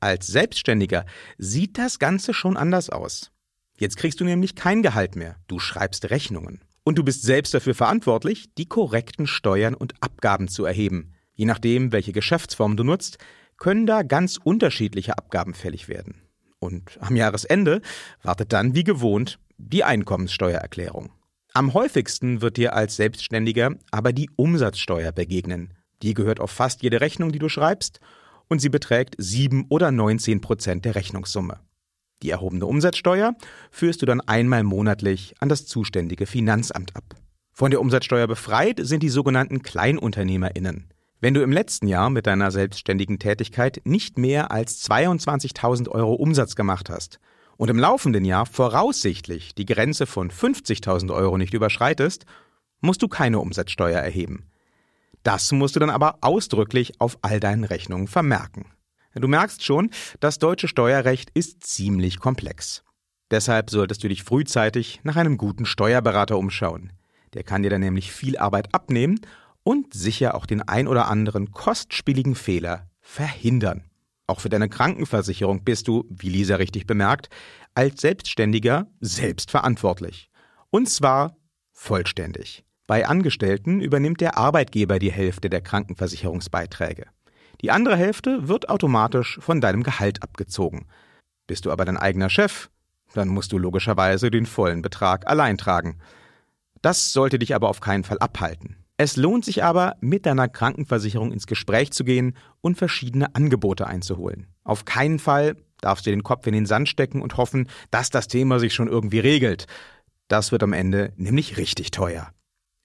Als 0.00 0.26
Selbstständiger 0.26 1.06
sieht 1.38 1.78
das 1.78 2.00
Ganze 2.00 2.34
schon 2.34 2.56
anders 2.56 2.90
aus. 2.90 3.30
Jetzt 3.76 3.96
kriegst 3.96 4.18
du 4.20 4.24
nämlich 4.24 4.56
kein 4.56 4.82
Gehalt 4.82 5.14
mehr, 5.14 5.36
du 5.46 5.60
schreibst 5.60 6.10
Rechnungen. 6.10 6.62
Und 6.82 6.98
du 6.98 7.04
bist 7.04 7.22
selbst 7.22 7.54
dafür 7.54 7.74
verantwortlich, 7.74 8.52
die 8.58 8.66
korrekten 8.66 9.28
Steuern 9.28 9.74
und 9.74 9.94
Abgaben 10.00 10.48
zu 10.48 10.64
erheben. 10.64 11.14
Je 11.32 11.46
nachdem, 11.46 11.92
welche 11.92 12.12
Geschäftsform 12.12 12.76
du 12.76 12.82
nutzt, 12.82 13.18
können 13.56 13.86
da 13.86 14.02
ganz 14.02 14.36
unterschiedliche 14.42 15.16
Abgaben 15.16 15.54
fällig 15.54 15.88
werden. 15.88 16.22
Und 16.58 16.98
am 17.00 17.14
Jahresende 17.14 17.82
wartet 18.22 18.52
dann 18.52 18.74
wie 18.74 18.84
gewohnt 18.84 19.38
die 19.58 19.84
Einkommenssteuererklärung. 19.84 21.10
Am 21.52 21.72
häufigsten 21.72 22.42
wird 22.42 22.56
dir 22.56 22.74
als 22.74 22.96
Selbstständiger 22.96 23.76
aber 23.92 24.12
die 24.12 24.28
Umsatzsteuer 24.34 25.12
begegnen. 25.12 25.74
Die 26.02 26.14
gehört 26.14 26.40
auf 26.40 26.50
fast 26.50 26.82
jede 26.82 27.00
Rechnung, 27.00 27.30
die 27.30 27.38
du 27.38 27.48
schreibst, 27.48 28.00
und 28.48 28.60
sie 28.60 28.68
beträgt 28.68 29.14
7 29.18 29.66
oder 29.68 29.90
19 29.90 30.40
Prozent 30.40 30.84
der 30.84 30.96
Rechnungssumme. 30.96 31.60
Die 32.22 32.30
erhobene 32.30 32.66
Umsatzsteuer 32.66 33.34
führst 33.70 34.02
du 34.02 34.06
dann 34.06 34.20
einmal 34.20 34.64
monatlich 34.64 35.34
an 35.40 35.48
das 35.48 35.66
zuständige 35.66 36.26
Finanzamt 36.26 36.96
ab. 36.96 37.04
Von 37.52 37.70
der 37.70 37.80
Umsatzsteuer 37.80 38.26
befreit 38.26 38.80
sind 38.82 39.02
die 39.02 39.08
sogenannten 39.08 39.62
KleinunternehmerInnen. 39.62 40.88
Wenn 41.20 41.34
du 41.34 41.42
im 41.42 41.52
letzten 41.52 41.86
Jahr 41.86 42.10
mit 42.10 42.26
deiner 42.26 42.50
selbstständigen 42.50 43.18
Tätigkeit 43.18 43.80
nicht 43.84 44.18
mehr 44.18 44.50
als 44.50 44.84
22.000 44.90 45.88
Euro 45.88 46.14
Umsatz 46.14 46.56
gemacht 46.56 46.90
hast 46.90 47.20
und 47.56 47.68
im 47.70 47.78
laufenden 47.78 48.24
Jahr 48.24 48.46
voraussichtlich 48.46 49.54
die 49.54 49.66
Grenze 49.66 50.06
von 50.06 50.30
50.000 50.30 51.12
Euro 51.14 51.38
nicht 51.38 51.54
überschreitest, 51.54 52.24
musst 52.80 53.02
du 53.02 53.08
keine 53.08 53.38
Umsatzsteuer 53.40 54.00
erheben. 54.00 54.50
Das 55.22 55.52
musst 55.52 55.74
du 55.74 55.80
dann 55.80 55.90
aber 55.90 56.18
ausdrücklich 56.20 57.00
auf 57.00 57.18
all 57.22 57.40
deinen 57.40 57.64
Rechnungen 57.64 58.08
vermerken. 58.08 58.66
Du 59.14 59.28
merkst 59.28 59.64
schon, 59.64 59.90
das 60.20 60.38
deutsche 60.38 60.68
Steuerrecht 60.68 61.30
ist 61.34 61.64
ziemlich 61.64 62.18
komplex. 62.18 62.82
Deshalb 63.30 63.70
solltest 63.70 64.04
du 64.04 64.08
dich 64.08 64.22
frühzeitig 64.22 65.00
nach 65.02 65.16
einem 65.16 65.38
guten 65.38 65.66
Steuerberater 65.66 66.36
umschauen. 66.36 66.92
Der 67.32 67.42
kann 67.42 67.62
dir 67.62 67.70
dann 67.70 67.80
nämlich 67.80 68.12
viel 68.12 68.36
Arbeit 68.36 68.74
abnehmen 68.74 69.20
und 69.62 69.94
sicher 69.94 70.34
auch 70.34 70.46
den 70.46 70.62
ein 70.62 70.86
oder 70.88 71.08
anderen 71.08 71.52
kostspieligen 71.52 72.34
Fehler 72.34 72.88
verhindern. 73.00 73.84
Auch 74.26 74.40
für 74.40 74.48
deine 74.48 74.68
Krankenversicherung 74.68 75.64
bist 75.64 75.88
du, 75.88 76.04
wie 76.08 76.30
Lisa 76.30 76.56
richtig 76.56 76.86
bemerkt, 76.86 77.28
als 77.74 78.00
Selbstständiger 78.00 78.86
selbst 79.00 79.50
verantwortlich. 79.50 80.30
Und 80.70 80.88
zwar 80.88 81.36
vollständig. 81.72 82.64
Bei 82.86 83.06
Angestellten 83.06 83.80
übernimmt 83.80 84.20
der 84.20 84.36
Arbeitgeber 84.36 84.98
die 84.98 85.12
Hälfte 85.12 85.50
der 85.50 85.60
Krankenversicherungsbeiträge. 85.60 87.06
Die 87.60 87.70
andere 87.70 87.96
Hälfte 87.96 88.48
wird 88.48 88.68
automatisch 88.68 89.38
von 89.40 89.60
deinem 89.60 89.82
Gehalt 89.82 90.22
abgezogen. 90.22 90.86
Bist 91.46 91.66
du 91.66 91.70
aber 91.70 91.84
dein 91.84 91.96
eigener 91.96 92.30
Chef, 92.30 92.70
dann 93.14 93.28
musst 93.28 93.52
du 93.52 93.58
logischerweise 93.58 94.30
den 94.30 94.46
vollen 94.46 94.82
Betrag 94.82 95.26
allein 95.28 95.56
tragen. 95.56 95.98
Das 96.82 97.12
sollte 97.12 97.38
dich 97.38 97.54
aber 97.54 97.68
auf 97.68 97.80
keinen 97.80 98.04
Fall 98.04 98.18
abhalten. 98.18 98.83
Es 98.96 99.16
lohnt 99.16 99.44
sich 99.44 99.64
aber, 99.64 99.96
mit 100.00 100.24
deiner 100.24 100.48
Krankenversicherung 100.48 101.32
ins 101.32 101.46
Gespräch 101.46 101.90
zu 101.90 102.04
gehen 102.04 102.36
und 102.60 102.78
verschiedene 102.78 103.34
Angebote 103.34 103.86
einzuholen. 103.88 104.46
Auf 104.62 104.84
keinen 104.84 105.18
Fall 105.18 105.56
darfst 105.80 106.06
du 106.06 106.10
den 106.10 106.22
Kopf 106.22 106.46
in 106.46 106.54
den 106.54 106.66
Sand 106.66 106.88
stecken 106.88 107.20
und 107.20 107.36
hoffen, 107.36 107.68
dass 107.90 108.10
das 108.10 108.28
Thema 108.28 108.60
sich 108.60 108.72
schon 108.72 108.88
irgendwie 108.88 109.18
regelt. 109.18 109.66
Das 110.28 110.52
wird 110.52 110.62
am 110.62 110.72
Ende 110.72 111.12
nämlich 111.16 111.56
richtig 111.56 111.90
teuer. 111.90 112.32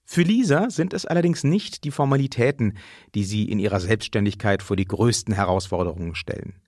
Für 0.04 0.22
Lisa 0.22 0.70
sind 0.70 0.92
es 0.92 1.06
allerdings 1.06 1.44
nicht 1.44 1.84
die 1.84 1.92
Formalitäten, 1.92 2.76
die 3.14 3.22
sie 3.22 3.48
in 3.48 3.60
ihrer 3.60 3.78
Selbstständigkeit 3.78 4.64
vor 4.64 4.76
die 4.76 4.84
größten 4.84 5.32
Herausforderungen 5.32 6.16
stellen. 6.16 6.60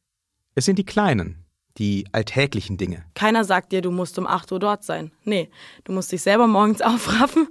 Es 0.54 0.64
sind 0.64 0.78
die 0.78 0.84
kleinen, 0.84 1.41
die 1.78 2.06
alltäglichen 2.12 2.76
Dinge. 2.76 3.04
Keiner 3.14 3.44
sagt 3.44 3.72
dir, 3.72 3.80
du 3.80 3.90
musst 3.90 4.18
um 4.18 4.26
8 4.26 4.52
Uhr 4.52 4.58
dort 4.58 4.84
sein. 4.84 5.10
Nee, 5.24 5.50
du 5.84 5.92
musst 5.92 6.12
dich 6.12 6.22
selber 6.22 6.46
morgens 6.46 6.80
aufraffen. 6.82 7.48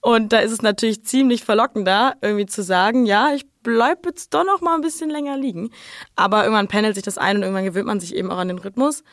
Und 0.00 0.32
da 0.32 0.38
ist 0.38 0.52
es 0.52 0.62
natürlich 0.62 1.04
ziemlich 1.04 1.44
verlockend 1.44 1.86
da, 1.86 2.14
irgendwie 2.20 2.46
zu 2.46 2.62
sagen, 2.62 3.06
ja, 3.06 3.32
ich 3.34 3.46
bleib 3.62 4.06
jetzt 4.06 4.34
doch 4.34 4.44
noch 4.44 4.60
mal 4.60 4.74
ein 4.74 4.80
bisschen 4.80 5.10
länger 5.10 5.36
liegen. 5.36 5.70
Aber 6.16 6.42
irgendwann 6.44 6.68
pendelt 6.68 6.94
sich 6.94 7.04
das 7.04 7.18
ein 7.18 7.36
und 7.36 7.42
irgendwann 7.42 7.64
gewöhnt 7.64 7.86
man 7.86 8.00
sich 8.00 8.14
eben 8.14 8.30
auch 8.30 8.38
an 8.38 8.48
den 8.48 8.58
Rhythmus. 8.58 9.04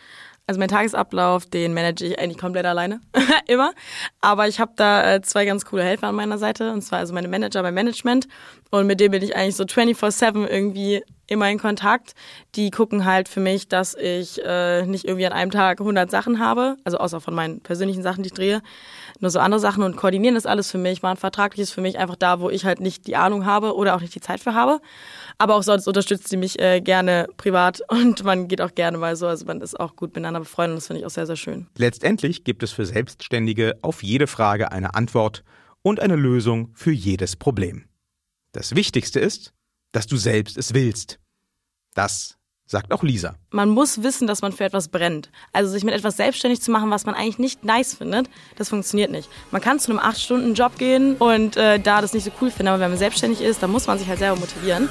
Also 0.50 0.60
mein 0.60 0.70
Tagesablauf, 0.70 1.46
den 1.46 1.74
manage 1.74 2.06
ich 2.06 2.20
eigentlich 2.20 2.38
komplett 2.38 2.66
alleine, 2.66 3.02
immer. 3.48 3.74
Aber 4.22 4.48
ich 4.48 4.62
habe 4.62 4.72
da 4.78 5.16
äh, 5.16 5.22
zwei 5.22 5.44
ganz 5.44 5.66
coole 5.66 5.84
Helfer 5.84 6.08
an 6.08 6.16
meiner 6.16 6.38
Seite, 6.38 6.72
und 6.72 6.82
zwar 6.84 7.00
also 7.00 7.14
meine 7.14 7.28
Manager 7.28 7.62
beim 7.64 7.74
Management. 7.74 8.30
Und 8.72 8.88
mit 8.88 9.00
denen 9.00 9.12
bin 9.12 9.24
ich 9.24 9.36
eigentlich 9.36 9.56
so 9.56 9.64
24/7 9.64 10.48
irgendwie 10.48 11.04
immer 11.28 11.50
in 11.50 11.60
Kontakt. 11.60 12.14
Die 12.56 12.72
gucken 12.72 13.06
halt 13.06 13.30
für 13.30 13.40
mich, 13.40 13.68
dass 13.68 13.96
ich 13.96 14.42
äh, 14.44 14.86
nicht 14.86 15.06
irgendwie 15.06 15.26
an 15.26 15.34
einem 15.34 15.52
Tag 15.52 15.80
100 15.80 16.10
Sachen 16.10 16.40
habe, 16.40 16.78
also 16.84 16.98
außer 16.98 17.22
von 17.22 17.36
meinen 17.36 17.60
persönlichen 17.60 18.02
Sachen, 18.02 18.24
die 18.24 18.28
ich 18.28 18.34
drehe, 18.34 18.62
nur 19.20 19.30
so 19.30 19.40
andere 19.40 19.60
Sachen 19.60 19.84
und 19.84 19.98
koordinieren 19.98 20.36
das 20.36 20.46
alles 20.46 20.72
für 20.72 20.78
mich. 20.78 21.02
Machen 21.02 21.18
vertraglich 21.18 21.62
ist 21.62 21.72
für 21.72 21.82
mich 21.82 21.98
einfach 22.00 22.16
da, 22.16 22.40
wo 22.40 22.50
ich 22.50 22.66
halt 22.66 22.80
nicht 22.80 23.08
die 23.08 23.16
Ahnung 23.16 23.46
habe 23.46 23.76
oder 23.76 23.96
auch 23.96 24.02
nicht 24.02 24.16
die 24.16 24.22
Zeit 24.22 24.40
für 24.40 24.54
habe. 24.54 24.80
Aber 25.38 25.56
auch 25.56 25.64
sonst 25.64 25.88
unterstützt 25.88 26.30
sie 26.30 26.38
mich 26.38 26.60
äh, 26.60 26.82
gerne 26.82 27.28
privat 27.38 27.82
und 27.90 28.24
man 28.24 28.48
geht 28.48 28.62
auch 28.62 28.74
gerne 28.74 28.98
mal 28.98 29.16
so. 29.16 29.28
Also 29.28 29.46
man 29.46 29.62
ist 29.62 29.80
auch 29.80 29.96
gut 29.96 30.10
miteinander 30.10 30.40
befreundet 30.40 30.72
und 30.72 30.78
das 30.78 30.88
finde 30.88 31.02
ich 31.02 31.06
auch 31.06 31.12
sehr, 31.12 31.28
sehr 31.28 31.36
schön. 31.36 31.68
Letztendlich 31.78 32.44
gibt 32.44 32.64
es 32.64 32.72
für 32.72 32.86
Selbstständige 32.86 33.78
auf 33.82 34.04
jede 34.04 34.28
Frage 34.28 34.72
eine 34.72 34.96
Antwort 34.96 35.44
und 35.82 36.00
eine 36.00 36.16
Lösung 36.16 36.72
für 36.74 36.92
jedes 36.92 37.36
Problem. 37.36 37.87
Das 38.58 38.74
Wichtigste 38.74 39.20
ist, 39.20 39.54
dass 39.92 40.08
du 40.08 40.18
selbst 40.18 40.58
es 40.58 40.74
willst. 40.74 41.20
Das 41.94 42.38
sagt 42.66 42.92
auch 42.92 43.04
Lisa. 43.04 43.36
Man 43.52 43.70
muss 43.70 44.02
wissen, 44.02 44.26
dass 44.26 44.42
man 44.42 44.52
für 44.52 44.64
etwas 44.64 44.88
brennt. 44.88 45.30
Also 45.54 45.70
sich 45.70 45.84
mit 45.84 45.94
etwas 45.94 46.18
selbstständig 46.18 46.60
zu 46.60 46.72
machen, 46.72 46.90
was 46.90 47.06
man 47.06 47.14
eigentlich 47.14 47.38
nicht 47.38 47.64
nice 47.64 47.94
findet, 47.94 48.32
das 48.56 48.70
funktioniert 48.70 49.12
nicht. 49.12 49.30
Man 49.52 49.62
kann 49.62 49.80
zu 49.80 49.92
einem 49.92 50.00
8-Stunden-Job 50.00 50.80
gehen 50.80 51.18
und 51.18 51.56
äh, 51.56 51.80
da 51.80 52.02
das 52.02 52.14
nicht 52.14 52.24
so 52.24 52.32
cool 52.42 52.50
finden, 52.50 52.70
aber 52.70 52.80
wenn 52.80 52.90
man 52.90 52.98
selbstständig 52.98 53.42
ist, 53.42 53.62
dann 53.62 53.70
muss 53.70 53.86
man 53.86 54.00
sich 54.00 54.08
halt 54.08 54.18
selber 54.18 54.40
motivieren. 54.40 54.90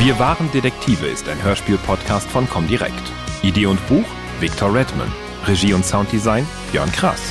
Wir 0.00 0.18
waren 0.18 0.52
Detektive 0.52 1.06
ist 1.06 1.30
ein 1.30 1.42
Hörspiel-Podcast 1.42 2.28
von 2.28 2.46
Comdirect. 2.46 2.92
Idee 3.42 3.64
und 3.64 3.84
Buch 3.88 4.04
Victor 4.38 4.74
Redman. 4.74 5.10
Regie 5.48 5.72
und 5.72 5.84
Sounddesign 5.84 6.46
Björn 6.70 6.92
Krass. 6.92 7.22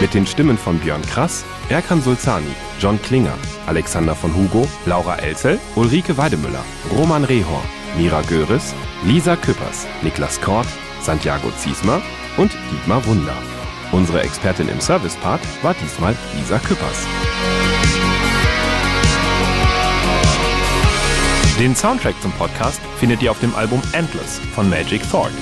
Mit 0.00 0.12
den 0.12 0.26
Stimmen 0.26 0.58
von 0.58 0.78
Björn 0.78 1.00
Krass, 1.02 1.44
Erkan 1.70 2.02
Sulzani, 2.02 2.54
John 2.78 3.00
Klinger, 3.00 3.38
Alexander 3.66 4.14
von 4.14 4.34
Hugo, 4.34 4.68
Laura 4.84 5.16
Elzel, 5.16 5.58
Ulrike 5.76 6.16
Weidemüller, 6.18 6.62
Roman 6.90 7.24
Rehor, 7.24 7.62
Mira 7.96 8.20
Göris, 8.22 8.74
Lisa 9.04 9.34
Küppers, 9.36 9.86
Niklas 10.02 10.40
Kort, 10.40 10.66
Santiago 11.00 11.50
Ziesmer 11.56 12.02
und 12.36 12.52
Dietmar 12.70 13.04
Wunder. 13.06 13.36
Unsere 13.92 14.22
Expertin 14.22 14.68
im 14.68 14.80
Service-Part 14.80 15.40
war 15.62 15.74
diesmal 15.74 16.14
Lisa 16.36 16.58
Küppers. 16.58 17.06
Den 21.58 21.74
Soundtrack 21.74 22.20
zum 22.20 22.32
Podcast 22.32 22.80
findet 22.98 23.22
ihr 23.22 23.30
auf 23.30 23.38
dem 23.38 23.54
Album 23.54 23.80
Endless 23.92 24.40
von 24.54 24.68
Magic 24.68 25.08
Thorn. 25.08 25.32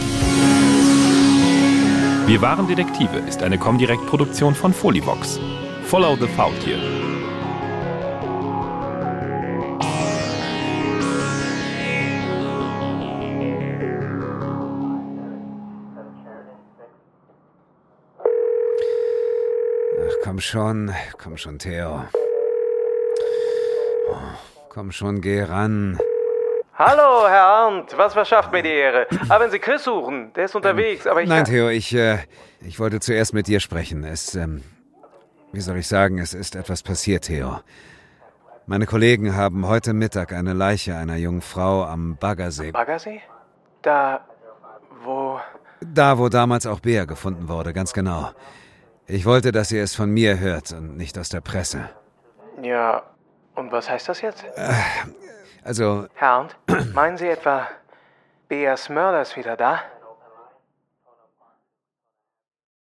Wir 2.25 2.41
waren 2.41 2.69
Detektive 2.69 3.19
ist 3.19 3.43
eine 3.43 3.59
Comdirect-Produktion 3.59 4.55
von 4.55 4.73
Folivox. 4.73 5.41
Follow 5.85 6.17
the 6.17 6.29
Faultier. 6.29 6.79
Ach, 20.01 20.15
komm 20.23 20.39
schon, 20.41 20.95
komm 21.19 21.37
schon, 21.37 21.59
Theo. 21.59 22.05
Oh, 24.09 24.15
komm 24.69 24.93
schon, 24.93 25.21
geh 25.21 25.43
ran. 25.43 25.99
Hallo, 26.75 27.29
Herr 27.29 27.45
Arndt, 27.45 27.99
was 27.99 28.15
verschafft 28.15 28.51
mir 28.51 28.63
die 28.63 28.71
Ehre? 28.71 29.07
Aber 29.29 29.45
wenn 29.45 29.51
Sie 29.51 29.59
Chris 29.59 29.85
suchen, 29.85 30.33
der 30.33 30.47
ist 30.47 30.55
unterwegs, 30.55 31.07
aber 31.07 31.23
ich... 31.23 31.29
Nein, 31.29 31.45
Theo, 31.45 31.69
ich, 31.69 31.95
äh, 31.95 32.19
ich 32.63 32.81
wollte 32.81 32.99
zuerst 32.99 33.35
mit 33.35 33.47
dir 33.47 33.61
sprechen. 33.61 34.05
Es, 34.05 34.35
ähm, 34.35 34.63
wie 35.53 35.61
soll 35.61 35.77
ich 35.77 35.87
sagen, 35.87 36.19
es 36.19 36.33
ist 36.33 36.57
etwas 36.57 36.83
passiert, 36.83 37.25
Theo. 37.25 37.61
Meine 38.65 38.87
Kollegen 38.87 39.37
haben 39.37 39.69
heute 39.69 39.93
Mittag 39.93 40.33
eine 40.33 40.55
Leiche 40.55 40.97
einer 40.97 41.17
jungen 41.17 41.43
Frau 41.43 41.85
am 41.85 42.17
Baggersee. 42.17 42.73
Baggersee? 42.73 43.21
Da, 43.83 44.25
wo... 45.05 45.41
Da, 45.83 46.17
wo 46.17 46.31
damals 46.31 46.67
auch 46.67 46.81
Bea 46.81 47.05
gefunden 47.05 47.49
wurde, 47.49 47.75
ganz 47.75 47.93
genau. 47.93 48.31
Ich 49.07 49.27
wollte, 49.27 49.53
dass 49.53 49.71
ihr 49.73 49.83
es 49.83 49.95
von 49.95 50.11
mir 50.11 50.39
hört 50.39 50.73
und 50.73 50.97
nicht 50.97 51.19
aus 51.19 51.29
der 51.29 51.43
Presse. 51.43 51.91
Ja, 52.63 53.03
und 53.57 53.73
was 53.73 53.91
heißt 53.91 54.09
das 54.09 54.23
jetzt? 54.23 54.45
Also, 55.65 56.07
Herr 56.15 56.49
meinen 56.93 57.17
Sie 57.17 57.29
etwa, 57.29 57.69
Beas 58.49 58.89
Mörder 58.89 59.23
ist 59.23 59.37
wieder 59.37 59.57
da? 59.57 59.81